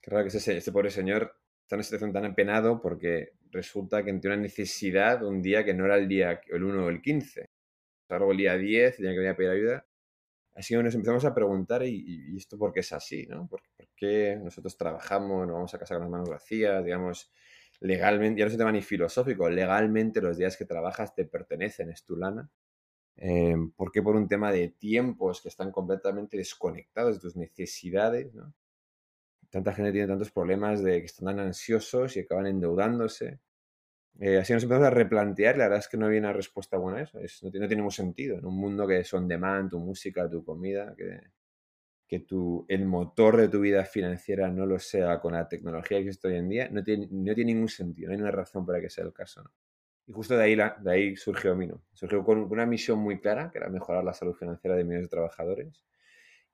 Qué 0.00 0.10
raro 0.10 0.24
que 0.24 0.36
ese, 0.36 0.56
este 0.56 0.72
pobre 0.72 0.90
señor 0.90 1.36
está 1.62 1.76
en 1.76 1.78
una 1.78 1.84
situación 1.84 2.12
tan 2.12 2.24
empenado 2.24 2.80
porque 2.80 3.32
resulta 3.50 4.04
que 4.04 4.12
tiene 4.14 4.36
una 4.36 4.42
necesidad 4.44 5.22
un 5.24 5.42
día 5.42 5.64
que 5.64 5.74
no 5.74 5.86
era 5.86 5.96
el 5.96 6.08
día 6.08 6.40
el 6.48 6.64
1 6.64 6.84
o 6.86 6.88
el 6.88 7.02
15. 7.02 7.46
Salgo 8.08 8.32
el 8.32 8.38
día 8.38 8.56
10 8.56 8.94
y 8.94 8.96
tenía 8.96 9.12
que 9.12 9.18
venir 9.18 9.32
a 9.32 9.36
pedir 9.36 9.50
ayuda. 9.50 9.86
Así 10.60 10.74
que 10.74 10.82
nos 10.82 10.94
empezamos 10.94 11.24
a 11.24 11.32
preguntar, 11.32 11.82
¿y, 11.86 12.36
esto 12.36 12.58
por 12.58 12.70
qué 12.70 12.80
es 12.80 12.92
así? 12.92 13.26
¿no? 13.26 13.48
¿Por, 13.48 13.62
qué 13.96 14.38
nosotros 14.42 14.76
trabajamos, 14.76 15.46
nos 15.46 15.54
vamos 15.54 15.74
a 15.74 15.78
casa 15.78 15.94
con 15.94 16.02
las 16.02 16.10
manos 16.10 16.28
vacías? 16.28 16.84
Digamos, 16.84 17.32
legalmente, 17.80 18.40
ya 18.40 18.44
no 18.44 18.48
es 18.48 18.54
un 18.54 18.58
tema 18.58 18.72
ni 18.72 18.82
filosófico, 18.82 19.48
legalmente 19.48 20.20
los 20.20 20.36
días 20.36 20.58
que 20.58 20.66
trabajas 20.66 21.14
te 21.14 21.24
pertenecen, 21.24 21.88
es 21.88 22.04
tu 22.04 22.14
lana. 22.14 22.50
Eh, 23.16 23.56
¿Por 23.74 23.90
qué 23.90 24.02
por 24.02 24.16
un 24.16 24.28
tema 24.28 24.52
de 24.52 24.68
tiempos 24.68 25.40
que 25.40 25.48
están 25.48 25.72
completamente 25.72 26.36
desconectados 26.36 27.14
de 27.14 27.20
tus 27.20 27.36
necesidades? 27.36 28.34
¿no? 28.34 28.52
Tanta 29.48 29.72
gente 29.72 29.92
tiene 29.92 30.08
tantos 30.08 30.30
problemas 30.30 30.82
de 30.82 31.00
que 31.00 31.06
están 31.06 31.36
tan 31.36 31.38
ansiosos 31.38 32.18
y 32.18 32.20
acaban 32.20 32.46
endeudándose. 32.46 33.40
Eh, 34.18 34.38
así 34.38 34.52
nos 34.52 34.62
empezamos 34.62 34.88
a 34.88 34.90
replantear, 34.90 35.56
la 35.56 35.64
verdad 35.64 35.78
es 35.78 35.88
que 35.88 35.96
no 35.96 36.06
había 36.06 36.20
una 36.20 36.32
respuesta 36.32 36.76
buena 36.76 36.98
a 36.98 37.02
eso, 37.02 37.18
no, 37.42 37.50
tiene, 37.50 37.68
ningún 37.68 37.90
sentido. 37.90 38.38
En 38.38 38.44
un 38.44 38.56
mundo 38.56 38.86
que 38.86 39.04
son 39.04 39.28
demand, 39.28 39.70
tu 39.70 39.78
música, 39.78 40.28
tu 40.28 40.44
comida, 40.44 40.94
que, 40.96 41.20
que 42.06 42.20
tu, 42.20 42.66
el 42.68 42.86
motor 42.86 43.36
de 43.36 43.48
tu 43.48 43.60
vida 43.60 43.84
financiera 43.84 44.48
no 44.50 44.66
lo 44.66 44.78
sea 44.78 45.20
con 45.20 45.32
la 45.32 45.48
tecnología 45.48 45.98
que 45.98 46.04
existe 46.08 46.28
hoy 46.28 46.36
en 46.36 46.48
día, 46.48 46.68
no 46.70 46.82
tiene, 46.82 47.08
no 47.10 47.34
tiene 47.34 47.54
ningún 47.54 47.68
sentido, 47.68 48.08
no 48.08 48.14
hay 48.14 48.20
una 48.20 48.30
razón 48.30 48.66
para 48.66 48.80
que 48.80 48.90
sea 48.90 49.04
el 49.04 49.12
caso. 49.12 49.42
Y 50.06 50.12
justo 50.12 50.36
de 50.36 50.42
ahí, 50.42 50.56
de 50.56 50.90
ahí 50.90 51.16
surgió 51.16 51.54
Mino. 51.54 51.84
Surgió 51.92 52.24
con 52.24 52.40
una 52.50 52.66
misión 52.66 52.98
muy 52.98 53.20
clara, 53.20 53.50
que 53.50 53.58
era 53.58 53.68
mejorar 53.68 54.02
la 54.02 54.12
salud 54.12 54.34
financiera 54.34 54.76
de 54.76 54.82
millones 54.82 55.04
de 55.06 55.10
trabajadores, 55.10 55.84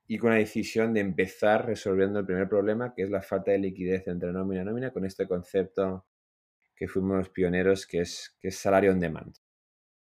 y 0.06 0.18
con 0.18 0.30
la 0.30 0.36
decisión 0.36 0.92
de 0.92 1.00
empezar 1.00 1.66
resolviendo 1.66 2.20
el 2.20 2.26
primer 2.26 2.48
problema, 2.48 2.94
que 2.94 3.02
es 3.02 3.10
la 3.10 3.22
falta 3.22 3.50
de 3.50 3.58
liquidez 3.58 4.06
entre 4.08 4.32
nómina 4.32 4.62
y 4.62 4.64
nómina, 4.66 4.90
con 4.92 5.04
este 5.04 5.26
concepto 5.26 6.04
que 6.76 6.88
fuimos 6.88 7.16
los 7.16 7.30
pioneros, 7.30 7.86
que 7.86 8.00
es, 8.00 8.36
que 8.40 8.48
es 8.48 8.56
salario 8.56 8.92
on 8.92 9.00
demand. 9.00 9.34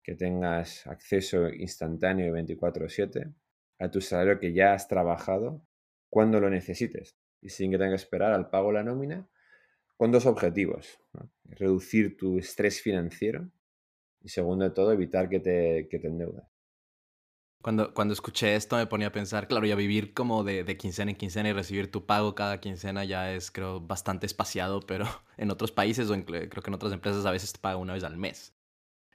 Que 0.02 0.14
tengas 0.14 0.86
acceso 0.86 1.48
instantáneo 1.50 2.26
y 2.26 2.30
24/7 2.30 3.34
a 3.78 3.90
tu 3.90 4.00
salario 4.00 4.38
que 4.38 4.52
ya 4.52 4.72
has 4.72 4.88
trabajado 4.88 5.66
cuando 6.08 6.40
lo 6.40 6.48
necesites 6.48 7.16
y 7.40 7.48
sin 7.48 7.70
que 7.70 7.78
tengas 7.78 8.00
que 8.00 8.04
esperar 8.04 8.32
al 8.32 8.50
pago 8.50 8.68
de 8.68 8.74
la 8.74 8.84
nómina 8.84 9.28
con 9.96 10.12
dos 10.12 10.26
objetivos. 10.26 10.98
Reducir 11.44 12.16
tu 12.16 12.38
estrés 12.38 12.80
financiero 12.80 13.50
y 14.22 14.28
segundo 14.28 14.64
de 14.64 14.70
todo, 14.70 14.92
evitar 14.92 15.28
que 15.28 15.40
te, 15.40 15.88
que 15.90 15.98
te 15.98 16.08
endeudes. 16.08 16.44
Cuando, 17.62 17.92
cuando 17.92 18.14
escuché 18.14 18.56
esto 18.56 18.76
me 18.76 18.86
ponía 18.86 19.08
a 19.08 19.12
pensar, 19.12 19.46
claro, 19.46 19.66
ya 19.66 19.74
vivir 19.74 20.14
como 20.14 20.44
de, 20.44 20.64
quincena 20.78 21.10
en 21.10 21.16
quincena 21.16 21.50
y 21.50 21.52
recibir 21.52 21.90
tu 21.90 22.06
pago 22.06 22.34
cada 22.34 22.58
quincena 22.58 23.04
ya 23.04 23.32
es, 23.34 23.50
creo, 23.50 23.80
bastante 23.80 24.24
espaciado, 24.24 24.80
pero 24.80 25.04
en 25.36 25.50
otros 25.50 25.70
países 25.70 26.08
o 26.10 26.24
creo 26.24 26.48
que 26.48 26.70
en 26.70 26.74
otras 26.74 26.92
empresas 26.92 27.26
a 27.26 27.30
veces 27.30 27.52
te 27.52 27.58
paga 27.58 27.76
una 27.76 27.92
vez 27.92 28.04
al 28.04 28.16
mes. 28.16 28.54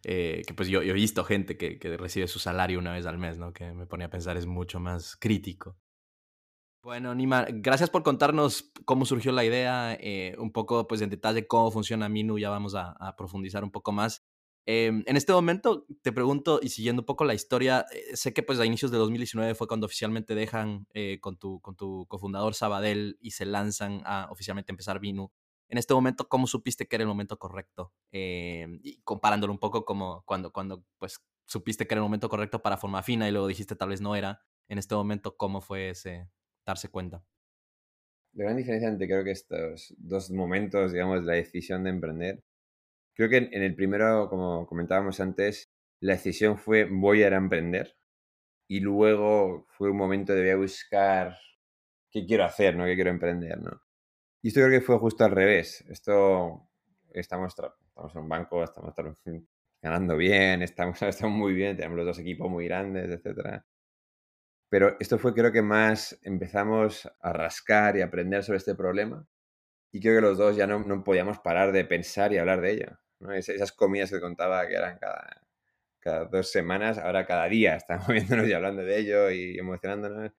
Eh, 0.03 0.43
que 0.45 0.53
pues 0.53 0.69
yo, 0.69 0.83
he 0.83 0.93
visto 0.93 1.23
gente 1.23 1.57
que, 1.57 1.79
que, 1.79 1.97
recibe 1.97 2.27
su 2.27 2.37
salario 2.37 2.77
una 2.77 2.93
vez 2.93 3.07
al 3.07 3.17
mes, 3.17 3.39
¿no? 3.39 3.51
Que 3.51 3.73
me 3.73 3.87
ponía 3.87 4.05
a 4.05 4.11
pensar 4.11 4.37
es 4.37 4.45
mucho 4.45 4.79
más 4.79 5.15
crítico. 5.15 5.75
Bueno, 6.83 7.15
Nima, 7.15 7.47
gracias 7.49 7.89
por 7.89 8.03
contarnos 8.03 8.71
cómo 8.85 9.05
surgió 9.05 9.31
la 9.31 9.43
idea, 9.43 9.97
eh, 9.99 10.35
un 10.37 10.51
poco 10.51 10.87
pues 10.87 11.01
en 11.01 11.09
detalle 11.09 11.47
cómo 11.47 11.71
funciona 11.71 12.09
Minu, 12.09 12.37
ya 12.37 12.51
vamos 12.51 12.75
a 12.75 13.15
profundizar 13.17 13.63
un 13.63 13.71
poco 13.71 13.91
más. 13.91 14.23
Em, 14.67 15.03
en 15.05 15.15
este 15.15 15.31
momento 15.31 15.85
te 16.01 16.11
pregunto, 16.11 16.59
y 16.61 16.69
siguiendo 16.69 17.03
un 17.03 17.05
poco 17.05 17.23
la 17.23 17.35
historia, 17.35 17.85
eh, 17.91 18.15
sé 18.15 18.33
que 18.33 18.41
pues 18.41 18.59
a 18.59 18.65
inicios 18.65 18.91
de 18.91 18.97
2019 18.97 19.53
fue 19.53 19.67
cuando 19.67 19.85
oficialmente 19.85 20.33
dejan 20.33 20.87
eh, 20.93 21.19
con, 21.21 21.37
tu, 21.37 21.61
con 21.61 21.75
tu 21.75 22.07
cofundador 22.07 22.55
Sabadell 22.55 23.17
y 23.21 23.31
se 23.31 23.45
lanzan 23.45 24.01
a 24.05 24.27
oficialmente 24.31 24.71
empezar 24.71 24.99
Vinu. 24.99 25.31
En 25.69 25.77
este 25.77 25.93
momento, 25.93 26.27
¿cómo 26.27 26.47
supiste 26.47 26.87
que 26.87 26.95
era 26.95 27.03
el 27.03 27.07
momento 27.07 27.37
correcto? 27.37 27.93
Em, 28.11 28.79
y 28.83 29.01
comparándolo 29.03 29.53
un 29.53 29.59
poco 29.59 29.85
como 29.85 30.23
cuando, 30.25 30.51
cuando 30.51 30.83
pues 30.97 31.19
supiste 31.45 31.85
que 31.85 31.93
era 31.93 31.99
el 31.99 32.03
momento 32.03 32.29
correcto 32.29 32.61
para 32.61 32.77
forma 32.77 33.03
fina 33.03 33.27
y 33.27 33.31
luego 33.31 33.47
dijiste 33.47 33.75
tal 33.75 33.89
vez 33.89 34.01
no 34.01 34.15
era. 34.15 34.41
En 34.67 34.79
este 34.79 34.95
momento, 34.95 35.37
¿cómo 35.37 35.61
fue 35.61 35.89
ese 35.91 36.27
darse 36.65 36.89
cuenta? 36.89 37.23
La 38.33 38.45
gran 38.45 38.57
diferencia 38.57 38.89
entre 38.89 39.07
creo 39.07 39.23
que 39.23 39.31
estos 39.31 39.93
dos 39.97 40.31
momentos, 40.31 40.91
digamos, 40.91 41.23
la 41.23 41.33
decisión 41.33 41.83
de 41.83 41.91
emprender 41.91 42.43
Creo 43.15 43.29
que 43.29 43.37
en 43.37 43.63
el 43.63 43.75
primero, 43.75 44.29
como 44.29 44.67
comentábamos 44.67 45.19
antes, 45.21 45.71
la 46.01 46.13
decisión 46.13 46.57
fue 46.57 46.83
voy 46.83 47.23
a 47.23 47.29
emprender 47.29 47.95
y 48.67 48.81
luego 48.81 49.65
fue 49.69 49.91
un 49.91 49.97
momento 49.97 50.33
de 50.33 50.41
voy 50.41 50.49
a 50.51 50.57
buscar 50.57 51.37
qué 52.11 52.25
quiero 52.25 52.43
hacer, 52.43 52.75
¿no? 52.75 52.85
¿Qué 52.85 52.95
quiero 52.95 53.11
emprender, 53.11 53.61
¿no? 53.61 53.81
Y 54.41 54.49
esto 54.49 54.59
creo 54.61 54.79
que 54.79 54.85
fue 54.85 54.99
justo 54.99 55.23
al 55.25 55.31
revés. 55.31 55.83
Esto, 55.89 56.69
estamos, 57.13 57.53
estamos 57.53 58.15
en 58.15 58.21
un 58.21 58.29
banco, 58.29 58.63
estamos 58.63 58.93
ganando 59.81 60.17
bien, 60.17 60.61
estamos, 60.61 61.01
estamos 61.01 61.37
muy 61.37 61.53
bien, 61.53 61.77
tenemos 61.77 61.97
los 61.97 62.07
dos 62.07 62.19
equipos 62.19 62.49
muy 62.49 62.65
grandes, 62.65 63.09
etc. 63.09 63.63
Pero 64.69 64.97
esto 64.99 65.17
fue 65.17 65.33
creo 65.33 65.51
que 65.51 65.61
más 65.61 66.19
empezamos 66.23 67.09
a 67.21 67.33
rascar 67.33 67.97
y 67.97 68.01
aprender 68.01 68.43
sobre 68.43 68.57
este 68.57 68.75
problema 68.75 69.25
y 69.91 70.01
creo 70.01 70.15
que 70.15 70.27
los 70.27 70.37
dos 70.37 70.57
ya 70.57 70.67
no, 70.67 70.79
no 70.79 71.03
podíamos 71.03 71.39
parar 71.39 71.71
de 71.71 71.85
pensar 71.85 72.33
y 72.33 72.37
hablar 72.37 72.61
de 72.61 72.71
ello. 72.73 72.99
Esas 73.33 73.71
comidas 73.71 74.11
que 74.11 74.19
contaba 74.19 74.67
que 74.67 74.75
eran 74.75 74.97
cada, 74.97 75.45
cada 75.99 76.25
dos 76.25 76.51
semanas, 76.51 76.99
ahora 76.99 77.25
cada 77.25 77.49
día 77.49 77.75
estamos 77.75 78.07
viéndonos 78.09 78.47
y 78.47 78.53
hablando 78.53 78.83
de 78.83 78.99
ello 78.99 79.31
y 79.31 79.57
emocionándonos. 79.57 80.31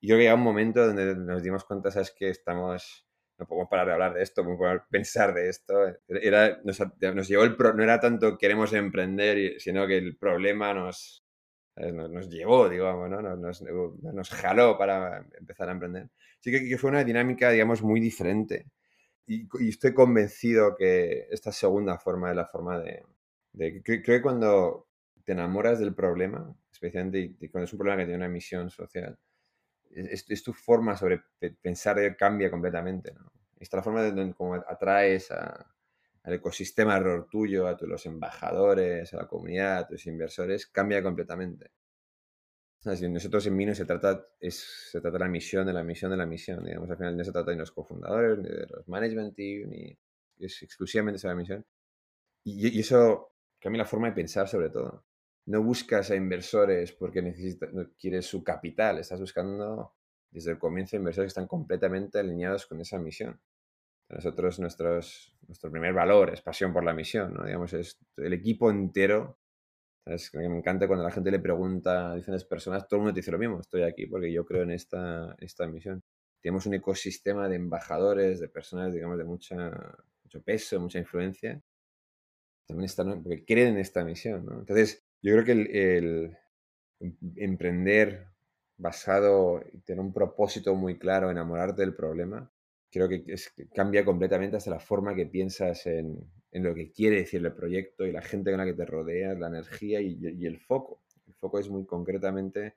Y 0.00 0.08
creo 0.08 0.18
que 0.18 0.22
llega 0.24 0.34
un 0.34 0.42
momento 0.42 0.86
donde 0.86 1.14
nos 1.16 1.42
dimos 1.42 1.64
cuenta, 1.64 1.90
¿sabes? 1.90 2.12
Que 2.12 2.30
estamos, 2.30 3.06
no 3.38 3.46
podemos 3.46 3.68
parar 3.68 3.86
de 3.86 3.92
hablar 3.92 4.14
de 4.14 4.22
esto, 4.22 4.42
no 4.44 4.56
podemos 4.56 4.82
pensar 4.90 5.34
de 5.34 5.48
esto. 5.48 5.74
Era, 6.08 6.60
nos, 6.64 6.80
nos 7.14 7.28
llevó 7.28 7.44
el 7.44 7.56
no 7.58 7.82
era 7.82 8.00
tanto 8.00 8.38
queremos 8.38 8.72
emprender, 8.72 9.60
sino 9.60 9.86
que 9.86 9.98
el 9.98 10.16
problema 10.16 10.72
nos, 10.72 11.24
nos, 11.76 12.30
llevó, 12.30 12.68
digamos, 12.68 13.10
¿no? 13.10 13.20
Nos, 13.36 13.62
nos, 13.62 14.30
jaló 14.30 14.78
para 14.78 15.26
empezar 15.38 15.68
a 15.68 15.72
emprender. 15.72 16.08
Sí 16.40 16.50
que, 16.50 16.68
que 16.68 16.78
fue 16.78 16.90
una 16.90 17.04
dinámica, 17.04 17.50
digamos, 17.50 17.82
muy 17.82 18.00
diferente 18.00 18.66
y, 19.28 19.68
estoy 19.68 19.92
convencido 19.92 20.74
que 20.74 21.28
esta 21.30 21.52
segunda 21.52 21.98
forma 21.98 22.30
es 22.30 22.36
la 22.36 22.46
forma 22.46 22.78
de... 22.78 23.04
creo, 23.84 24.02
que 24.02 24.22
cuando 24.22 24.88
te 25.24 25.32
enamoras 25.32 25.78
del 25.78 25.94
problema, 25.94 26.56
especialmente 26.72 27.36
cuando 27.50 27.66
es 27.66 27.72
un 27.72 27.78
problema 27.78 27.98
que 27.98 28.06
tiene 28.06 28.24
una 28.24 28.28
misión 28.28 28.70
social, 28.70 29.18
es, 29.90 30.42
tu 30.42 30.52
forma 30.52 30.96
sobre 30.96 31.22
pensar 31.60 32.16
cambia 32.16 32.50
completamente. 32.50 33.14
Esta 33.58 33.78
la 33.78 33.82
forma 33.82 34.02
de 34.02 34.32
cómo 34.34 34.54
atraes 34.54 35.30
al 35.30 36.32
ecosistema 36.32 36.96
alrededor 36.96 37.28
tuyo, 37.28 37.66
a 37.66 37.76
los 37.80 38.06
embajadores, 38.06 39.12
a 39.12 39.18
la 39.18 39.26
comunidad, 39.26 39.78
a 39.78 39.86
tus 39.86 40.06
inversores, 40.06 40.66
cambia 40.66 41.02
completamente 41.02 41.70
nosotros 42.84 43.46
en 43.46 43.56
Mino 43.56 43.74
se 43.74 43.84
trata, 43.84 44.26
es, 44.40 44.88
se 44.90 45.00
trata 45.00 45.18
de 45.18 45.24
la 45.24 45.28
misión 45.28 45.66
de 45.66 45.72
la 45.72 45.82
misión 45.82 46.10
de 46.10 46.16
la 46.16 46.26
misión. 46.26 46.64
Digamos, 46.64 46.90
al 46.90 46.96
final 46.96 47.16
no 47.16 47.24
se 47.24 47.32
trata 47.32 47.50
de 47.50 47.56
los 47.56 47.72
cofundadores, 47.72 48.38
ni 48.38 48.48
de 48.48 48.66
los 48.66 48.88
management 48.88 49.34
team, 49.34 49.70
ni 49.70 49.98
es 50.38 50.62
exclusivamente 50.62 51.16
esa 51.16 51.28
la 51.28 51.34
misión. 51.34 51.66
Y, 52.44 52.68
y, 52.76 52.80
eso 52.80 53.32
cambia 53.60 53.82
la 53.82 53.88
forma 53.88 54.08
de 54.08 54.14
pensar 54.14 54.48
sobre 54.48 54.70
todo. 54.70 55.04
No 55.46 55.62
buscas 55.62 56.10
a 56.10 56.16
inversores 56.16 56.92
porque 56.92 57.22
necesitas, 57.22 57.72
no 57.72 57.90
quieres 57.98 58.26
su 58.26 58.44
capital, 58.44 58.98
estás 58.98 59.20
buscando 59.20 59.94
desde 60.30 60.52
el 60.52 60.58
comienzo 60.58 60.96
inversores 60.96 61.26
que 61.26 61.40
están 61.40 61.48
completamente 61.48 62.18
alineados 62.18 62.66
con 62.66 62.80
esa 62.80 62.98
misión. 62.98 63.40
Nosotros, 64.08 64.58
nuestros, 64.60 65.36
nuestro 65.46 65.70
primer 65.70 65.92
valor 65.92 66.32
es 66.32 66.40
pasión 66.40 66.72
por 66.72 66.84
la 66.84 66.94
misión, 66.94 67.34
¿no? 67.34 67.44
Digamos, 67.44 67.72
es 67.74 67.98
el 68.16 68.32
equipo 68.32 68.70
entero 68.70 69.38
es 70.08 70.30
que 70.30 70.38
me 70.38 70.58
encanta 70.58 70.86
cuando 70.86 71.04
la 71.04 71.10
gente 71.10 71.30
le 71.30 71.38
pregunta 71.38 72.12
a 72.12 72.16
diferentes 72.16 72.44
personas, 72.44 72.86
todo 72.88 72.98
el 72.98 73.02
mundo 73.02 73.14
te 73.14 73.20
dice 73.20 73.30
lo 73.30 73.38
mismo, 73.38 73.60
estoy 73.60 73.82
aquí 73.82 74.06
porque 74.06 74.32
yo 74.32 74.44
creo 74.44 74.62
en 74.62 74.70
esta, 74.70 75.36
esta 75.40 75.66
misión. 75.66 76.02
Tenemos 76.40 76.66
un 76.66 76.74
ecosistema 76.74 77.48
de 77.48 77.56
embajadores, 77.56 78.40
de 78.40 78.48
personas, 78.48 78.92
digamos, 78.92 79.18
de 79.18 79.24
mucha, 79.24 79.70
mucho 80.24 80.42
peso, 80.42 80.80
mucha 80.80 80.98
influencia. 80.98 81.60
También 82.66 82.84
están, 82.84 83.22
porque 83.22 83.44
creen 83.44 83.68
en 83.74 83.78
esta 83.78 84.04
misión, 84.04 84.44
¿no? 84.46 84.58
Entonces, 84.60 85.04
yo 85.22 85.32
creo 85.32 85.44
que 85.44 85.52
el, 85.52 85.76
el 85.76 86.36
em, 87.00 87.16
emprender 87.36 88.28
basado, 88.76 89.62
tener 89.84 90.00
un 90.00 90.12
propósito 90.12 90.74
muy 90.74 90.98
claro, 90.98 91.30
enamorarte 91.30 91.82
del 91.82 91.94
problema, 91.94 92.50
creo 92.90 93.08
que 93.08 93.24
es, 93.26 93.52
cambia 93.74 94.04
completamente 94.04 94.56
hasta 94.56 94.70
la 94.70 94.80
forma 94.80 95.14
que 95.14 95.26
piensas 95.26 95.86
en, 95.86 96.30
en 96.50 96.62
lo 96.62 96.74
que 96.74 96.90
quiere 96.90 97.16
decir 97.16 97.44
el 97.44 97.52
proyecto 97.52 98.06
y 98.06 98.12
la 98.12 98.22
gente 98.22 98.50
con 98.50 98.58
la 98.58 98.66
que 98.66 98.74
te 98.74 98.86
rodeas, 98.86 99.38
la 99.38 99.48
energía 99.48 100.00
y, 100.00 100.46
el 100.46 100.58
foco. 100.58 101.02
El 101.26 101.34
foco 101.34 101.58
es 101.58 101.68
muy 101.68 101.84
concretamente, 101.84 102.76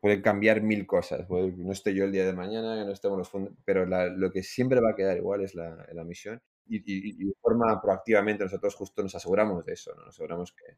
puede 0.00 0.22
cambiar 0.22 0.62
mil 0.62 0.86
cosas. 0.86 1.28
no 1.28 1.72
estoy 1.72 1.94
yo 1.94 2.04
el 2.04 2.12
día 2.12 2.26
de 2.26 2.32
mañana, 2.32 2.84
no 2.84 2.92
estemos 2.92 3.18
los 3.18 3.28
fondos, 3.28 3.52
pero 3.64 3.86
lo 3.86 4.30
que 4.30 4.42
siempre 4.42 4.80
va 4.80 4.90
a 4.90 4.96
quedar 4.96 5.16
igual 5.16 5.42
es 5.42 5.54
la, 5.54 5.86
la 5.92 6.04
misión. 6.04 6.40
Y, 6.66 7.24
de 7.24 7.34
forma 7.40 7.80
proactivamente 7.80 8.44
nosotros 8.44 8.74
justo 8.74 9.02
nos 9.02 9.14
aseguramos 9.14 9.64
de 9.64 9.72
eso, 9.72 9.94
nos 9.94 10.08
aseguramos 10.08 10.52
que 10.52 10.76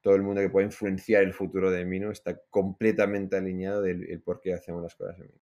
todo 0.00 0.14
el 0.14 0.22
mundo 0.22 0.40
que 0.40 0.48
pueda 0.48 0.66
influenciar 0.66 1.22
el 1.22 1.34
futuro 1.34 1.70
de 1.70 1.84
Mino 1.84 2.10
está 2.10 2.40
completamente 2.50 3.36
alineado 3.36 3.82
del 3.82 4.22
por 4.22 4.40
qué 4.40 4.54
hacemos 4.54 4.82
las 4.82 4.94
cosas 4.94 5.18
en 5.18 5.26
Mino. 5.26 5.47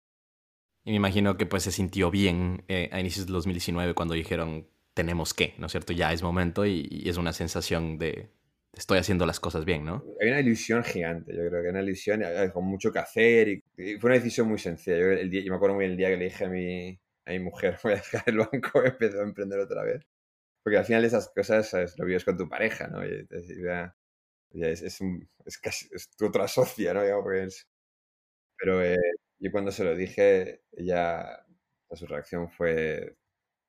Y 0.86 0.92
me 0.92 0.98
imagino 0.98 1.36
que 1.36 1.48
pues 1.48 1.64
se 1.64 1.72
sintió 1.72 2.12
bien 2.12 2.64
eh, 2.68 2.90
a 2.92 3.00
inicios 3.00 3.26
de 3.26 3.34
2019 3.34 3.96
cuando 3.96 4.14
dijeron 4.14 4.68
tenemos 4.94 5.34
que, 5.34 5.56
¿no 5.58 5.66
es 5.66 5.72
cierto? 5.72 5.94
Ya 5.94 6.14
es 6.14 6.22
momento 6.22 6.66
y, 6.66 7.04
es 7.06 7.18
una 7.18 7.34
sensación 7.34 7.98
de 7.98 8.30
estoy 8.72 9.00
haciendo 9.00 9.26
las 9.26 9.40
cosas 9.40 9.66
bien, 9.66 9.84
¿no? 9.84 10.04
Hay 10.22 10.30
una 10.30 10.40
ilusión 10.40 10.84
gigante, 10.84 11.34
yo 11.36 11.48
creo 11.50 11.64
que 11.64 11.70
una 11.70 11.82
ilusión 11.82 12.24
con 12.54 12.66
mucho 12.66 12.92
que 12.94 13.00
hacer 13.00 13.48
y, 13.50 13.64
fue 14.00 14.10
una 14.10 14.16
decisión 14.16 14.48
muy 14.48 14.60
sencilla. 14.60 14.98
Yo, 14.98 15.12
el 15.12 15.30
día, 15.30 15.42
yo 15.42 15.52
me 15.52 15.58
acuerdo 15.58 15.76
muy 15.76 15.84
bien 15.86 15.92
el 15.92 15.98
día 15.98 16.10
que 16.10 16.18
le 16.18 16.26
dije 16.26 16.46
a 16.46 16.50
mi, 16.50 17.00
a 17.26 17.32
mi 17.32 17.40
mujer, 17.40 17.78
voy 17.84 17.94
a 17.94 17.96
dejar 17.96 18.24
el 18.28 18.38
banco 18.38 18.84
y 18.84 18.88
empezó 18.88 19.20
a 19.20 19.24
emprender 19.24 19.60
otra 19.60 19.84
vez. 19.84 20.06
Porque 20.64 20.78
al 20.78 20.86
final 20.86 21.04
esas 21.04 21.30
cosas 21.30 21.70
¿sabes? 21.70 21.98
lo 21.98 22.06
vives 22.06 22.24
con 22.24 22.38
tu 22.38 22.48
pareja, 22.48 22.88
¿no? 22.88 23.06
Y, 23.06 23.28
ya, 23.64 23.96
es, 24.52 24.82
es, 24.84 25.02
es, 25.46 25.58
casi 25.58 25.88
es 25.92 26.10
tu 26.12 26.28
otra 26.28 26.48
socia, 26.48 26.94
¿no? 26.94 27.02
pero 28.58 28.82
eh, 28.82 28.96
yo 29.46 29.52
cuando 29.52 29.72
se 29.72 29.84
lo 29.84 29.96
dije, 29.96 30.64
ella, 30.72 31.46
su 31.91 32.08
reacción 32.08 32.50
fue, 32.50 33.16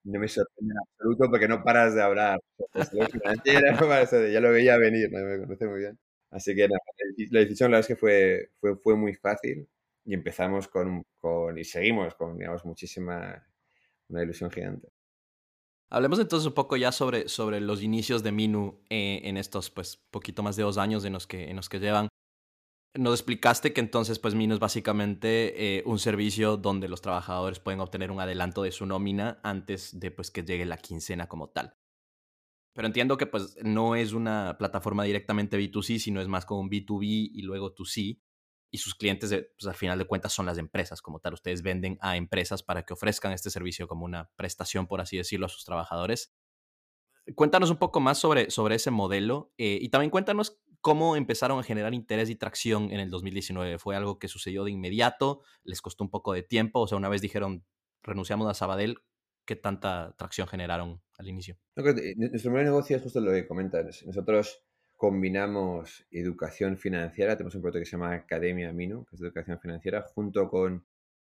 no 0.05 0.19
me 0.19 0.27
sorprende 0.27 0.73
en 0.73 0.79
absoluto 0.79 1.31
porque 1.31 1.49
no 1.49 1.63
paras 1.63 1.95
de 1.95 2.03
hablar. 2.03 2.41
ya 4.33 4.41
lo 4.41 4.51
veía 4.53 4.79
venir, 4.79 5.11
me 5.11 5.39
conoce 5.41 5.67
muy 5.67 5.81
bien. 5.81 5.99
Así 6.31 6.55
que 6.55 6.67
la 7.31 7.41
decisión 7.41 7.71
la 7.71 7.77
verdad 7.77 7.91
es 7.91 7.95
que 7.95 8.01
fue, 8.01 8.51
fue, 8.59 8.77
fue 8.77 8.97
muy 8.97 9.15
fácil 9.15 9.69
y 10.07 10.15
empezamos 10.15 10.67
con, 10.67 11.05
con, 11.19 11.59
y 11.59 11.65
seguimos 11.65 12.15
con, 12.15 12.39
digamos, 12.39 12.65
muchísima, 12.65 13.47
una 14.09 14.23
ilusión 14.23 14.51
gigante. 14.51 14.89
Hablemos 15.91 16.19
entonces 16.19 16.47
un 16.47 16.55
poco 16.55 16.79
ya 16.79 16.91
sobre, 16.91 17.29
sobre 17.29 17.61
los 17.61 17.83
inicios 17.83 18.23
de 18.23 18.33
Minu 18.33 18.81
eh, 18.89 19.21
en 19.25 19.37
estos, 19.37 19.71
pues, 19.71 19.99
poquito 20.11 20.43
más 20.43 20.57
de 20.57 20.63
dos 20.63 20.79
años 20.79 21.05
en 21.05 21.13
los 21.13 21.27
que, 21.27 21.51
en 21.51 21.57
los 21.57 21.69
que 21.69 21.81
llevan. 21.81 22.09
Nos 22.97 23.15
explicaste 23.15 23.75
que 23.75 23.81
entonces, 23.81 24.19
pues, 24.19 24.35
Minu 24.35 24.55
es 24.55 24.61
básicamente 24.61 25.79
eh, 25.79 25.83
un 25.85 25.99
servicio 25.99 26.57
donde 26.57 26.89
los 26.89 27.03
trabajadores 27.03 27.61
pueden 27.61 27.81
obtener 27.81 28.11
un 28.11 28.21
adelanto 28.21 28.63
de 28.63 28.73
su 28.73 28.87
nómina 28.87 29.39
antes 29.43 29.99
de, 30.01 30.11
pues, 30.11 30.31
que 30.31 30.45
llegue 30.45 30.65
la 30.65 30.79
quincena 30.79 31.29
como 31.29 31.51
tal. 31.51 31.77
Pero 32.73 32.87
entiendo 32.87 33.19
que, 33.19 33.27
pues, 33.27 33.57
no 33.63 33.97
es 33.97 34.13
una 34.13 34.57
plataforma 34.59 35.05
directamente 35.05 35.59
B2C, 35.59 35.99
sino 35.99 36.23
es 36.23 36.29
más 36.29 36.47
como 36.47 36.61
un 36.61 36.71
B2B 36.71 37.31
y 37.33 37.43
luego 37.43 37.75
2C 37.75 38.19
y 38.71 38.79
sus 38.79 38.95
clientes, 38.95 39.31
pues, 39.31 39.67
al 39.67 39.75
final 39.75 39.99
de 39.99 40.07
cuentas, 40.07 40.33
son 40.33 40.47
las 40.47 40.57
empresas 40.57 41.03
como 41.03 41.21
tal. 41.21 41.35
Ustedes 41.35 41.63
venden 41.63 41.99
a 42.01 42.17
empresas 42.17 42.63
para 42.63 42.85
que 42.85 42.95
ofrezcan 42.95 43.33
este 43.33 43.51
servicio 43.51 43.89
como 43.89 44.07
una 44.07 44.31
prestación, 44.37 44.87
por 44.87 45.03
así 45.03 45.19
decirlo, 45.19 45.47
a 45.47 45.51
sus 45.51 45.65
trabajadores. 45.67 46.35
Cuéntanos 47.35 47.71
un 47.71 47.77
poco 47.77 48.01
más 48.01 48.19
sobre, 48.19 48.51
sobre 48.51 48.77
ese 48.77 48.91
modelo 48.91 49.53
eh, 49.59 49.79
y 49.81 49.89
también 49.89 50.11
cuéntanos 50.11 50.61
cómo 50.87 51.17
empezaron 51.17 51.59
a 51.59 51.65
generar 51.65 51.95
interés 51.95 52.31
y 52.31 52.37
tracción 52.37 52.93
en 52.93 53.01
el 53.01 53.11
2019. 53.11 53.77
¿Fue 53.81 53.97
algo 53.97 54.21
que 54.21 54.29
sucedió 54.29 54.63
de 54.63 54.71
inmediato? 54.71 55.43
¿Les 55.65 55.83
costó 55.83 56.05
un 56.05 56.11
poco 56.11 56.33
de 56.33 56.45
tiempo? 56.45 56.79
O 56.79 56.87
sea, 56.87 56.97
una 56.97 57.09
vez 57.09 57.21
dijeron, 57.21 57.65
renunciamos 58.05 58.49
a 58.49 58.55
Sabadell, 58.55 58.99
¿qué 59.45 59.57
tanta 59.57 60.15
tracción 60.17 60.47
generaron 60.47 61.03
al 61.19 61.27
inicio? 61.27 61.59
nuestro 61.75 62.53
primer 62.53 62.67
negocio 62.67 62.99
es 62.99 63.03
justo 63.03 63.19
lo 63.19 63.33
que 63.33 63.49
comentas. 63.49 64.07
Nosotros 64.07 64.65
combinamos 64.95 66.07
educación 66.13 66.79
financiera, 66.79 67.37
tenemos 67.37 67.57
un 67.57 67.63
proyecto 67.63 67.81
que 67.81 67.87
se 67.87 67.97
llama 67.97 68.15
Academia 68.15 68.73
Minu, 68.73 69.05
que 69.07 69.17
es 69.17 69.23
educación 69.23 69.59
financiera, 69.59 70.03
junto 70.15 70.49
con 70.49 70.87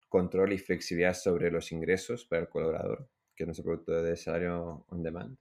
control 0.09 0.53
y 0.53 0.59
flexibilidad 0.59 1.15
sobre 1.15 1.53
los 1.53 1.71
ingresos 1.71 2.25
para 2.25 2.43
el 2.43 2.49
colaborador, 2.49 3.09
que 3.37 3.45
es 3.45 3.47
nuestro 3.47 3.67
producto 3.67 4.03
de 4.03 4.17
salario 4.17 4.85
on 4.89 5.05
demand. 5.05 5.39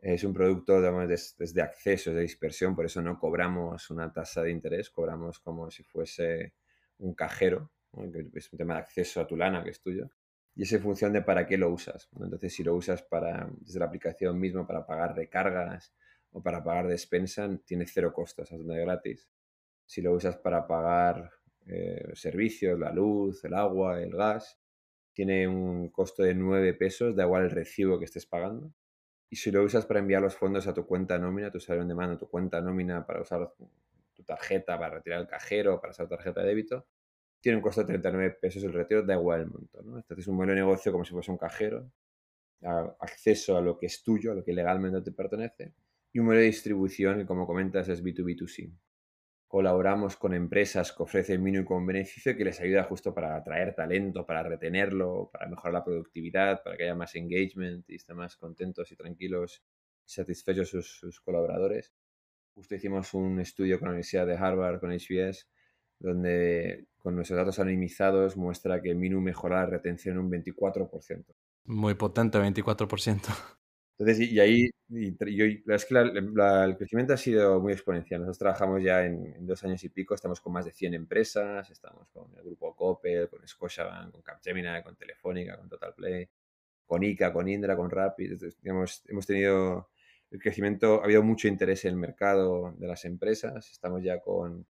Es 0.00 0.22
un 0.24 0.32
producto 0.32 0.78
digamos, 0.80 1.08
de, 1.08 1.62
acceso, 1.62 2.12
de 2.12 2.22
dispersión, 2.22 2.76
por 2.76 2.86
eso 2.86 3.02
no 3.02 3.18
cobramos 3.18 3.90
una 3.90 4.12
tasa 4.12 4.42
de 4.42 4.50
interés, 4.50 4.90
cobramos 4.90 5.40
como 5.40 5.70
si 5.70 5.82
fuese 5.82 6.54
un 6.98 7.14
cajero, 7.14 7.72
es 8.34 8.52
un 8.52 8.58
tema 8.58 8.74
de 8.74 8.80
acceso 8.80 9.20
a 9.20 9.26
tu 9.26 9.36
lana, 9.36 9.64
que 9.64 9.70
es 9.70 9.80
tuyo. 9.80 10.10
Y 10.54 10.62
es 10.62 10.72
en 10.72 10.80
función 10.80 11.12
de 11.12 11.22
para 11.22 11.46
qué 11.46 11.56
lo 11.56 11.70
usas. 11.70 12.08
Entonces, 12.20 12.52
si 12.52 12.64
lo 12.64 12.74
usas 12.74 13.02
para, 13.02 13.48
desde 13.60 13.78
la 13.78 13.86
aplicación 13.86 14.38
misma 14.38 14.66
para 14.66 14.86
pagar 14.86 15.16
recargas, 15.16 15.94
o 16.30 16.42
para 16.42 16.62
pagar 16.62 16.88
despensa 16.88 17.48
tiene 17.64 17.86
cero 17.86 18.12
costos, 18.12 18.50
es 18.52 18.64
gratis. 18.64 19.28
Si 19.86 20.02
lo 20.02 20.12
usas 20.12 20.36
para 20.36 20.66
pagar 20.66 21.30
eh, 21.66 22.10
servicios, 22.14 22.78
la 22.78 22.92
luz, 22.92 23.44
el 23.44 23.54
agua, 23.54 24.00
el 24.02 24.10
gas, 24.10 24.60
tiene 25.12 25.48
un 25.48 25.88
costo 25.90 26.22
de 26.22 26.34
9 26.34 26.74
pesos, 26.74 27.16
da 27.16 27.24
igual 27.24 27.44
el 27.44 27.50
recibo 27.50 27.98
que 27.98 28.04
estés 28.04 28.26
pagando. 28.26 28.72
Y 29.30 29.36
si 29.36 29.50
lo 29.50 29.62
usas 29.62 29.84
para 29.86 30.00
enviar 30.00 30.22
los 30.22 30.34
fondos 30.34 30.66
a 30.66 30.74
tu 30.74 30.86
cuenta 30.86 31.18
nómina, 31.18 31.50
tu 31.50 31.60
salario 31.60 31.86
de 31.86 31.94
mano, 31.94 32.16
tu 32.16 32.28
cuenta 32.28 32.60
nómina 32.60 33.06
para 33.06 33.20
usar 33.20 33.52
tu 34.14 34.22
tarjeta, 34.22 34.78
para 34.78 34.96
retirar 34.96 35.20
el 35.20 35.26
cajero, 35.26 35.80
para 35.80 35.90
usar 35.90 36.08
tarjeta 36.08 36.40
de 36.40 36.48
débito, 36.48 36.86
tiene 37.40 37.56
un 37.56 37.62
costo 37.62 37.82
de 37.82 37.88
39 37.88 38.38
pesos 38.40 38.64
el 38.64 38.72
retiro, 38.72 39.02
da 39.02 39.14
igual 39.14 39.40
el 39.42 39.46
monto. 39.46 39.82
¿no? 39.82 39.98
Este 39.98 40.14
es 40.14 40.26
un 40.26 40.36
buen 40.36 40.52
negocio 40.54 40.90
como 40.92 41.04
si 41.04 41.12
fuese 41.12 41.30
un 41.30 41.38
cajero, 41.38 41.90
acceso 43.00 43.56
a 43.56 43.60
lo 43.60 43.78
que 43.78 43.86
es 43.86 44.02
tuyo, 44.02 44.32
a 44.32 44.34
lo 44.34 44.44
que 44.44 44.52
legalmente 44.52 45.00
te 45.02 45.12
pertenece, 45.12 45.72
y 46.12 46.18
un 46.18 46.26
modelo 46.26 46.40
de 46.40 46.46
distribución 46.46 47.18
que, 47.18 47.26
como 47.26 47.46
comentas, 47.46 47.88
es 47.88 48.02
B2B2C. 48.02 48.72
Colaboramos 49.48 50.16
con 50.16 50.34
empresas 50.34 50.92
que 50.92 51.02
ofrecen 51.02 51.42
mínimo 51.42 51.64
con 51.64 51.86
beneficio 51.86 52.36
que 52.36 52.44
les 52.44 52.60
ayuda 52.60 52.84
justo 52.84 53.14
para 53.14 53.34
atraer 53.34 53.74
talento, 53.74 54.26
para 54.26 54.42
retenerlo, 54.42 55.30
para 55.32 55.48
mejorar 55.48 55.72
la 55.72 55.84
productividad, 55.84 56.62
para 56.62 56.76
que 56.76 56.84
haya 56.84 56.94
más 56.94 57.14
engagement 57.14 57.88
y 57.88 57.94
estén 57.94 58.16
más 58.16 58.36
contentos 58.36 58.92
y 58.92 58.96
tranquilos 58.96 59.64
satisfechos 60.04 60.68
sus, 60.68 61.20
colaboradores. 61.20 61.94
Justo 62.54 62.74
hicimos 62.74 63.14
un 63.14 63.40
estudio 63.40 63.78
con 63.78 63.86
la 63.86 63.92
Universidad 63.92 64.26
de 64.26 64.36
Harvard, 64.36 64.80
con 64.80 64.90
HBS, 64.90 65.48
donde 65.98 66.86
con 66.98 67.16
nuestros 67.16 67.38
datos 67.38 67.58
anonimizados 67.58 68.36
muestra 68.36 68.82
que 68.82 68.94
Minu 68.94 69.20
mejora 69.22 69.60
la 69.60 69.66
retención 69.66 70.18
un 70.18 70.30
24%. 70.30 71.24
Muy 71.64 71.94
potente, 71.94 72.38
24%. 72.38 73.56
Entonces, 73.98 74.30
y, 74.30 74.38
ahí, 74.38 74.70
y, 74.90 75.10
la 75.66 75.74
es 75.74 75.84
que 75.84 75.98
el 75.98 76.76
crecimiento 76.76 77.14
ha 77.14 77.16
sido 77.16 77.60
muy 77.60 77.72
exponencial. 77.72 78.20
Nosotros 78.20 78.38
trabajamos 78.38 78.82
ya 78.82 79.04
en, 79.04 79.44
dos 79.44 79.64
años 79.64 79.82
y 79.82 79.88
pico, 79.88 80.14
estamos 80.14 80.40
con 80.40 80.52
más 80.52 80.64
de 80.66 80.72
100 80.72 80.94
empresas, 80.94 81.68
estamos 81.70 82.08
con 82.10 82.32
el 82.36 82.44
grupo 82.44 82.76
Coppel, 82.76 83.28
con 83.28 83.46
Scotiabank, 83.46 84.12
con 84.12 84.22
Capgemini, 84.22 84.82
con 84.84 84.94
Telefónica, 84.94 85.58
con 85.58 85.68
TotalPlay, 85.68 86.28
con 86.86 87.02
ICA, 87.02 87.32
con 87.32 87.48
Indra, 87.48 87.76
con 87.76 87.90
Rapid. 87.90 88.40
digamos, 88.62 89.02
hemos 89.08 89.26
tenido 89.26 89.90
el 90.30 90.38
crecimiento, 90.40 91.00
ha 91.00 91.04
habido 91.04 91.24
mucho 91.24 91.48
interés 91.48 91.84
en 91.84 91.90
el 91.92 91.96
mercado 91.96 92.74
de 92.78 92.86
las 92.86 93.04
empresas, 93.04 93.68
estamos 93.72 94.04
ya 94.04 94.20
con, 94.20 94.64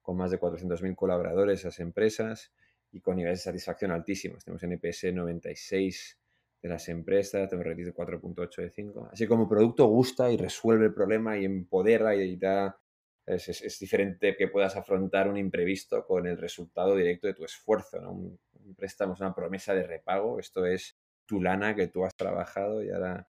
con 0.00 0.16
más 0.16 0.30
de 0.30 0.40
400.000 0.40 0.94
colaboradores 0.94 1.60
esas 1.60 1.78
empresas 1.80 2.52
y 2.90 3.00
con 3.00 3.16
niveles 3.16 3.40
de 3.40 3.44
satisfacción 3.44 3.90
altísimos. 3.90 4.44
Tenemos 4.44 4.62
NPS 4.62 5.12
96 5.12 6.21
de 6.62 6.68
las 6.68 6.88
empresas, 6.88 7.50
tengo 7.50 7.64
de 7.64 7.92
4.8 7.92 8.56
de 8.62 8.70
5. 8.70 9.08
Así 9.12 9.26
como 9.26 9.48
producto 9.48 9.86
gusta 9.86 10.30
y 10.30 10.36
resuelve 10.36 10.86
el 10.86 10.94
problema 10.94 11.36
y 11.36 11.44
empodera 11.44 12.14
y 12.14 12.36
da... 12.36 12.78
Es, 13.24 13.48
es, 13.48 13.78
diferente 13.78 14.34
que 14.36 14.48
puedas 14.48 14.74
afrontar 14.74 15.28
un 15.28 15.36
imprevisto 15.36 16.04
con 16.04 16.26
el 16.26 16.36
resultado 16.36 16.96
directo 16.96 17.28
de 17.28 17.34
tu 17.34 17.44
esfuerzo. 17.44 18.00
¿no? 18.00 18.12
Un, 18.12 18.40
préstamo 18.76 19.14
es 19.14 19.20
una 19.20 19.34
promesa 19.34 19.74
de 19.74 19.86
repago. 19.86 20.40
Esto 20.40 20.66
es 20.66 20.98
tu 21.24 21.40
lana 21.40 21.74
que 21.74 21.86
tú 21.86 22.04
has 22.04 22.14
trabajado 22.16 22.82
y 22.82 22.90
ahora 22.90 23.28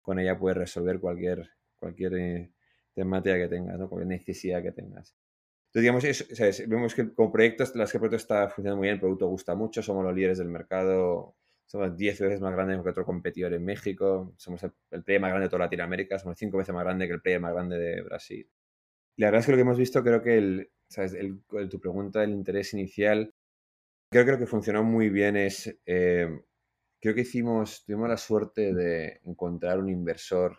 con 0.00 0.20
ella 0.20 0.38
puedes 0.38 0.58
resolver 0.58 1.00
cualquier, 1.00 1.50
cualquier 1.76 2.14
eh, 2.14 2.52
temática 2.94 3.36
que 3.36 3.48
tengas, 3.48 3.78
¿no? 3.78 3.88
cualquier 3.88 4.08
necesidad 4.08 4.62
que 4.62 4.72
tengas. 4.72 5.14
Entonces, 5.72 6.28
digamos, 6.28 6.68
vemos 6.68 6.94
que 6.94 7.12
como 7.12 7.32
proyectos, 7.32 7.74
las 7.74 7.90
que 7.90 7.98
proyecto 7.98 8.16
está 8.16 8.48
funcionando 8.48 8.76
muy 8.76 8.86
bien, 8.86 8.94
el 8.94 9.00
producto 9.00 9.26
gusta 9.26 9.54
mucho, 9.56 9.82
somos 9.82 10.04
los 10.04 10.14
líderes 10.14 10.38
del 10.38 10.48
mercado 10.48 11.34
somos 11.72 11.96
10 11.96 12.20
veces 12.20 12.40
más 12.42 12.52
grandes 12.52 12.82
que 12.82 12.90
otro 12.90 13.06
competidor 13.06 13.54
en 13.54 13.64
México. 13.64 14.34
Somos 14.36 14.62
el, 14.62 15.02
player 15.02 15.22
más 15.22 15.30
grande 15.30 15.46
de 15.46 15.48
toda 15.48 15.64
Latinoamérica. 15.64 16.18
Somos 16.18 16.36
5 16.38 16.58
veces 16.58 16.74
más 16.74 16.84
grande 16.84 17.06
que 17.06 17.14
el 17.14 17.22
player 17.22 17.40
más 17.40 17.54
grande 17.54 17.78
de 17.78 18.02
Brasil. 18.02 18.46
la 19.16 19.28
verdad 19.28 19.40
es 19.40 19.46
que 19.46 19.52
lo 19.52 19.56
que 19.56 19.62
hemos 19.62 19.78
visto, 19.78 20.02
creo 20.02 20.22
que 20.22 20.36
el, 20.36 20.70
¿sabes? 20.88 21.16
tu 21.70 21.80
pregunta 21.80 22.20
del 22.20 22.32
interés 22.32 22.74
inicial, 22.74 23.32
creo, 24.10 24.26
creo 24.26 24.38
que 24.38 24.46
funcionó 24.46 24.84
muy 24.84 25.08
bien. 25.08 25.36
Es, 25.36 25.74
eh, 25.86 26.42
creo 27.00 27.14
que 27.14 27.22
hicimos, 27.22 27.84
tuvimos 27.86 28.10
la 28.10 28.18
suerte 28.18 28.74
de 28.74 29.20
encontrar 29.24 29.78
un 29.78 29.88
inversor, 29.88 30.58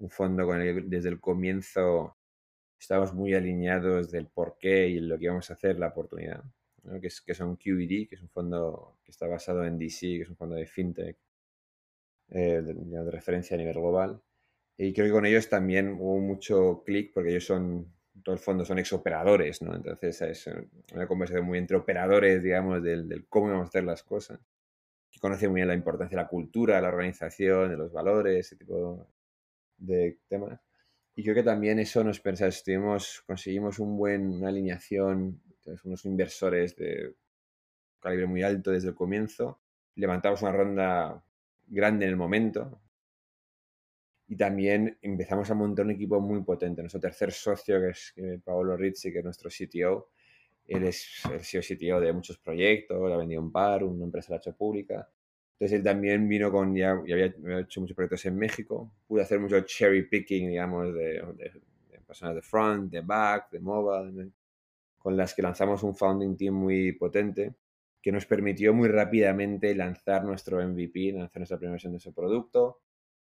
un 0.00 0.10
fondo 0.10 0.44
con 0.44 0.60
el 0.60 0.74
que 0.74 0.88
desde 0.88 1.10
el 1.10 1.20
comienzo 1.20 2.16
estábamos 2.80 3.14
muy 3.14 3.32
alineados 3.34 4.10
del 4.10 4.26
por 4.26 4.56
qué 4.58 4.88
y 4.88 4.98
lo 4.98 5.18
que 5.18 5.26
íbamos 5.26 5.50
a 5.50 5.54
hacer, 5.54 5.78
la 5.78 5.88
oportunidad 5.88 6.42
que, 7.00 7.08
es, 7.08 7.20
que, 7.20 7.34
son 7.34 7.56
QED, 7.56 8.08
que 8.08 8.14
es 8.14 8.22
un 8.22 8.28
fondo 8.28 8.98
que 9.04 9.10
está 9.10 9.26
basado 9.26 9.64
en 9.64 9.78
DC, 9.78 10.00
que 10.00 10.22
es 10.22 10.28
un 10.28 10.36
fondo 10.36 10.54
de 10.56 10.66
fintech 10.66 11.16
eh, 12.30 12.62
de, 12.62 13.10
referencia 13.10 13.54
a 13.54 13.58
nivel 13.58 13.74
global. 13.74 14.20
Y 14.76 14.92
creo 14.92 15.06
que 15.06 15.12
con 15.12 15.26
ellos 15.26 15.48
también 15.48 15.96
hubo 15.98 16.18
mucho 16.18 16.82
clic 16.84 17.12
porque 17.12 17.30
ellos 17.30 17.46
son, 17.46 17.92
todo 18.22 18.34
el 18.34 18.40
fondo 18.40 18.64
son 18.64 18.78
exoperadores, 18.78 19.62
¿no? 19.62 19.74
Entonces 19.74 20.20
es 20.22 20.50
una 20.94 21.06
conversación 21.06 21.46
muy 21.46 21.58
entre 21.58 21.76
operadores, 21.76 22.42
digamos, 22.42 22.82
del, 22.82 23.08
del 23.08 23.26
cómo 23.28 23.48
vamos 23.48 23.66
a 23.66 23.68
hacer 23.68 23.84
las 23.84 24.02
cosas. 24.02 24.40
Que 25.10 25.20
conocen 25.20 25.50
muy 25.50 25.58
bien 25.58 25.68
la 25.68 25.74
importancia 25.74 26.16
de 26.16 26.22
la 26.22 26.28
cultura, 26.28 26.76
de 26.76 26.82
la 26.82 26.88
organización, 26.88 27.70
de 27.70 27.76
los 27.76 27.92
valores, 27.92 28.46
ese 28.46 28.56
tipo 28.56 29.08
de 29.78 30.18
temas. 30.28 30.60
Y 31.18 31.24
creo 31.24 31.34
que 31.34 31.42
también 31.42 31.80
eso 31.80 32.04
nos 32.04 32.20
pensamos, 32.20 33.24
conseguimos 33.26 33.80
un 33.80 33.96
buen, 33.96 34.34
una 34.34 34.50
alineación 34.50 35.42
unos 35.84 36.04
inversores 36.04 36.76
de 36.76 37.14
calibre 38.00 38.26
muy 38.26 38.42
alto 38.42 38.70
desde 38.70 38.88
el 38.88 38.94
comienzo. 38.94 39.60
Levantamos 39.96 40.42
una 40.42 40.52
ronda 40.52 41.24
grande 41.66 42.06
en 42.06 42.10
el 42.10 42.16
momento. 42.16 42.80
Y 44.28 44.36
también 44.36 44.98
empezamos 45.00 45.50
a 45.50 45.54
montar 45.54 45.86
un 45.86 45.92
equipo 45.92 46.20
muy 46.20 46.42
potente. 46.42 46.82
Nuestro 46.82 47.00
tercer 47.00 47.32
socio, 47.32 47.80
que 47.80 47.88
es 47.90 48.14
Paolo 48.44 48.76
Rizzi, 48.76 49.10
que 49.10 49.18
es 49.18 49.24
nuestro 49.24 49.48
CTO, 49.50 50.10
él 50.68 50.84
es 50.84 51.22
el 51.32 51.40
CEO 51.40 51.62
CTO 51.62 52.00
de 52.00 52.12
muchos 52.12 52.38
proyectos, 52.38 53.10
ha 53.10 53.16
vendido 53.16 53.40
un 53.40 53.50
par, 53.50 53.82
una 53.82 54.04
empresa 54.04 54.32
la 54.32 54.36
ha 54.36 54.38
hecho 54.38 54.54
pública. 54.54 55.08
Entonces 55.52 55.78
él 55.78 55.82
también 55.82 56.28
vino 56.28 56.52
con, 56.52 56.76
ya, 56.76 56.90
había, 56.90 57.34
hecho 57.60 57.80
muchos 57.80 57.96
proyectos 57.96 58.26
en 58.26 58.36
México, 58.36 58.92
pude 59.06 59.22
hacer 59.22 59.40
mucho 59.40 59.60
cherry 59.62 60.06
picking, 60.06 60.50
digamos, 60.50 60.94
de, 60.94 61.22
de, 61.36 62.00
personas 62.06 62.36
de 62.36 62.42
front, 62.42 62.92
de 62.92 63.00
back, 63.00 63.50
de 63.50 63.60
mobile, 63.60 64.30
con 64.98 65.16
las 65.16 65.34
que 65.34 65.42
lanzamos 65.42 65.82
un 65.82 65.96
founding 65.96 66.36
team 66.36 66.54
muy 66.54 66.92
potente 66.92 67.54
que 68.02 68.12
nos 68.12 68.26
permitió 68.26 68.72
muy 68.74 68.88
rápidamente 68.88 69.74
lanzar 69.74 70.24
nuestro 70.24 70.66
MVP, 70.66 71.12
lanzar 71.12 71.38
nuestra 71.38 71.58
primera 71.58 71.72
versión 71.72 71.92
de 71.92 71.98
ese 71.98 72.12
producto 72.12 72.80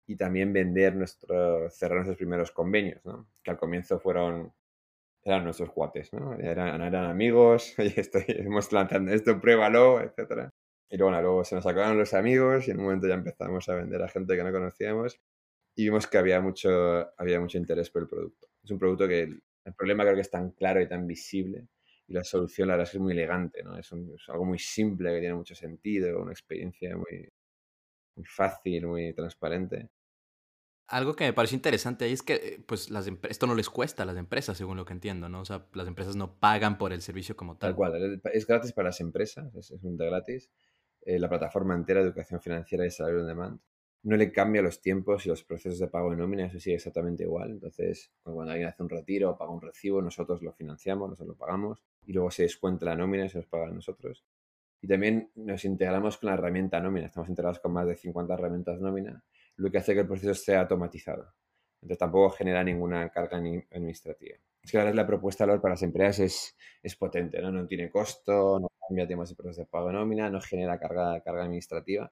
y 0.07 0.17
también 0.17 0.53
vender 0.53 0.95
nuestro, 0.97 1.71
cerrar 1.71 1.99
nuestros 1.99 2.17
primeros 2.17 2.51
convenios, 2.51 3.01
que 3.43 3.51
al 3.51 3.59
comienzo 3.59 3.99
fueron 3.99 4.53
eran 5.25 5.45
nuestros 5.45 5.71
cuates, 5.71 6.13
¿no? 6.13 6.35
Eran, 6.35 6.83
eran 6.83 7.05
amigos, 7.07 7.75
oye, 7.79 7.95
estoy, 7.97 8.25
hemos 8.29 8.71
lanzando 8.73 9.13
esto, 9.13 9.41
pruébalo, 9.41 10.01
etc. 10.01 10.51
Y 10.91 10.99
luego, 10.99 11.19
luego 11.21 11.45
se 11.45 11.55
nos 11.55 11.67
acabaron 11.67 11.99
los 11.99 12.13
amigos 12.13 12.69
y 12.69 12.73
en 12.73 12.79
un 12.79 12.85
momento 12.85 13.09
ya 13.09 13.15
empezamos 13.15 13.69
a 13.69 13.75
vender 13.75 14.03
a 14.03 14.09
gente 14.09 14.37
que 14.37 14.45
no 14.45 14.53
conocíamos 14.53 15.19
y 15.75 15.85
vimos 15.85 16.07
que 16.07 16.19
había 16.19 16.41
mucho, 16.41 17.11
había 17.19 17.41
mucho 17.41 17.59
interés 17.59 17.91
por 17.91 18.03
el 18.03 18.09
producto. 18.09 18.49
Es 18.63 18.71
un 18.71 18.79
producto 18.79 19.09
que 19.09 19.41
el, 19.65 19.75
problema 19.75 20.05
creo 20.05 20.15
que 20.15 20.21
es 20.23 20.31
tan 20.31 20.51
claro 20.51 20.81
y 20.81 20.89
tan 20.89 21.07
visible 21.07 21.69
y 22.07 22.13
la 22.13 22.25
solución 22.25 22.69
la 22.69 22.75
verdad 22.75 22.85
es 22.85 22.91
que 22.91 22.99
es 22.99 23.03
muy 23.03 23.13
elegante, 23.13 23.63
¿no? 23.63 23.79
Es, 23.79 23.91
es 23.93 24.29
algo 24.29 24.45
muy 24.45 24.59
simple 24.59 25.11
que 25.11 25.21
tiene 25.21 25.35
mucho 25.35 25.55
sentido, 25.55 26.21
una 26.21 26.33
experiencia 26.33 26.97
muy, 26.97 27.33
muy 28.17 28.27
fácil, 28.27 28.87
muy 28.87 29.15
transparente. 29.15 29.91
Algo 30.89 31.17
que 31.17 31.25
me 31.25 31.33
parece 31.33 31.55
interesante 31.55 32.05
ahí 32.05 32.13
es 32.13 32.23
que 32.23 32.35
eh, 32.35 32.65
pues 32.67 32.91
las 32.91 33.11
esto 33.29 33.47
no 33.47 33.55
les 33.55 33.71
cuesta 33.71 34.03
a 34.03 34.07
las 34.07 34.19
empresas, 34.19 34.57
según 34.59 34.77
lo 34.77 34.85
que 34.85 34.93
entiendo, 34.93 35.31
¿no? 35.31 35.41
O 35.41 35.45
sea, 35.45 35.67
las 35.73 35.89
empresas 35.89 36.15
no 36.15 36.39
pagan 36.39 36.77
por 36.77 36.93
el 36.93 37.01
servicio 37.01 37.37
como 37.37 37.57
tal. 37.57 37.71
Tal 37.71 37.77
cual, 37.77 38.21
es 38.33 38.47
gratis 38.47 38.73
para 38.73 38.89
las 38.89 39.01
empresas, 39.01 39.55
es, 39.55 39.71
un 39.71 39.97
de 39.97 40.07
gratis. 40.07 40.51
Eh, 41.01 41.19
la 41.19 41.29
plataforma 41.29 41.75
entera 41.75 42.01
de 42.01 42.07
educación 42.07 42.41
financiera 42.41 42.85
y 42.85 42.91
salario 42.91 43.21
on 43.21 43.27
demand. 43.27 43.61
No 44.05 44.17
le 44.17 44.31
cambia 44.31 44.63
los 44.63 44.81
tiempos 44.81 45.27
y 45.27 45.31
los 45.31 45.45
procesos 45.45 45.79
de 45.79 45.89
pago 45.89 46.11
de 46.11 46.17
nómina, 46.17 46.47
eso 46.47 46.61
sigue 46.61 46.77
exactamente 46.77 47.25
igual. 47.25 47.51
Entonces, 47.51 48.13
cuando 48.23 48.53
alguien 48.53 48.69
hace 48.69 48.83
un 48.83 48.89
retiro 48.89 49.31
o 49.31 49.37
paga 49.37 49.51
un 49.51 49.61
recibo, 49.61 50.01
nosotros 50.01 50.43
lo 50.43 50.53
financiamos, 50.53 51.09
nosotros 51.09 51.29
lo 51.29 51.37
pagamos 51.37 51.83
y 52.07 52.13
luego 52.13 52.31
se 52.31 52.43
descuenta 52.45 52.85
la 52.85 52.95
nómina 52.95 53.25
y 53.25 53.29
se 53.29 53.39
nos 53.39 53.47
paga 53.47 53.67
a 53.67 53.71
nosotros. 53.71 54.25
Y 54.81 54.87
también 54.87 55.31
nos 55.35 55.65
integramos 55.65 56.19
con 56.19 56.29
la 56.29 56.35
herramienta 56.35 56.81
nómina, 56.81 57.07
estamos 57.07 57.29
integrados 57.29 57.59
con 57.59 57.73
más 57.73 57.87
de 57.87 57.97
50 57.97 58.35
herramientas 58.35 58.81
nómina 58.81 59.25
lo 59.57 59.71
que 59.71 59.79
hace 59.79 59.95
que 59.95 60.01
el 60.01 60.07
proceso 60.07 60.35
sea 60.35 60.63
automatizado. 60.63 61.33
Entonces 61.81 61.99
tampoco 61.99 62.31
genera 62.31 62.65
ninguna 62.65 63.09
carga 63.11 63.37
administrativa. 63.39 64.37
Es 64.63 64.71
que 64.71 64.79
ahora 64.79 64.95
la 64.95 65.07
propuesta 65.07 65.45
de 65.45 65.49
valor 65.49 65.61
para 65.61 65.75
las 65.75 65.83
empresas 65.83 66.19
es, 66.21 66.57
es 66.83 66.97
potente, 66.97 67.41
¿no? 67.43 67.51
No 67.51 67.67
tiene 67.67 67.91
costo, 67.91 68.59
no 68.59 68.69
cambia 68.89 69.07
temas 69.07 69.29
de 69.29 69.37
proceso 69.37 69.61
de 69.61 69.67
pago 69.67 69.89
de 69.89 69.95
nómina, 69.95 70.31
no 70.31 70.41
genera 70.41 70.79
carga, 70.79 71.21
carga 71.21 71.43
administrativa. 71.45 72.11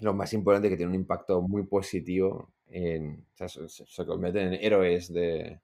Lo 0.00 0.14
más 0.14 0.32
importante 0.32 0.68
es 0.68 0.72
que 0.72 0.76
tiene 0.76 0.90
un 0.90 1.00
impacto 1.00 1.42
muy 1.42 1.64
positivo 1.64 2.52
en, 2.68 3.26
o 3.40 3.48
sea, 3.48 3.48
se, 3.48 4.06
convierten 4.06 4.52
en 4.52 4.64
héroes 4.64 5.12
de, 5.12 5.60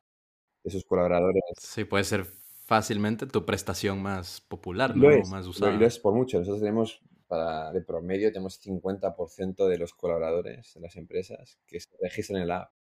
de, 0.62 0.70
sus 0.70 0.84
colaboradores. 0.84 1.42
Sí, 1.58 1.84
puede 1.84 2.04
ser 2.04 2.24
fácilmente 2.64 3.26
tu 3.26 3.44
prestación 3.44 4.02
más 4.02 4.40
popular, 4.40 4.96
¿no? 4.96 5.08
más 5.30 5.46
usada. 5.46 5.72
Lo, 5.72 5.78
lo 5.78 5.86
es 5.86 5.98
por 5.98 6.14
mucho. 6.14 6.38
Nosotros 6.38 6.60
tenemos 6.60 7.00
de 7.72 7.80
promedio 7.80 8.30
tenemos 8.30 8.60
50% 8.60 9.66
de 9.66 9.78
los 9.78 9.94
colaboradores 9.94 10.74
de 10.74 10.80
las 10.80 10.96
empresas 10.96 11.58
que 11.66 11.80
se 11.80 11.88
registran 12.00 12.42
en 12.42 12.48
la 12.48 12.62
app. 12.62 12.72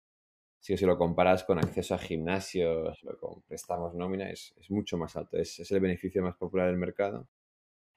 Si, 0.59 0.77
si 0.77 0.85
lo 0.85 0.97
comparas 0.97 1.43
con 1.43 1.57
acceso 1.57 1.93
a 1.95 1.97
gimnasios, 1.97 2.99
con 3.19 3.41
préstamos 3.41 3.95
nómina, 3.95 4.29
es, 4.29 4.53
es 4.57 4.71
mucho 4.71 4.97
más 4.97 5.15
alto. 5.17 5.37
Es, 5.37 5.59
es, 5.59 5.71
el 5.71 5.81
beneficio 5.81 6.21
más 6.23 6.35
popular 6.35 6.67
del 6.67 6.77
mercado 6.77 7.27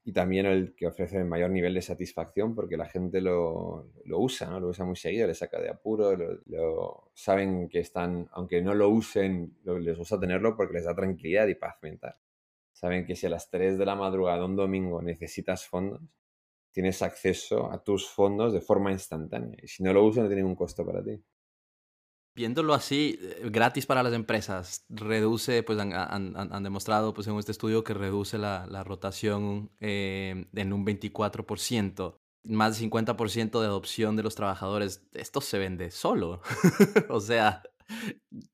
y 0.07 0.13
también 0.13 0.47
el 0.47 0.73
que 0.77 0.87
ofrece 0.87 1.17
el 1.19 1.25
mayor 1.25 1.51
nivel 1.51 1.75
de 1.75 1.83
satisfacción 1.83 2.55
porque 2.55 2.77
la 2.77 2.87
gente 2.87 3.21
lo, 3.21 3.91
lo 4.05 4.21
usa, 4.21 4.49
¿no? 4.49 4.61
lo 4.61 4.69
usa 4.69 4.85
muy 4.85 4.95
seguido, 4.95 5.27
le 5.27 5.35
saca 5.35 5.61
de 5.61 5.69
apuro, 5.69 6.17
lo, 6.47 7.11
saben 7.13 7.69
que 7.69 7.81
están, 7.81 8.29
aunque 8.31 8.63
no 8.63 8.73
lo 8.73 8.89
usen, 8.89 9.59
les 9.65 9.99
gusta 9.99 10.21
tenerlo 10.21 10.57
porque 10.57 10.75
les 10.75 10.85
da 10.85 10.95
tranquilidad 10.95 11.49
y 11.49 11.57
paz 11.57 11.79
mental. 11.83 12.15
Saben 12.73 13.05
que 13.05 13.17
si 13.17 13.27
a 13.27 13.31
las 13.31 13.51
3 13.51 13.79
de 13.79 13.85
la 13.85 13.97
madrugada 13.97 14.45
un 14.45 14.55
domingo 14.55 15.03
necesitas 15.03 15.67
fondos, 15.67 16.01
tienes 16.71 17.03
acceso 17.03 17.73
a 17.73 17.83
tus 17.83 18.09
fondos 18.09 18.53
de 18.53 18.61
forma 18.61 18.93
instantánea. 18.93 19.59
Y 19.61 19.67
si 19.67 19.83
no 19.83 19.93
lo 19.93 20.05
usas, 20.05 20.23
no 20.23 20.29
tiene 20.29 20.43
ningún 20.43 20.55
costo 20.55 20.87
para 20.87 21.03
ti. 21.03 21.21
Viéndolo 22.37 22.75
así, 22.75 23.19
eh, 23.21 23.49
gratis 23.51 23.87
para 23.87 24.03
las 24.03 24.13
empresas, 24.13 24.85
reduce, 24.91 25.63
pues 25.63 25.79
han, 25.79 25.93
han, 25.95 26.63
demostrado 26.63 27.15
pues, 27.15 27.27
en 27.27 27.39
este 27.39 27.53
estudio 27.53 27.83
que 27.83 27.95
reduce 27.95 28.37
la, 28.37 28.67
la 28.67 28.85
rotación 28.85 29.71
eh, 29.81 30.45
en 30.55 30.73
un 30.75 30.85
24%, 30.85 32.19
más 32.45 32.79
del 32.79 32.91
50% 32.91 33.61
de 33.61 33.67
adopción 33.67 34.17
de 34.17 34.23
los 34.23 34.35
trabajadores. 34.35 35.09
Esto 35.15 35.41
se 35.41 35.59
vende 35.59 35.91
solo. 35.91 36.43
o 37.09 37.21
sea, 37.21 37.63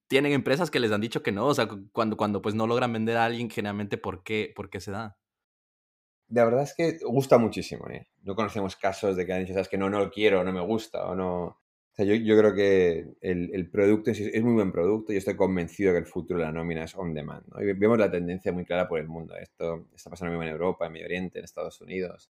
tienen 0.07 0.33
empresas 0.33 0.71
que 0.71 0.79
les 0.79 0.93
han 0.93 1.01
dicho 1.01 1.25
que 1.25 1.33
no, 1.33 1.47
o 1.47 1.55
sea, 1.55 1.69
cuando, 1.91 2.17
cuando 2.17 2.41
pues 2.41 2.55
no 2.55 2.69
logran 2.69 2.93
vender 2.93 3.17
a 3.17 3.25
alguien, 3.25 3.51
generalmente, 3.51 3.99
¿por 3.99 4.23
qué, 4.23 4.53
por 4.55 4.71
qué 4.71 4.81
se 4.81 4.93
da? 4.93 5.19
la 6.33 6.45
verdad 6.45 6.63
es 6.63 6.75
que 6.75 6.99
gusta 7.05 7.39
muchísimo. 7.39 7.89
¿eh? 7.91 8.09
No 8.23 8.35
conocemos 8.35 8.77
casos 8.77 9.17
de 9.17 9.27
que 9.27 9.33
han 9.33 9.41
dicho, 9.41 9.53
sabes 9.53 9.69
que 9.69 9.79
no, 9.79 9.91
no 9.91 9.99
lo 9.99 10.11
quiero, 10.11 10.43
no 10.43 10.53
me 10.53 10.61
gusta 10.61 11.07
o 11.07 11.15
no. 11.15 11.62
O 11.93 11.95
sea, 11.95 12.07
yo, 12.07 12.15
yo 12.15 12.39
creo 12.39 12.55
que 12.55 13.07
el, 13.21 13.51
el 13.53 13.71
producto 13.71 14.11
es, 14.11 14.21
es, 14.21 14.43
muy 14.43 14.55
buen 14.55 14.73
producto 14.73 15.13
y 15.13 15.17
estoy 15.17 15.37
convencido 15.37 15.93
que 15.93 15.99
el 15.99 16.07
futuro 16.07 16.39
de 16.39 16.47
la 16.47 16.53
nómina 16.53 16.85
es 16.85 16.95
on 16.95 17.13
demand. 17.13 17.47
¿no? 17.49 17.63
Y 17.63 17.73
vemos 17.75 17.99
la 17.99 18.11
tendencia 18.11 18.51
muy 18.51 18.65
clara 18.65 18.89
por 18.89 18.99
el 18.99 19.09
mundo. 19.09 19.37
Esto 19.37 19.89
está 19.95 20.09
pasando 20.09 20.33
mismo 20.33 20.43
en 20.45 20.51
Europa, 20.51 20.87
en 20.87 20.93
Medio 20.93 21.07
Oriente, 21.07 21.39
en 21.39 21.45
Estados 21.45 21.81
Unidos. 21.83 22.31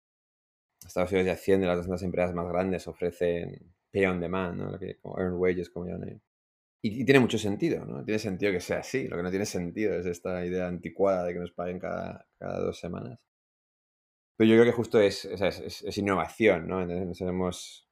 Estados 0.87 1.13
Unidos 1.13 1.29
y 1.29 1.31
Hacienda, 1.31 1.67
las 1.67 1.87
dos 1.87 2.03
empresas 2.03 2.35
más 2.35 2.49
grandes, 2.49 2.89
ofrecen 2.89 3.75
pay 3.93 4.07
on 4.07 4.21
demand, 4.21 4.59
¿no? 4.59 4.71
Lo 4.71 4.79
que, 4.79 4.97
como 4.99 5.19
earn 5.19 5.35
wages, 5.35 5.69
como 5.69 5.87
llaman 5.87 6.21
y, 6.83 7.03
y, 7.03 7.05
tiene 7.05 7.21
mucho 7.21 7.37
sentido, 7.37 7.85
¿no? 7.85 8.05
Tiene 8.05 8.19
sentido 8.19 8.53
que 8.53 8.61
sea 8.61 8.79
así. 8.79 9.09
Lo 9.09 9.17
que 9.17 9.23
no 9.23 9.31
tiene 9.31 9.47
sentido 9.47 9.95
es 9.95 10.07
esta 10.07 10.45
idea 10.45 10.69
anticuada 10.69 11.25
de 11.25 11.35
que 11.35 11.41
nos 11.41 11.53
paguen 11.53 11.79
cada, 11.79 12.27
cada 12.39 12.61
dos 12.61 12.79
semanas. 12.79 13.19
Pero 14.37 14.49
yo 14.51 14.57
creo 14.57 14.65
que 14.65 14.77
justo 14.77 14.99
es, 15.01 15.27
es, 15.27 15.83
es, 15.83 15.99
innovación, 15.99 16.67
¿no? 16.67 16.81
Entonces 16.81 17.07
nos 17.07 17.21
hemos, 17.21 17.90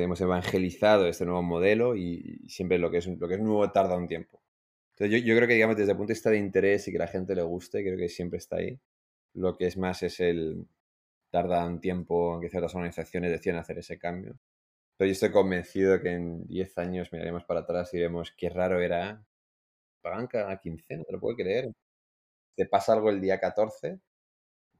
hemos 0.00 0.20
evangelizado 0.20 1.06
este 1.06 1.24
nuevo 1.24 1.42
modelo 1.42 1.96
y, 1.96 2.40
siempre 2.48 2.78
lo 2.78 2.90
que, 2.90 2.98
es, 2.98 3.06
lo 3.06 3.28
que 3.28 3.34
es 3.34 3.40
nuevo 3.40 3.70
tarda 3.72 3.96
un 3.96 4.08
tiempo. 4.08 4.42
Entonces 4.92 5.24
yo, 5.24 5.36
creo 5.36 5.48
que, 5.48 5.54
digamos, 5.54 5.76
desde 5.76 5.92
el 5.92 5.96
punto 5.96 6.08
de 6.08 6.14
vista 6.14 6.30
de 6.30 6.38
interés 6.38 6.86
y 6.88 6.92
que 6.92 6.98
la 6.98 7.08
gente 7.08 7.34
le 7.34 7.42
guste, 7.42 7.82
creo 7.82 7.96
que 7.96 8.08
siempre 8.08 8.38
está 8.38 8.56
ahí. 8.56 8.78
Lo 9.34 9.56
que 9.56 9.66
es 9.66 9.76
más 9.76 10.02
es 10.02 10.20
el 10.20 10.66
tarda 11.30 11.66
un 11.66 11.80
tiempo 11.80 12.36
en 12.36 12.42
que 12.42 12.50
ciertas 12.50 12.74
organizaciones 12.74 13.30
deciden 13.30 13.56
hacer 13.56 13.78
ese 13.78 13.98
cambio. 13.98 14.38
Pero 14.96 15.08
yo 15.08 15.12
estoy 15.12 15.32
convencido 15.32 16.00
que 16.02 16.10
en 16.12 16.46
10 16.46 16.78
años 16.78 17.12
miraremos 17.12 17.44
para 17.44 17.60
atrás 17.60 17.92
y 17.94 18.00
vemos 18.00 18.32
qué 18.36 18.50
raro 18.50 18.80
era. 18.80 19.24
Pagan 20.02 20.26
cada 20.28 20.58
quincena, 20.60 21.04
te 21.04 21.12
lo 21.12 21.20
puedo 21.20 21.36
creer. 21.36 21.72
Te 22.56 22.66
pasa 22.66 22.94
algo 22.94 23.10
el 23.10 23.20
día 23.20 23.40
14 23.40 24.00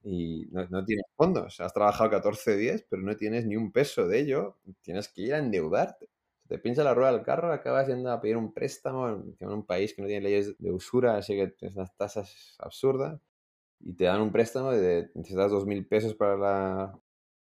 y 0.05 0.47
no, 0.51 0.67
no, 0.69 0.85
tienes 0.85 1.05
fondos. 1.17 1.61
Has 1.61 1.73
trabajado 1.73 2.11
14 2.11 2.57
días, 2.57 2.85
pero 2.89 3.03
no 3.03 3.17
tienes 3.17 3.47
ni 3.47 3.57
un 3.57 3.73
peso 3.73 4.09
de 4.09 4.21
ello. 4.21 4.59
Tienes 4.83 5.09
que 5.09 5.23
ir 5.23 5.35
a 5.35 5.39
endeudarte. 5.39 6.09
Si 6.43 6.49
te 6.49 6.59
pincha 6.59 6.85
la 6.85 6.95
rueda 6.95 7.13
del 7.13 7.23
carro, 7.23 7.53
acabas 7.53 7.89
yendo 7.89 8.11
a 8.11 8.21
pedir 8.21 8.37
un 8.37 8.53
préstamo 8.53 9.09
en 9.09 9.49
un 9.49 9.65
país 9.65 9.95
que 9.95 10.03
no 10.03 10.09
tiene 10.09 10.25
leyes 10.25 10.57
de 10.59 10.73
usura, 10.73 11.17
así 11.17 11.35
que 11.37 11.49
tienes 11.49 11.77
unas 11.77 11.97
tasas 11.97 12.57
absurdas. 12.59 13.21
Y 13.81 13.95
te 13.95 14.05
dan 14.05 14.21
un 14.23 14.33
préstamo 14.33 14.73
de 14.73 15.11
necesitas 15.15 15.53
2.000 15.53 15.89
pesos 15.89 16.15
para 16.15 16.37
la, 16.37 17.01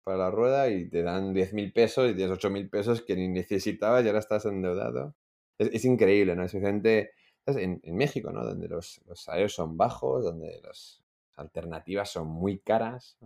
para 0.05 0.19
la 0.19 0.31
rueda 0.31 0.69
y 0.71 0.89
te 0.89 1.03
dan 1.03 1.35
10.000 1.35 1.73
pesos 1.73 2.11
y 2.11 2.15
tienes 2.15 2.37
8.000 2.39 2.71
pesos 2.71 3.03
que 3.03 3.17
ni 3.17 3.29
necesitabas 3.29 4.05
y 4.05 4.09
ahora 4.09 4.21
estás 4.21 4.47
endeudado. 4.47 5.15
Es, 5.59 5.71
es 5.73 5.85
increíble, 5.85 6.37
¿no? 6.37 6.45
Especialmente 6.45 7.13
en, 7.47 7.81
en 7.83 7.97
México, 7.97 8.33
¿no? 8.33 8.45
Donde 8.45 8.69
los, 8.69 9.01
los 9.07 9.21
salarios 9.23 9.55
son 9.55 9.77
bajos, 9.77 10.25
donde 10.25 10.61
los, 10.63 11.04
alternativas 11.37 12.11
son 12.11 12.29
muy 12.29 12.59
caras 12.59 13.19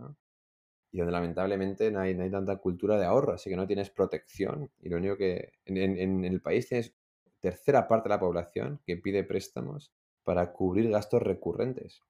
y 0.91 0.97
donde 0.97 1.11
lamentablemente 1.11 1.91
no 1.91 1.99
hay, 1.99 2.15
no 2.15 2.23
hay, 2.23 2.31
tanta 2.31 2.57
cultura 2.57 2.97
de 2.97 3.05
ahorro, 3.05 3.33
así 3.33 3.49
que 3.49 3.55
no 3.55 3.67
tienes 3.67 3.89
protección 3.89 4.71
y 4.81 4.89
lo 4.89 4.97
único 4.97 5.17
que 5.17 5.53
en, 5.65 5.77
en, 5.77 6.25
el 6.25 6.41
país 6.41 6.67
tienes 6.67 6.95
tercera 7.39 7.87
parte 7.87 8.09
de 8.09 8.15
la 8.15 8.19
población 8.19 8.79
que 8.85 8.97
pide 8.97 9.23
préstamos 9.23 9.93
para 10.23 10.51
cubrir 10.51 10.89
gastos 10.89 11.21
recurrentes. 11.21 12.01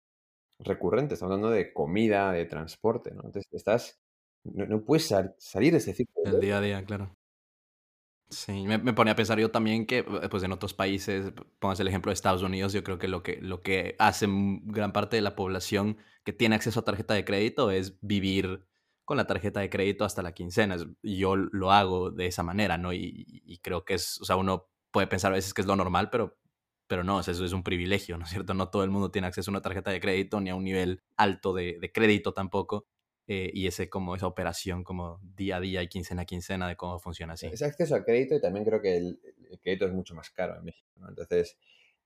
Recurrentes, 0.60 1.14
estamos 1.14 1.34
hablando 1.34 1.52
de 1.52 1.72
comida, 1.72 2.32
de 2.32 2.45
transporte, 2.45 3.12
¿no? 3.12 3.22
Entonces 3.26 3.47
estás, 3.52 4.02
no, 4.43 4.66
no 4.66 4.84
puedes 4.84 5.14
salir 5.38 5.72
de 5.72 5.78
ese 5.78 5.93
ciclo. 5.93 6.24
El 6.26 6.39
día 6.41 6.58
a 6.58 6.62
día, 6.62 6.84
claro. 6.84 7.18
Sí, 8.32 8.64
me, 8.68 8.78
me 8.78 8.94
ponía 8.94 9.14
a 9.14 9.16
pensar 9.16 9.40
yo 9.40 9.50
también 9.50 9.88
que 9.88 10.00
eh, 10.00 10.30
pues 10.30 10.44
en 10.44 10.52
otros 10.52 10.76
países, 10.76 11.34
pongas 11.58 11.80
el 11.80 11.88
ejemplo 11.88 12.12
de 12.12 12.14
Estados 12.14 12.44
Unidos, 12.44 12.74
yo 12.74 12.84
creo 12.84 13.00
que 13.00 13.08
lo 13.08 13.24
que, 13.24 13.40
lo 13.42 13.64
que 13.64 13.96
hace 13.98 14.28
gran 14.30 14.94
parte 14.94 15.16
de 15.16 15.24
la 15.24 15.36
población 15.36 15.98
que 16.24 16.32
tiene 16.32 16.56
acceso 16.56 16.80
a 16.82 16.86
tarjeta 16.86 17.16
de 17.16 17.26
crédito 17.26 17.72
es 17.72 17.98
vivir 18.02 18.68
con 19.04 19.18
la 19.18 19.26
tarjeta 19.26 19.62
de 19.62 19.72
crédito 19.72 20.06
hasta 20.06 20.22
la 20.22 20.34
quincena. 20.34 20.78
Y 21.02 21.18
yo 21.18 21.36
lo 21.36 21.72
hago 21.72 22.12
de 22.12 22.28
esa 22.28 22.44
manera, 22.44 22.78
¿no? 22.78 22.94
Y, 22.94 23.60
creo 23.64 23.84
que 23.84 23.96
es, 23.96 24.22
o 24.22 24.26
sea, 24.26 24.36
uno 24.36 24.70
puede 24.92 25.08
pensar 25.08 25.32
a 25.32 25.36
veces 25.36 25.54
que 25.56 25.62
es 25.62 25.68
lo 25.68 25.76
normal, 25.76 26.12
pero, 26.12 26.38
pero 26.88 27.04
no, 27.04 27.20
eso 27.20 27.32
es 27.32 27.52
un 27.54 27.64
privilegio, 27.64 28.18
¿no 28.20 28.26
es 28.26 28.30
cierto? 28.30 28.54
No 28.54 28.70
todo 28.70 28.84
el 28.84 28.92
mundo 28.92 29.10
tiene 29.10 29.28
acceso 29.28 29.50
a 29.50 29.54
una 29.54 29.62
tarjeta 29.62 29.90
de 29.90 30.00
crédito 30.00 30.40
ni 30.40 30.52
a 30.52 30.56
un 30.56 30.64
nivel 30.64 31.02
alto 31.18 31.54
de, 31.56 31.80
de 31.82 31.92
crédito 31.92 32.34
tampoco. 32.34 32.86
Eh, 33.32 33.52
y 33.54 33.68
ese 33.68 33.90
como 33.90 34.16
esa 34.16 34.26
operación 34.26 34.84
como 34.84 35.20
día 35.22 35.58
a 35.58 35.60
día 35.60 35.84
y 35.84 35.88
quincena 35.88 36.24
a 36.24 36.26
quincena 36.26 36.68
de 36.68 36.76
cómo 36.76 36.98
funciona 36.98 37.34
así. 37.34 37.46
Ese 37.46 37.64
acceso 37.64 37.94
a 37.94 38.04
crédito 38.04 38.34
y 38.34 38.42
también 38.42 38.66
creo 38.66 38.82
que 38.82 38.98
el, 38.98 39.20
crédito 39.62 39.86
es 39.86 39.94
mucho 39.94 40.16
más 40.16 40.32
caro 40.32 40.58
en 40.58 40.64
México. 40.64 40.90
Entonces, 41.08 41.56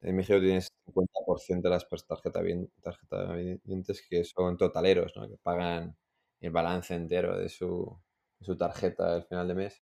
en 0.02 0.18
México 0.18 0.38
tienes 0.42 0.68
50% 0.86 1.62
de 1.62 1.70
las 1.70 1.88
tarjetas 2.06 2.44
tarjeta 2.82 3.38
que 4.10 4.24
son 4.26 4.58
totaleros, 4.58 5.14
¿no? 5.16 5.30
que 5.30 5.38
pagan 5.38 5.96
el 6.42 6.52
balance 6.52 6.94
entero 6.94 7.38
de 7.38 7.48
su, 7.48 7.98
de 8.42 8.46
su 8.46 8.58
tarjeta 8.58 9.16
al 9.16 9.24
final 9.24 9.48
de 9.48 9.56
mes. 9.56 9.82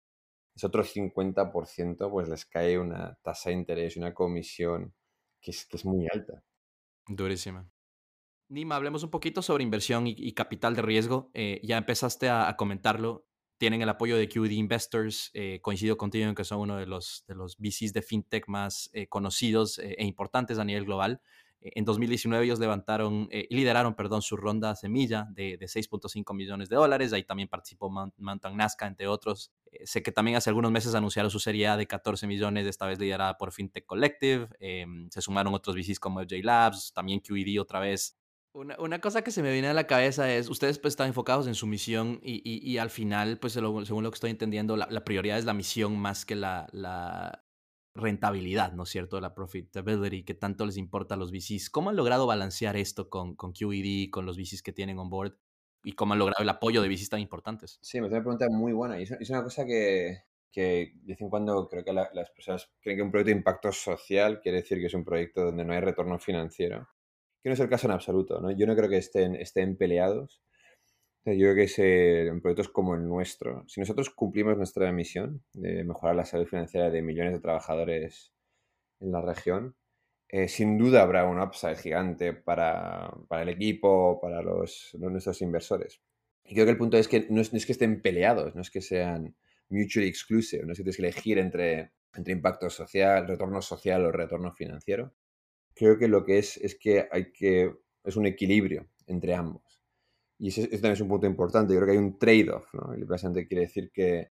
Ese 0.53 0.67
otro 0.67 0.83
50% 0.83 2.11
pues 2.11 2.27
les 2.27 2.45
cae 2.47 2.77
una 2.77 3.17
tasa 3.21 3.49
de 3.49 3.55
interés 3.55 3.95
y 3.95 3.99
una 3.99 4.13
comisión 4.13 4.93
que 5.39 5.51
es, 5.51 5.65
que 5.65 5.77
es 5.77 5.85
muy 5.85 6.05
alta. 6.11 6.43
Durísima. 7.07 7.65
Nima, 8.49 8.75
hablemos 8.75 9.03
un 9.03 9.11
poquito 9.11 9.43
sobre 9.43 9.63
inversión 9.63 10.07
y, 10.07 10.31
capital 10.31 10.75
de 10.75 10.81
riesgo. 10.81 11.29
Eh, 11.35 11.61
ya 11.63 11.77
empezaste 11.77 12.29
a, 12.29 12.55
comentarlo. 12.57 13.27
Tienen 13.59 13.83
el 13.83 13.89
apoyo 13.89 14.17
de 14.17 14.27
QD 14.27 14.51
Investors. 14.53 15.29
Eh, 15.35 15.59
coincido 15.61 15.97
contigo 15.97 16.27
en 16.27 16.33
que 16.33 16.43
son 16.43 16.61
uno 16.61 16.77
de 16.77 16.87
los, 16.87 17.25
de 17.27 17.35
los 17.35 17.57
VCs 17.59 17.93
de 17.93 18.01
fintech 18.01 18.47
más 18.47 18.89
eh, 18.93 19.07
conocidos 19.07 19.77
e 19.77 20.03
importantes 20.03 20.57
a 20.57 20.65
nivel 20.65 20.85
global. 20.85 21.21
En 21.61 21.85
2019 21.85 22.45
ellos 22.45 22.57
levantaron 22.57 23.27
y 23.31 23.53
lideraron, 23.53 23.93
perdón, 23.93 24.21
su 24.21 24.37
ronda 24.37 24.75
semilla 24.75 25.27
de, 25.31 25.57
de 25.57 25.65
6.5 25.67 26.33
millones 26.33 26.69
de 26.69 26.77
dólares. 26.77 27.13
Ahí 27.13 27.25
también 27.25 27.49
participó 27.49 27.91
Mountain 27.91 28.55
Nazca, 28.55 28.87
entre 28.87 29.07
otros. 29.07 29.51
sé 29.83 30.01
que 30.01 30.13
también 30.13 30.37
hace 30.37 30.49
algunos 30.49 30.71
meses 30.71 30.95
anunciaron 30.95 31.29
su 31.29 31.39
serie 31.39 31.67
A 31.67 31.77
de 31.77 31.85
14 31.85 32.25
millones, 32.25 32.65
esta 32.65 32.87
vez 32.87 32.97
liderada 32.97 33.37
por 33.37 33.51
FinTech 33.51 33.85
Collective. 33.85 34.47
Em, 34.59 35.09
se 35.11 35.21
sumaron 35.21 35.53
otros 35.53 35.75
VCs 35.75 35.99
como 35.99 36.21
FJ 36.21 36.41
Labs, 36.43 36.93
también 36.93 37.19
QED 37.19 37.59
otra 37.59 37.81
vez 37.81 38.18
una, 38.53 38.99
cosa 38.99 39.23
que 39.23 39.31
se 39.31 39.43
me 39.43 39.51
viene 39.51 39.67
a 39.67 39.73
la 39.73 39.87
cabeza 39.87 40.33
es, 40.33 40.49
ustedes 40.49 40.79
pues 40.79 40.93
están 40.93 41.07
enfocados 41.07 41.47
en 41.47 41.55
su 41.55 41.67
misión 41.67 42.19
y, 42.23 42.77
al 42.77 42.89
final, 42.89 43.37
pues 43.39 43.53
según 43.53 44.03
lo 44.03 44.11
que 44.11 44.15
estoy 44.15 44.31
entendiendo, 44.31 44.75
la, 44.75 45.03
prioridad 45.03 45.37
es 45.37 45.45
la 45.45 45.53
misión 45.53 45.97
más 45.97 46.25
que 46.25 46.35
la, 46.35 47.43
rentabilidad, 47.95 48.71
¿no 48.73 48.83
es 48.83 48.89
cierto? 48.89 49.19
La 49.19 49.33
profitability, 49.33 50.23
que 50.23 50.33
tanto 50.33 50.65
les 50.65 50.77
importa 50.77 51.15
a 51.15 51.17
los 51.17 51.31
VCs. 51.31 51.69
¿Cómo 51.69 51.89
han 51.89 51.97
logrado 51.97 52.27
balancear 52.27 52.77
esto 52.77 53.09
con, 53.09 53.35
con 53.35 53.51
QED, 53.51 54.09
con 54.09 54.25
los 54.25 54.37
VCs 54.37 54.61
que 54.61 54.71
tienen 54.71 54.99
on 54.99 55.09
board? 55.09 55.33
¿Y 55.83 55.93
cómo 55.93 56.13
han 56.13 56.19
logrado 56.19 56.41
el 56.41 56.49
apoyo 56.49 56.81
de 56.81 56.87
VCs 56.87 57.09
tan 57.09 57.19
importantes? 57.19 57.77
Sí, 57.81 57.99
me 57.99 58.07
hace 58.07 58.15
una 58.15 58.23
pregunta 58.23 58.47
muy 58.49 58.71
buena. 58.71 58.99
Y 58.99 59.03
es, 59.03 59.29
una 59.29 59.43
cosa 59.43 59.65
que, 59.65 60.23
que 60.51 60.93
de 61.01 61.13
vez 61.13 61.21
en 61.21 61.29
cuando 61.29 61.67
creo 61.67 61.83
que 61.83 61.91
las 61.91 62.29
personas 62.31 62.71
creen 62.79 62.99
que 62.99 63.03
un 63.03 63.11
proyecto 63.11 63.31
de 63.31 63.37
impacto 63.37 63.71
social 63.71 64.39
quiere 64.39 64.59
decir 64.59 64.79
que 64.79 64.85
es 64.85 64.93
un 64.93 65.03
proyecto 65.03 65.43
donde 65.43 65.65
no 65.65 65.73
hay 65.73 65.81
retorno 65.81 66.19
financiero 66.19 66.87
que 67.41 67.49
no 67.49 67.53
es 67.53 67.59
el 67.59 67.69
caso 67.69 67.87
en 67.87 67.91
absoluto, 67.91 68.41
¿no? 68.41 68.51
Yo 68.51 68.67
no 68.67 68.75
creo 68.75 68.89
que 68.89 68.97
estén, 68.97 69.35
estén 69.35 69.77
peleados. 69.77 70.41
Yo 71.25 71.33
creo 71.33 71.55
que 71.55 71.63
es, 71.63 71.79
en 71.79 72.41
proyectos 72.41 72.69
como 72.69 72.95
el 72.95 73.07
nuestro, 73.07 73.63
si 73.67 73.79
nosotros 73.79 74.09
cumplimos 74.09 74.57
nuestra 74.57 74.91
misión 74.91 75.43
de 75.53 75.83
mejorar 75.83 76.15
la 76.15 76.25
salud 76.25 76.47
financiera 76.47 76.89
de 76.89 77.01
millones 77.01 77.33
de 77.33 77.39
trabajadores 77.39 78.33
en 78.99 79.11
la 79.11 79.21
región, 79.21 79.75
eh, 80.29 80.47
sin 80.47 80.77
duda 80.77 81.01
habrá 81.01 81.25
un 81.25 81.39
upside 81.39 81.75
gigante 81.75 82.33
para, 82.33 83.11
para 83.27 83.43
el 83.43 83.49
equipo, 83.49 84.19
para 84.21 84.41
los, 84.41 84.95
nuestros 84.97 85.41
inversores. 85.41 86.01
Y 86.45 86.53
creo 86.53 86.65
que 86.65 86.71
el 86.71 86.77
punto 86.77 86.97
es 86.97 87.07
que 87.07 87.27
no 87.29 87.41
es, 87.41 87.49
que 87.49 87.71
estén 87.71 88.01
peleados, 88.01 88.55
no 88.55 88.61
es 88.61 88.71
que 88.71 88.81
sean 88.81 89.35
mutually 89.69 90.07
exclusive, 90.07 90.65
no 90.65 90.71
es 90.71 90.79
que 90.79 90.83
tienes 90.83 90.97
que 90.97 91.03
elegir 91.03 91.37
entre, 91.37 91.91
entre 92.13 92.33
impacto 92.33 92.69
social, 92.69 93.27
retorno 93.27 93.61
social 93.61 94.05
o 94.05 94.11
retorno 94.11 94.51
financiero 94.53 95.13
creo 95.79 95.97
que 95.97 96.09
lo 96.09 96.25
que 96.25 96.37
es 96.39 96.57
es 96.57 96.75
que 96.75 97.07
hay 97.09 97.31
que, 97.31 97.73
es 98.03 98.15
un 98.17 98.25
equilibrio 98.25 98.89
entre 99.07 99.33
ambos. 99.33 99.81
Y 100.37 100.49
ese, 100.49 100.67
también 100.67 100.93
es 100.93 101.01
un 101.01 101.07
punto 101.07 101.25
importante. 101.25 101.73
Yo 101.73 101.79
creo 101.79 101.87
que 101.87 101.97
hay 101.97 102.05
un 102.05 102.19
trade-off, 102.19 102.73
¿no? 102.73 102.95
Y 102.95 103.03
básicamente 103.03 103.47
quiere 103.47 103.61
decir 103.63 103.89
que 103.91 104.31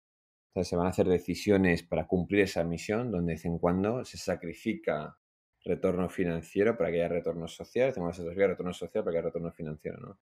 se 0.60 0.76
van 0.76 0.86
a 0.86 0.90
hacer 0.90 1.06
decisiones 1.06 1.82
para 1.82 2.06
cumplir 2.06 2.42
esa 2.42 2.64
misión, 2.64 3.12
donde 3.12 3.32
de 3.32 3.36
vez 3.36 3.44
en 3.44 3.58
cuando 3.58 4.04
se 4.04 4.18
sacrifica 4.18 5.16
retorno 5.64 6.08
financiero 6.08 6.76
para 6.76 6.90
que 6.90 6.96
haya 6.96 7.08
retorno 7.08 7.46
social, 7.46 7.92
se 7.92 8.00
sacrifica 8.00 8.46
retorno 8.48 8.72
social 8.72 9.04
para 9.04 9.12
que 9.12 9.18
haya 9.18 9.26
retorno 9.26 9.52
financiero, 9.52 9.98
¿no? 10.00 10.18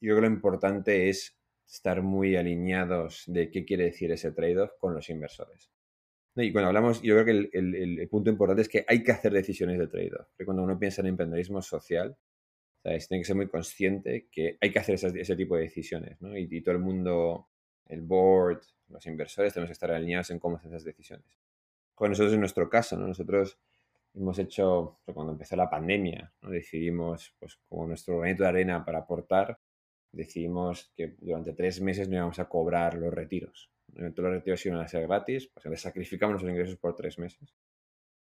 Yo 0.00 0.12
creo 0.12 0.16
que 0.16 0.28
lo 0.28 0.34
importante 0.34 1.08
es 1.08 1.38
estar 1.66 2.02
muy 2.02 2.36
alineados 2.36 3.24
de 3.26 3.50
qué 3.50 3.64
quiere 3.64 3.84
decir 3.84 4.12
ese 4.12 4.32
trade-off 4.32 4.72
con 4.78 4.94
los 4.94 5.08
inversores. 5.08 5.70
Y 6.36 6.52
cuando 6.52 6.68
hablamos, 6.68 7.00
yo 7.00 7.14
creo 7.14 7.24
que 7.24 7.50
el, 7.58 8.08
punto 8.10 8.28
importante 8.28 8.60
es 8.62 8.68
que 8.68 8.84
hay 8.86 9.02
que 9.02 9.12
hacer 9.12 9.32
decisiones 9.32 9.78
de 9.78 9.86
trade-off. 9.86 10.28
Cuando 10.44 10.62
uno 10.62 10.78
piensa 10.78 11.00
en 11.00 11.08
emprendedorismo 11.08 11.62
social, 11.62 12.14
tiene 12.82 13.22
que 13.22 13.24
ser 13.24 13.36
muy 13.36 13.48
consciente 13.48 14.28
que 14.30 14.58
hay 14.60 14.70
que 14.70 14.78
hacer 14.78 14.96
ese 14.96 15.36
tipo 15.36 15.56
de 15.56 15.62
decisiones. 15.62 16.20
¿no? 16.20 16.36
Y, 16.36 16.60
todo 16.60 16.74
el 16.74 16.80
mundo, 16.82 17.48
el 17.86 18.02
board, 18.02 18.60
los 18.88 19.06
inversores, 19.06 19.54
tenemos 19.54 19.70
que 19.70 19.72
estar 19.72 19.90
alineados 19.90 20.30
en 20.30 20.38
cómo 20.38 20.56
hacer 20.56 20.70
esas 20.70 20.84
decisiones. 20.84 21.26
Con 21.94 22.10
nosotros 22.10 22.34
en 22.34 22.40
nuestro 22.40 22.68
caso, 22.68 22.98
¿no? 22.98 23.08
nosotros 23.08 23.58
hemos 24.14 24.38
hecho, 24.38 25.00
cuando 25.06 25.32
empezó 25.32 25.56
la 25.56 25.70
pandemia, 25.70 26.34
decidimos, 26.42 27.34
pues 27.38 27.58
como 27.66 27.86
nuestro 27.86 28.18
granito 28.18 28.42
de 28.42 28.50
arena 28.50 28.84
para 28.84 28.98
aportar, 28.98 29.58
decidimos 30.12 30.92
que 30.94 31.14
durante 31.18 31.54
tres 31.54 31.80
meses 31.80 32.08
no 32.08 32.16
íbamos 32.16 32.38
a 32.38 32.46
cobrar 32.46 32.94
los 32.94 33.12
retiros 33.12 33.70
todos 33.94 34.18
los 34.18 34.32
retiros 34.32 34.66
iban 34.66 34.80
a 34.80 34.88
ser 34.88 35.06
gratis, 35.06 35.48
pues 35.48 35.80
sacrificamos 35.80 36.34
nuestros 36.34 36.50
ingresos 36.50 36.76
por 36.76 36.94
tres 36.94 37.18
meses. 37.18 37.54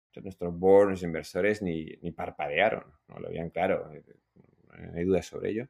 Entonces, 0.06 0.24
nuestros 0.24 0.58
board, 0.58 0.88
nuestros 0.88 1.08
inversores 1.08 1.62
ni, 1.62 1.86
ni 2.02 2.12
parpadearon, 2.12 2.84
no 3.08 3.18
lo 3.18 3.28
veían 3.28 3.50
claro, 3.50 3.90
eh, 3.92 4.02
no 4.92 4.98
hay 4.98 5.04
dudas 5.04 5.26
sobre 5.26 5.50
ello. 5.50 5.68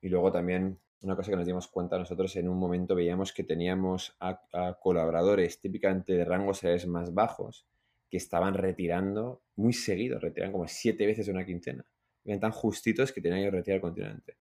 Y 0.00 0.08
luego 0.08 0.30
también 0.32 0.78
una 1.04 1.16
cosa 1.16 1.30
que 1.30 1.36
nos 1.36 1.46
dimos 1.46 1.68
cuenta 1.68 1.98
nosotros 1.98 2.34
en 2.36 2.48
un 2.48 2.58
momento 2.58 2.94
veíamos 2.94 3.32
que 3.32 3.44
teníamos 3.44 4.16
a, 4.20 4.40
colaboradores 4.80 5.60
típicamente 5.60 6.14
de 6.14 6.24
rangos 6.24 6.58
salariales 6.58 6.86
más 6.86 7.14
bajos 7.14 7.66
que 8.10 8.16
estaban 8.16 8.54
retirando 8.54 9.42
muy 9.56 9.72
seguido, 9.72 10.18
retiran 10.18 10.52
como 10.52 10.66
siete 10.66 11.06
veces 11.06 11.28
una 11.28 11.44
quincena. 11.44 11.84
Eran 12.24 12.40
tan 12.40 12.52
justitos 12.52 13.12
que 13.12 13.20
tenían 13.20 13.42
que 13.42 13.50
retirar 13.50 13.80
continuamente. 13.80 14.38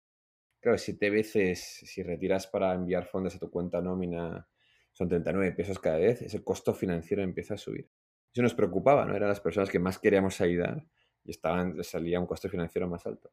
Claro, 0.61 0.77
siete 0.77 1.09
veces, 1.09 1.59
si 1.61 2.01
retiras 2.01 2.47
para 2.47 2.73
enviar 2.73 3.05
fondos 3.05 3.35
a 3.35 3.39
tu 3.39 3.51
cuenta 3.51 3.81
nómina 3.81 4.47
son 4.93 5.09
39 5.09 5.51
pesos 5.51 5.79
cada 5.79 5.97
vez, 5.97 6.21
ese 6.21 6.43
costo 6.43 6.73
financiero 6.73 7.21
empieza 7.23 7.55
a 7.55 7.57
subir. 7.57 7.89
Eso 8.31 8.41
nos 8.41 8.53
preocupaba, 8.53 9.05
¿no? 9.05 9.15
Eran 9.15 9.29
las 9.29 9.41
personas 9.41 9.69
que 9.69 9.79
más 9.79 9.99
queríamos 9.99 10.39
ayudar 10.41 10.85
y 11.23 11.31
estaban, 11.31 11.83
salía 11.83 12.19
un 12.19 12.25
costo 12.25 12.49
financiero 12.49 12.87
más 12.87 13.05
alto. 13.05 13.31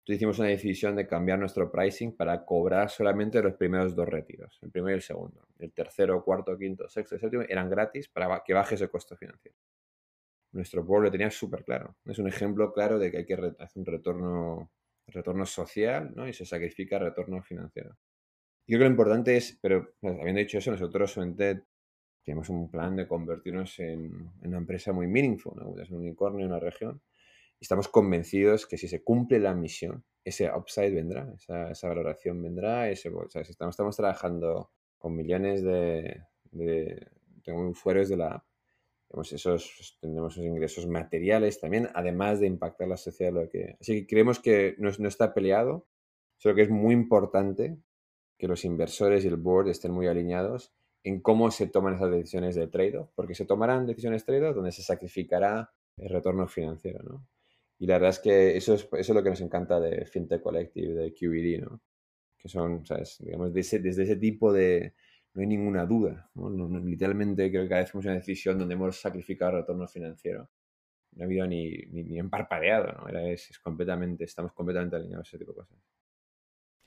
Entonces 0.00 0.16
hicimos 0.16 0.38
una 0.38 0.48
decisión 0.48 0.96
de 0.96 1.06
cambiar 1.06 1.38
nuestro 1.38 1.70
pricing 1.70 2.16
para 2.16 2.44
cobrar 2.44 2.88
solamente 2.88 3.42
los 3.42 3.54
primeros 3.54 3.94
dos 3.94 4.08
retiros, 4.08 4.58
el 4.62 4.70
primero 4.70 4.92
y 4.92 4.94
el 4.94 5.02
segundo. 5.02 5.46
El 5.58 5.72
tercero, 5.72 6.24
cuarto, 6.24 6.56
quinto, 6.56 6.88
sexto 6.88 7.16
y 7.16 7.18
séptimo 7.18 7.42
eran 7.48 7.68
gratis 7.68 8.08
para 8.08 8.42
que 8.44 8.54
baje 8.54 8.76
ese 8.76 8.88
costo 8.88 9.14
financiero. 9.16 9.56
Nuestro 10.52 10.84
pueblo 10.84 11.06
lo 11.06 11.12
tenía 11.12 11.30
súper 11.30 11.64
claro. 11.64 11.96
Es 12.06 12.18
un 12.18 12.26
ejemplo 12.28 12.72
claro 12.72 12.98
de 12.98 13.10
que 13.10 13.18
hay 13.18 13.26
que 13.26 13.34
hacer 13.34 13.80
un 13.80 13.86
retorno, 13.86 14.72
retorno 15.06 15.44
social 15.46 16.12
¿no? 16.14 16.26
y 16.26 16.32
se 16.32 16.46
sacrifica 16.46 16.98
retorno 16.98 17.42
financiero. 17.42 17.96
Yo 18.70 18.78
creo 18.78 18.86
que 18.86 18.90
lo 18.90 19.02
importante 19.02 19.36
es, 19.36 19.58
pero 19.60 19.94
habiendo 20.00 20.38
dicho 20.38 20.58
eso, 20.58 20.70
nosotros 20.70 21.10
solamente 21.10 21.64
tenemos 22.22 22.48
un 22.50 22.70
plan 22.70 22.94
de 22.94 23.08
convertirnos 23.08 23.80
en, 23.80 24.30
una 24.44 24.58
empresa 24.58 24.92
muy 24.92 25.08
meaningful, 25.08 25.56
¿no? 25.56 25.76
es 25.82 25.90
un 25.90 25.98
unicornio 25.98 26.46
en 26.46 26.52
una 26.52 26.60
región. 26.60 27.02
Y 27.58 27.64
estamos 27.64 27.88
convencidos 27.88 28.68
que 28.68 28.78
si 28.78 28.86
se 28.86 29.02
cumple 29.02 29.40
la 29.40 29.54
misión, 29.54 30.04
ese 30.22 30.48
upside 30.52 30.94
vendrá, 30.94 31.34
esa, 31.34 31.88
valoración 31.88 32.40
vendrá. 32.40 32.88
Ese, 32.88 33.10
estamos, 33.40 33.72
estamos 33.74 33.96
trabajando 33.96 34.70
con 34.98 35.16
millones 35.16 35.64
de, 35.64 36.22
de, 36.52 37.08
usuarios 37.48 38.08
de 38.08 38.18
la. 38.18 38.44
Tenemos 39.08 39.32
esos, 39.32 39.98
tenemos 40.00 40.34
esos 40.34 40.44
ingresos 40.44 40.86
materiales 40.86 41.58
también, 41.58 41.88
además 41.92 42.38
de 42.38 42.46
impactar 42.46 42.86
la 42.86 42.96
sociedad. 42.96 43.32
Lo 43.32 43.48
que, 43.48 43.76
así 43.80 44.02
que 44.02 44.06
creemos 44.06 44.38
que 44.38 44.76
no, 44.78 44.92
no 44.96 45.08
está 45.08 45.34
peleado, 45.34 45.88
solo 46.36 46.54
que 46.54 46.62
es 46.62 46.70
muy 46.70 46.94
importante 46.94 47.76
que 48.40 48.48
los 48.48 48.64
inversores 48.64 49.22
y 49.24 49.28
el 49.28 49.36
board 49.36 49.68
estén 49.68 49.92
muy 49.92 50.06
alineados 50.06 50.72
en 51.04 51.20
cómo 51.20 51.50
se 51.50 51.66
toman 51.66 51.94
esas 51.94 52.10
decisiones 52.10 52.54
de 52.54 52.68
trade-off, 52.68 53.10
porque 53.14 53.34
se 53.34 53.44
tomarán 53.44 53.86
decisiones 53.86 54.24
trade-off 54.24 54.56
donde 54.56 54.72
se 54.72 54.82
sacrificará 54.82 55.70
el 55.98 56.08
retorno 56.08 56.48
financiero, 56.48 57.02
¿no? 57.02 57.26
Y 57.78 57.86
la 57.86 57.94
verdad 57.94 58.10
es 58.10 58.18
que 58.18 58.56
eso 58.56 58.74
es, 58.74 58.84
eso 58.84 58.94
es 58.94 59.08
lo 59.10 59.22
que 59.22 59.28
nos 59.28 59.40
encanta 59.42 59.78
de 59.78 60.06
FinTech 60.06 60.42
Collective, 60.42 60.94
de 60.94 61.12
QED, 61.12 61.60
¿no? 61.62 61.82
Que 62.38 62.48
son, 62.48 62.84
¿sabes? 62.86 63.18
Digamos, 63.20 63.52
desde 63.52 63.88
ese 63.88 64.16
tipo 64.16 64.52
de... 64.52 64.94
No 65.34 65.42
hay 65.42 65.46
ninguna 65.46 65.84
duda, 65.86 66.30
¿no? 66.34 66.50
literalmente 66.80 67.50
creo 67.50 67.62
que 67.62 67.68
cada 67.68 67.82
vez 67.82 67.90
hemos 67.94 68.04
una 68.04 68.14
decisión 68.14 68.58
donde 68.58 68.74
hemos 68.74 69.00
sacrificado 69.00 69.52
el 69.52 69.58
retorno 69.58 69.86
financiero. 69.86 70.50
No 71.12 71.22
ha 71.22 71.26
habido 71.26 71.46
ni, 71.46 71.76
ni, 71.90 72.02
ni 72.04 72.22
parpadeado, 72.24 72.92
¿no? 72.92 73.08
Era, 73.08 73.22
es, 73.28 73.50
es 73.50 73.58
completamente, 73.58 74.24
estamos 74.24 74.52
completamente 74.52 74.96
alineados 74.96 75.26
a 75.26 75.28
ese 75.28 75.38
tipo 75.38 75.52
de 75.52 75.58
cosas. 75.58 75.78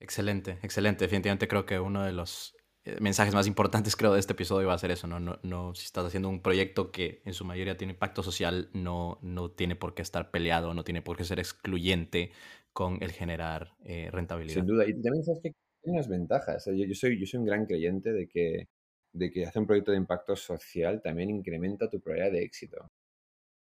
Excelente, 0.04 0.58
excelente. 0.62 1.06
Definitivamente 1.06 1.48
creo 1.48 1.66
que 1.66 1.80
uno 1.80 2.04
de 2.04 2.12
los 2.12 2.58
eh, 2.84 2.98
mensajes 3.00 3.34
más 3.34 3.48
importantes, 3.48 3.96
creo, 3.96 4.14
de 4.14 4.20
este 4.20 4.34
episodio 4.34 4.68
va 4.68 4.74
a 4.74 4.78
ser 4.78 4.92
eso, 4.92 5.08
¿no? 5.08 5.18
No, 5.22 5.40
no 5.44 5.74
si 5.74 5.86
estás 5.86 6.06
haciendo 6.06 6.28
un 6.28 6.42
proyecto 6.42 6.92
que 6.92 7.22
en 7.24 7.34
su 7.34 7.46
mayoría 7.46 7.78
tiene 7.78 7.94
impacto 7.94 8.22
social, 8.22 8.70
no, 8.74 9.18
no 9.22 9.52
tiene 9.52 9.78
por 9.78 9.94
qué 9.94 10.02
estar 10.02 10.30
peleado, 10.30 10.74
no 10.74 10.84
tiene 10.84 11.02
por 11.02 11.16
qué 11.16 11.24
ser 11.24 11.40
excluyente 11.40 12.34
con 12.74 13.02
el 13.02 13.14
generar 13.14 13.78
eh, 13.86 14.10
rentabilidad. 14.12 14.56
Sin 14.56 14.66
duda. 14.66 14.86
Y 14.86 14.92
también 15.02 15.24
sabes 15.24 15.40
que 15.42 15.54
tiene 15.82 15.98
unas 15.98 16.10
ventajas. 16.10 16.66
Yo, 16.66 16.74
yo, 16.74 16.96
soy, 16.96 17.18
yo 17.18 17.26
soy 17.26 17.40
un 17.40 17.46
gran 17.46 17.66
creyente 17.66 18.12
de 18.12 18.28
que, 18.28 18.68
de 19.14 19.32
que 19.32 19.46
hacer 19.46 19.62
un 19.62 19.68
proyecto 19.68 19.92
de 19.92 19.98
impacto 19.98 20.36
social 20.36 21.02
también 21.02 21.30
incrementa 21.30 21.90
tu 21.90 22.02
probabilidad 22.02 22.34
de 22.34 22.44
éxito. 22.44 22.92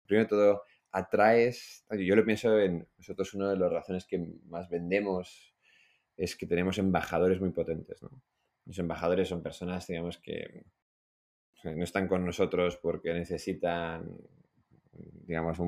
Primero 0.06 0.26
todo, 0.26 0.62
atraes, 0.90 1.84
yo 1.90 2.16
lo 2.16 2.24
pienso 2.24 2.58
en 2.58 2.88
nosotros, 2.96 3.34
una 3.34 3.50
de 3.50 3.58
las 3.58 3.70
razones 3.70 4.06
que 4.06 4.18
más 4.46 4.70
vendemos 4.70 5.53
es 6.16 6.36
que 6.36 6.46
tenemos 6.46 6.78
embajadores 6.78 7.40
muy 7.40 7.50
potentes, 7.50 8.02
¿no? 8.02 8.10
Los 8.66 8.78
embajadores 8.78 9.28
son 9.28 9.42
personas, 9.42 9.86
digamos, 9.86 10.18
que 10.18 10.64
no 11.64 11.84
están 11.84 12.08
con 12.08 12.24
nosotros 12.24 12.76
porque 12.76 13.12
necesitan, 13.12 14.16
digamos, 14.92 15.58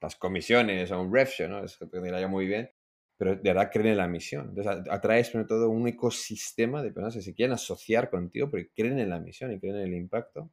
las 0.00 0.16
comisiones 0.16 0.90
o 0.90 1.00
un 1.00 1.12
refsho, 1.12 1.48
¿no? 1.48 1.64
Es 1.64 1.76
que 1.76 1.86
te 1.86 2.28
muy 2.28 2.46
bien, 2.46 2.70
pero 3.16 3.36
de 3.36 3.42
verdad 3.42 3.70
creen 3.72 3.88
en 3.88 3.96
la 3.98 4.08
misión. 4.08 4.48
Entonces 4.48 4.84
atraes 4.90 5.28
sobre 5.28 5.44
todo 5.44 5.68
un 5.68 5.86
ecosistema 5.86 6.82
de 6.82 6.92
personas 6.92 7.14
que 7.14 7.22
se 7.22 7.34
quieren 7.34 7.52
asociar 7.52 8.10
contigo 8.10 8.50
porque 8.50 8.70
creen 8.74 8.98
en 8.98 9.10
la 9.10 9.20
misión 9.20 9.52
y 9.52 9.60
creen 9.60 9.76
en 9.76 9.82
el 9.82 9.94
impacto. 9.94 10.50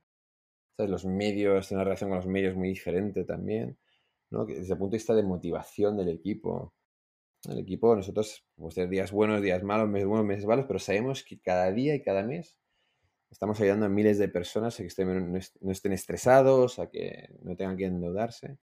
¿Sabes? 0.76 0.92
Los 0.92 1.06
medios, 1.06 1.68
tienen 1.68 1.80
una 1.80 1.86
relación 1.86 2.10
con 2.10 2.18
los 2.18 2.28
medios 2.28 2.56
muy 2.56 2.70
diferente 2.70 3.24
también, 3.24 3.78
¿no? 4.30 4.46
Desde 4.46 4.74
el 4.74 4.78
punto 4.78 4.92
de 4.92 4.98
vista 4.98 5.16
de 5.16 5.24
motivación 5.24 5.98
del 5.98 6.10
equipo, 6.10 6.76
el 7.52 7.60
equipo, 7.60 7.96
nosotros, 7.96 8.46
pues 8.56 8.76
tener 8.76 8.90
días 8.90 9.12
buenos, 9.12 9.42
días 9.42 9.64
malos, 9.64 9.90
meses 9.90 10.08
buenos, 10.08 10.26
meses 10.26 10.46
malos, 10.46 10.66
pero 10.68 10.80
sabemos 10.80 11.24
que 11.24 11.40
cada 11.40 11.72
día 11.72 11.96
y 11.96 12.02
cada 12.02 12.24
mes 12.24 12.58
estamos 13.30 13.60
ayudando 13.60 13.86
a 13.86 13.90
miles 13.90 14.18
de 14.18 14.30
personas 14.30 14.80
a 14.80 14.84
que 14.84 14.88
estén, 14.88 15.32
no 15.32 15.72
estén 15.72 15.94
estresados, 15.94 16.80
a 16.80 16.90
que 16.90 17.30
no 17.44 17.56
tengan 17.56 17.78
que 17.78 17.86
endeudarse. 17.86 18.58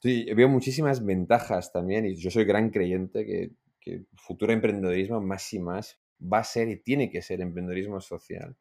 Sí, 0.00 0.26
veo 0.34 0.48
muchísimas 0.48 1.04
ventajas 1.04 1.72
también 1.72 2.06
y 2.06 2.14
yo 2.14 2.30
soy 2.30 2.44
gran 2.44 2.70
creyente 2.70 3.24
que, 3.24 3.52
que 3.80 4.04
futuro 4.14 4.52
emprendedorismo 4.52 5.20
más 5.20 5.52
y 5.52 5.58
más 5.58 5.98
va 6.20 6.38
a 6.38 6.44
ser 6.44 6.68
y 6.68 6.76
tiene 6.76 7.10
que 7.10 7.22
ser 7.22 7.40
emprendedorismo 7.40 8.00
social, 8.00 8.56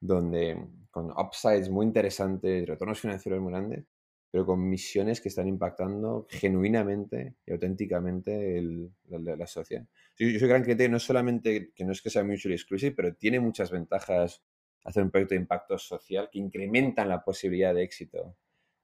donde 0.00 0.56
con 0.90 1.10
upsides 1.10 1.70
muy 1.70 1.86
interesantes, 1.86 2.66
retornos 2.66 3.00
financieros 3.00 3.40
muy 3.40 3.52
grandes, 3.52 3.84
pero 4.30 4.44
con 4.44 4.68
misiones 4.68 5.20
que 5.20 5.28
están 5.28 5.48
impactando 5.48 6.26
genuinamente 6.28 7.36
y 7.46 7.52
auténticamente 7.52 8.58
el, 8.58 8.90
la, 9.08 9.46
sociedad. 9.46 9.86
Yo, 10.16 10.38
soy 10.38 10.48
gran 10.48 10.62
creyente 10.62 10.88
no 10.88 10.98
solamente 10.98 11.72
que 11.74 11.84
no 11.84 11.92
es 11.92 12.02
que 12.02 12.10
sea 12.10 12.24
mutually 12.24 12.54
exclusive, 12.54 12.94
pero 12.94 13.14
tiene 13.14 13.40
muchas 13.40 13.70
ventajas 13.70 14.42
hacer 14.84 15.02
un 15.02 15.10
proyecto 15.10 15.34
de 15.34 15.40
impacto 15.40 15.78
social 15.78 16.28
que 16.30 16.38
incrementan 16.38 17.08
la 17.08 17.24
posibilidad 17.24 17.74
de 17.74 17.82
éxito 17.82 18.36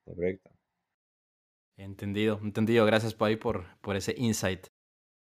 del 0.06 0.16
proyecto. 0.16 0.50
Entendido, 1.76 2.40
entendido. 2.42 2.86
Gracias, 2.86 3.14
Pai, 3.14 3.36
por, 3.36 3.64
por 3.80 3.96
ese 3.96 4.14
insight. 4.16 4.68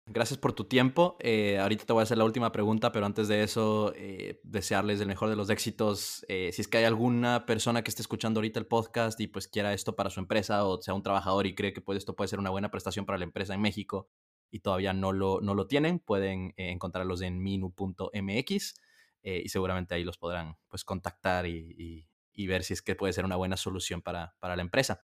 Gracias 0.07 0.37
por 0.37 0.53
tu 0.53 0.65
tiempo. 0.65 1.17
Eh, 1.19 1.57
ahorita 1.57 1.83
te 1.83 1.91
voy 1.91 2.01
a 2.01 2.03
hacer 2.03 2.19
la 2.19 2.25
última 2.25 2.51
pregunta, 2.51 2.91
pero 2.91 3.07
antes 3.07 3.27
de 3.27 3.41
eso, 3.41 3.91
eh, 3.95 4.39
desearles 4.43 5.01
el 5.01 5.07
mejor 5.07 5.29
de 5.29 5.35
los 5.35 5.49
éxitos. 5.49 6.23
Eh, 6.29 6.51
si 6.53 6.61
es 6.61 6.67
que 6.67 6.77
hay 6.77 6.83
alguna 6.83 7.47
persona 7.47 7.83
que 7.83 7.89
esté 7.89 8.03
escuchando 8.03 8.37
ahorita 8.37 8.59
el 8.59 8.67
podcast 8.67 9.19
y 9.19 9.25
pues 9.25 9.47
quiera 9.47 9.73
esto 9.73 9.95
para 9.95 10.11
su 10.11 10.19
empresa 10.19 10.63
o 10.63 10.79
sea 10.79 10.93
un 10.93 11.01
trabajador 11.01 11.47
y 11.47 11.55
cree 11.55 11.73
que 11.73 11.81
pues, 11.81 11.97
esto 11.97 12.15
puede 12.15 12.27
ser 12.27 12.37
una 12.37 12.51
buena 12.51 12.69
prestación 12.69 13.07
para 13.07 13.17
la 13.17 13.23
empresa 13.23 13.55
en 13.55 13.61
México 13.61 14.07
y 14.51 14.59
todavía 14.59 14.93
no 14.93 15.11
lo, 15.11 15.41
no 15.41 15.55
lo 15.55 15.65
tienen, 15.65 15.97
pueden 15.97 16.53
encontrarlos 16.55 17.21
en 17.21 17.41
minu.mx 17.41 18.75
y 19.23 19.49
seguramente 19.49 19.95
ahí 19.95 20.03
los 20.03 20.19
podrán 20.19 20.55
pues 20.69 20.83
contactar 20.83 21.47
y, 21.47 22.07
y, 22.31 22.47
ver 22.47 22.63
si 22.63 22.73
es 22.73 22.83
que 22.83 22.95
puede 22.95 23.11
ser 23.11 23.25
una 23.25 23.37
buena 23.37 23.57
solución 23.57 24.03
para, 24.03 24.35
para 24.39 24.55
la 24.55 24.61
empresa. 24.61 25.03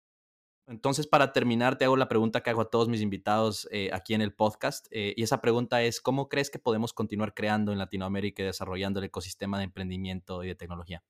Entonces, 0.70 1.08
para 1.08 1.32
terminar, 1.32 1.76
te 1.76 1.84
hago 1.84 1.96
la 1.96 2.08
pregunta 2.08 2.42
que 2.42 2.50
hago 2.50 2.60
a 2.60 2.70
todos 2.70 2.88
mis 2.88 3.00
invitados 3.00 3.68
eh, 3.72 3.90
aquí 3.92 4.14
en 4.14 4.22
el 4.22 4.32
podcast. 4.32 4.86
Eh, 4.92 5.14
y 5.16 5.24
esa 5.24 5.40
pregunta 5.40 5.82
es, 5.82 6.00
¿cómo 6.00 6.28
crees 6.28 6.48
que 6.48 6.60
podemos 6.60 6.92
continuar 6.92 7.34
creando 7.34 7.72
en 7.72 7.78
Latinoamérica 7.78 8.44
y 8.44 8.46
desarrollando 8.46 9.00
el 9.00 9.06
ecosistema 9.06 9.58
de 9.58 9.64
emprendimiento 9.64 10.44
y 10.44 10.46
de 10.46 10.54
tecnología? 10.54 11.02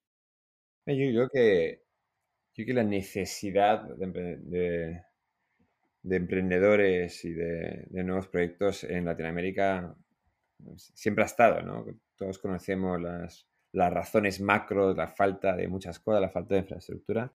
Yo 0.86 0.94
creo 0.94 1.28
que, 1.28 1.82
yo 2.54 2.64
que 2.64 2.72
la 2.72 2.84
necesidad 2.84 3.82
de, 3.82 5.02
emprendedores 6.04 7.22
y 7.26 7.34
de, 7.34 7.86
nuevos 7.90 8.28
proyectos 8.28 8.84
en 8.84 9.04
Latinoamérica 9.04 9.94
pues, 10.64 10.90
siempre 10.94 11.22
ha 11.22 11.26
estado, 11.26 11.61
¿no? 11.61 11.84
Todos 12.16 12.38
conocemos 12.38 12.98
las, 12.98 13.46
las 13.72 13.92
razones 13.92 14.40
macro, 14.40 14.94
la 14.94 15.06
falta 15.06 15.54
de 15.54 15.68
muchas 15.68 16.00
cosas, 16.00 16.22
la 16.22 16.30
falta 16.30 16.54
de 16.54 16.62
infraestructura 16.62 17.30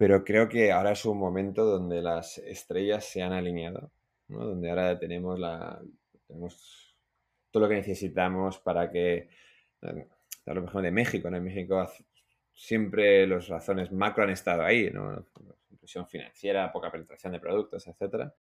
pero 0.00 0.24
creo 0.24 0.48
que 0.48 0.72
ahora 0.72 0.92
es 0.92 1.04
un 1.04 1.18
momento 1.18 1.62
donde 1.62 2.00
las 2.00 2.38
estrellas 2.38 3.04
se 3.04 3.20
han 3.22 3.34
alineado, 3.34 3.92
¿no? 4.28 4.46
donde 4.46 4.70
ahora 4.70 4.98
tenemos, 4.98 5.38
la, 5.38 5.78
tenemos 6.26 6.96
todo 7.50 7.64
lo 7.64 7.68
que 7.68 7.74
necesitamos 7.74 8.58
para 8.60 8.90
que, 8.90 9.28
a 9.82 10.54
lo 10.54 10.62
mejor 10.62 10.80
de 10.80 10.90
México, 10.90 11.28
¿no? 11.28 11.36
en 11.36 11.44
México 11.44 11.86
siempre 12.54 13.26
las 13.26 13.48
razones 13.48 13.92
macro 13.92 14.24
han 14.24 14.30
estado 14.30 14.62
ahí, 14.62 14.90
¿no? 14.90 15.22
inclusión 15.70 16.08
financiera, 16.08 16.72
poca 16.72 16.90
penetración 16.90 17.34
de 17.34 17.40
productos, 17.40 17.86
etc. 17.86 18.32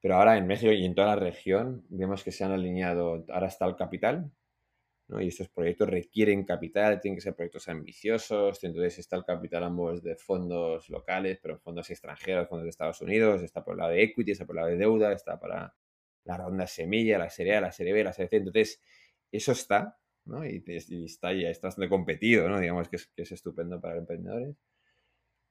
Pero 0.00 0.16
ahora 0.16 0.36
en 0.36 0.48
México 0.48 0.72
y 0.72 0.84
en 0.84 0.96
toda 0.96 1.14
la 1.14 1.16
región 1.22 1.86
vemos 1.90 2.24
que 2.24 2.32
se 2.32 2.42
han 2.42 2.50
alineado, 2.50 3.24
ahora 3.28 3.46
está 3.46 3.66
el 3.66 3.76
capital, 3.76 4.32
y 5.20 5.28
estos 5.28 5.48
proyectos 5.48 5.88
requieren 5.88 6.44
capital, 6.44 7.00
tienen 7.00 7.16
que 7.16 7.22
ser 7.22 7.34
proyectos 7.34 7.68
ambiciosos, 7.68 8.62
entonces 8.64 8.98
está 8.98 9.16
el 9.16 9.24
capital 9.24 9.64
ambos 9.64 10.02
de 10.02 10.16
fondos 10.16 10.88
locales, 10.88 11.38
pero 11.42 11.58
fondos 11.58 11.90
extranjeros, 11.90 12.48
fondos 12.48 12.64
de 12.64 12.70
Estados 12.70 13.00
Unidos, 13.00 13.42
está 13.42 13.64
por 13.64 13.74
el 13.74 13.78
lado 13.78 13.90
de 13.92 14.02
equity, 14.02 14.32
está 14.32 14.46
por 14.46 14.56
el 14.56 14.60
lado 14.60 14.68
de 14.70 14.76
deuda, 14.76 15.12
está 15.12 15.38
para 15.38 15.74
la 16.24 16.36
ronda 16.36 16.66
semilla, 16.66 17.18
la 17.18 17.30
serie 17.30 17.56
A, 17.56 17.60
la 17.60 17.72
serie 17.72 17.92
B, 17.92 18.04
la 18.04 18.12
serie 18.12 18.28
C. 18.28 18.36
Entonces, 18.36 18.80
eso 19.30 19.52
está, 19.52 19.98
¿no? 20.24 20.46
Y, 20.46 20.62
está 21.04 21.32
ya 21.32 21.50
está 21.50 21.68
bastante 21.68 21.88
competido, 21.88 22.48
¿no? 22.48 22.60
Digamos 22.60 22.88
que 22.88 22.96
es, 22.96 23.06
que 23.08 23.22
es 23.22 23.32
estupendo 23.32 23.80
para 23.80 23.94
los 23.94 24.02
emprendedores. 24.02 24.56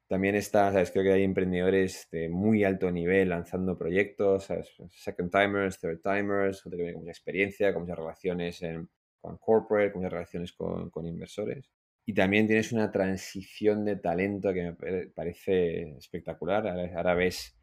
También 0.07 0.35
está, 0.35 0.71
¿sabes? 0.71 0.91
Creo 0.91 1.03
que 1.03 1.13
hay 1.13 1.23
emprendedores 1.23 2.07
de 2.11 2.29
muy 2.29 2.63
alto 2.63 2.91
nivel 2.91 3.29
lanzando 3.29 3.77
proyectos, 3.77 4.47
Second 4.89 5.31
timers, 5.31 5.79
third 5.79 6.01
timers, 6.01 6.61
gente 6.63 6.77
que 6.77 6.83
tiene 6.83 6.97
mucha 6.97 7.11
experiencia, 7.11 7.73
con 7.73 7.83
muchas 7.83 7.97
relaciones 7.97 8.61
en, 8.61 8.89
con 9.21 9.37
corporate, 9.37 9.93
con 9.93 10.03
relaciones 10.03 10.51
con, 10.53 10.89
con, 10.89 11.05
inversores. 11.05 11.69
Y 12.05 12.13
también 12.13 12.47
tienes 12.47 12.71
una 12.71 12.91
transición 12.91 13.85
de 13.85 13.95
talento 13.95 14.51
que 14.53 14.63
me 14.63 15.07
parece 15.07 15.97
espectacular. 15.97 16.67
Ahora, 16.67 17.13
ves 17.13 17.55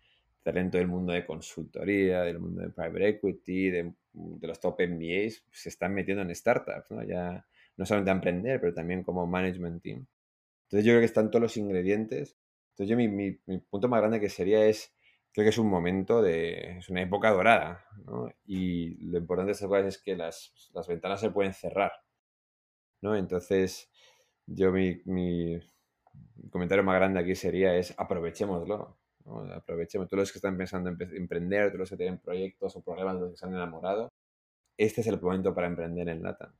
talento 0.42 0.78
del 0.78 0.86
mundo 0.86 1.12
de 1.12 1.26
consultoría, 1.26 2.22
del 2.22 2.38
mundo 2.38 2.62
de 2.62 2.70
private 2.70 3.09
equity, 3.09 3.70
de, 3.70 3.92
los 4.40 4.61
top 4.61 4.80
MBAs, 4.80 5.44
se 5.52 5.68
están 5.68 5.92
metiendo 5.92 6.22
en 6.22 6.34
startups, 6.34 6.90
¿no? 6.90 7.02
Ya 7.02 7.44
no 7.76 7.84
solamente 7.84 8.11
a 8.11 8.14
emprender, 8.14 8.61
pero 8.61 8.72
también 8.72 9.02
como 9.02 9.26
management 9.26 9.82
team. 9.82 10.06
Entonces 10.64 10.84
yo 10.84 10.92
creo 10.92 11.00
que 11.00 11.06
están 11.06 11.30
todos 11.30 11.42
los 11.42 11.56
ingredientes. 11.56 12.36
Entonces 12.70 12.90
yo 12.90 12.96
mi, 12.96 13.09
mi 13.09 13.59
punto 13.59 13.88
más 13.88 14.00
grande 14.00 14.20
que 14.20 14.28
sería 14.28 14.64
es 14.64 14.92
creo 15.32 15.44
que 15.44 15.50
es 15.50 15.58
un 15.58 15.68
momento 15.68 16.22
de, 16.22 16.78
es 16.78 16.88
una 16.88 17.02
época 17.02 17.30
dorada, 17.30 17.84
¿no? 18.04 18.30
Y 18.44 18.96
lo 19.06 19.18
importante 19.18 19.52
de 19.52 19.88
es 19.88 20.02
que 20.02 20.16
las, 20.16 20.70
las, 20.74 20.88
ventanas 20.88 21.20
se 21.20 21.30
pueden 21.30 21.54
cerrar, 21.54 21.92
¿no? 23.02 23.16
Entonces, 23.16 23.90
yo 24.46 24.72
mi, 24.72 25.00
mi, 25.04 25.60
comentario 26.50 26.84
más 26.84 26.96
grande 26.96 27.20
aquí 27.20 27.34
sería 27.34 27.76
es 27.76 27.94
aprovechémoslo. 27.98 28.98
Aprovechemos, 29.54 30.08
todos 30.08 30.22
los 30.22 30.32
que 30.32 30.38
están 30.38 30.56
pensando 30.56 30.88
en 30.88 30.96
emprender, 31.16 31.66
todos 31.68 31.80
los 31.80 31.90
que 31.90 31.98
tienen 31.98 32.18
proyectos 32.18 32.74
o 32.76 32.82
problemas 32.82 33.16
de 33.16 33.20
los 33.20 33.30
que 33.32 33.36
se 33.36 33.44
han 33.44 33.54
enamorado, 33.54 34.08
este 34.78 35.02
es 35.02 35.06
el 35.06 35.20
momento 35.20 35.54
para 35.54 35.66
emprender 35.66 36.08
en 36.08 36.22
LATAM. 36.22 36.54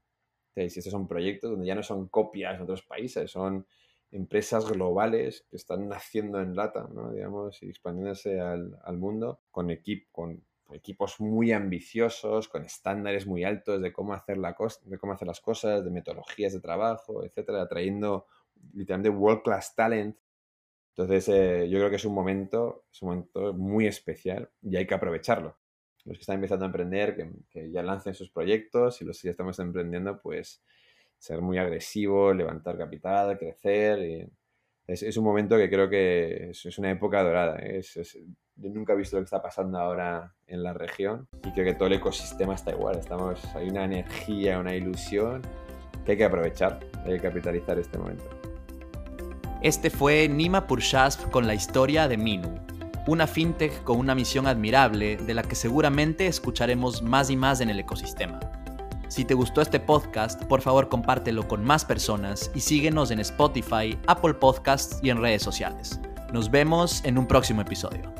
Entonces, 0.55 0.77
estos 0.77 0.93
son 0.93 1.09
proyectos 1.09 1.51
donde 1.51 1.67
ya 1.67 1.75
no 1.75 1.83
son 1.83 2.09
copias 2.09 2.59
de 2.59 2.65
otros 2.65 2.83
países, 2.83 3.31
son 3.31 3.67
empresas 4.11 4.71
globales 4.71 5.47
que 5.51 5.57
están 5.57 5.89
naciendo 5.89 6.41
en 6.41 6.57
LATAM, 6.57 6.95
¿no? 6.95 7.13
digamos, 7.13 7.63
y 7.63 7.69
expandiéndose 7.69 8.41
al, 8.41 8.79
al 8.83 8.97
mundo 8.97 9.41
con, 9.51 9.69
con 10.13 10.43
equipos 10.73 11.21
muy 11.21 11.53
ambiciosos, 11.53 12.49
con 12.49 12.65
estándares 12.65 13.27
muy 13.27 13.45
altos 13.45 13.81
de 13.81 13.93
cómo 13.93 14.15
hacer, 14.15 14.39
la 14.39 14.57
de 14.85 14.99
cómo 14.99 15.13
hacer 15.13 15.29
las 15.29 15.41
cosas, 15.41 15.85
de 15.85 15.91
metodologías 15.91 16.53
de 16.53 16.61
trabajo, 16.61 17.25
etcétera, 17.25 17.63
atrayendo 17.63 18.27
literalmente 18.75 19.11
world 19.11 19.43
class 19.43 19.75
talent. 19.75 20.17
Entonces, 20.91 21.29
eh, 21.29 21.69
yo 21.71 21.79
creo 21.79 21.91
que 21.91 21.97
es 21.97 22.05
un 22.05 22.15
momento, 22.15 22.87
es 22.93 23.03
un 23.03 23.09
momento 23.11 23.53
muy 23.55 23.87
especial 23.87 24.51
y 24.63 24.77
hay 24.77 24.87
que 24.87 24.95
aprovecharlo. 24.95 25.57
Los 26.05 26.17
que 26.17 26.23
están 26.23 26.37
empezando 26.37 26.65
a 26.65 26.69
emprender, 26.69 27.15
que, 27.15 27.31
que 27.51 27.71
ya 27.71 27.83
lancen 27.83 28.15
sus 28.15 28.31
proyectos 28.31 29.01
y 29.01 29.05
los 29.05 29.21
que 29.21 29.29
ya 29.29 29.33
estamos 29.33 29.59
emprendiendo, 29.59 30.21
pues 30.21 30.63
ser 31.19 31.41
muy 31.43 31.59
agresivo, 31.59 32.33
levantar 32.33 32.79
capital, 32.79 33.39
crecer. 33.39 34.31
Es, 34.87 35.17
un 35.17 35.25
momento 35.25 35.57
que 35.57 35.69
creo 35.69 35.91
que 35.91 36.51
es, 36.51 36.79
una 36.79 36.91
época 36.91 37.23
dorada. 37.23 37.59
¿eh? 37.61 37.83
yo 38.57 38.71
nunca 38.71 38.93
he 38.93 38.97
visto 38.97 39.17
lo 39.17 39.23
que 39.23 39.27
está 39.27 39.43
pasando 39.43 39.79
ahora 39.79 40.35
en 40.47 40.63
la 40.63 40.73
región 40.73 41.29
y 41.45 41.53
creo 41.53 41.65
que 41.65 41.75
todo 41.75 41.89
el 41.89 41.95
ecosistema 41.95 42.55
está 42.55 42.73
igual. 42.73 42.99
Estamos, 42.99 43.45
hay 43.55 43.69
una 43.69 43.85
energía, 43.85 44.59
una 44.59 44.75
ilusión 44.75 45.43
que 46.05 46.13
hay 46.13 46.19
que 46.19 46.25
aprovechar, 46.25 46.81
hay 47.05 47.15
que 47.15 47.21
capitalizar 47.21 47.79
este 47.79 47.99
momento. 47.99 48.25
Este 49.63 49.91
fue 49.91 50.29
Nima 50.29 50.67
Purshasp 50.67 51.31
con 51.31 51.47
la 51.47 51.55
historia 51.55 52.07
de 52.07 52.17
Minu, 52.17 52.55
una 53.09 53.27
fintech 53.27 53.83
con 53.83 53.99
una 53.99 54.15
misión 54.15 54.47
admirable 54.47 55.17
de 55.17 55.35
la 55.35 55.43
que 55.43 55.57
seguramente 55.57 56.29
escucharemos 56.29 57.03
más 57.03 57.29
y 57.29 57.37
más 57.37 57.61
en 57.61 57.71
el 57.71 57.81
ecosistema. 57.81 58.39
Si 59.09 59.25
te 59.25 59.35
gustó 59.35 59.63
este 59.63 59.81
podcast, 59.81 60.45
por 60.45 60.61
favor 60.61 60.89
compártelo 60.89 61.49
con 61.49 61.65
más 61.65 61.85
personas 61.85 62.51
y 62.55 62.61
síguenos 62.61 63.11
en 63.11 63.21
Spotify, 63.21 63.99
Apple 64.07 64.35
Podcasts 64.35 64.99
y 65.03 65.09
en 65.11 65.21
redes 65.21 65.43
sociales. 65.43 65.99
Nos 66.33 66.51
vemos 66.51 67.03
en 67.05 67.17
un 67.17 67.27
próximo 67.27 67.63
episodio. 67.63 68.18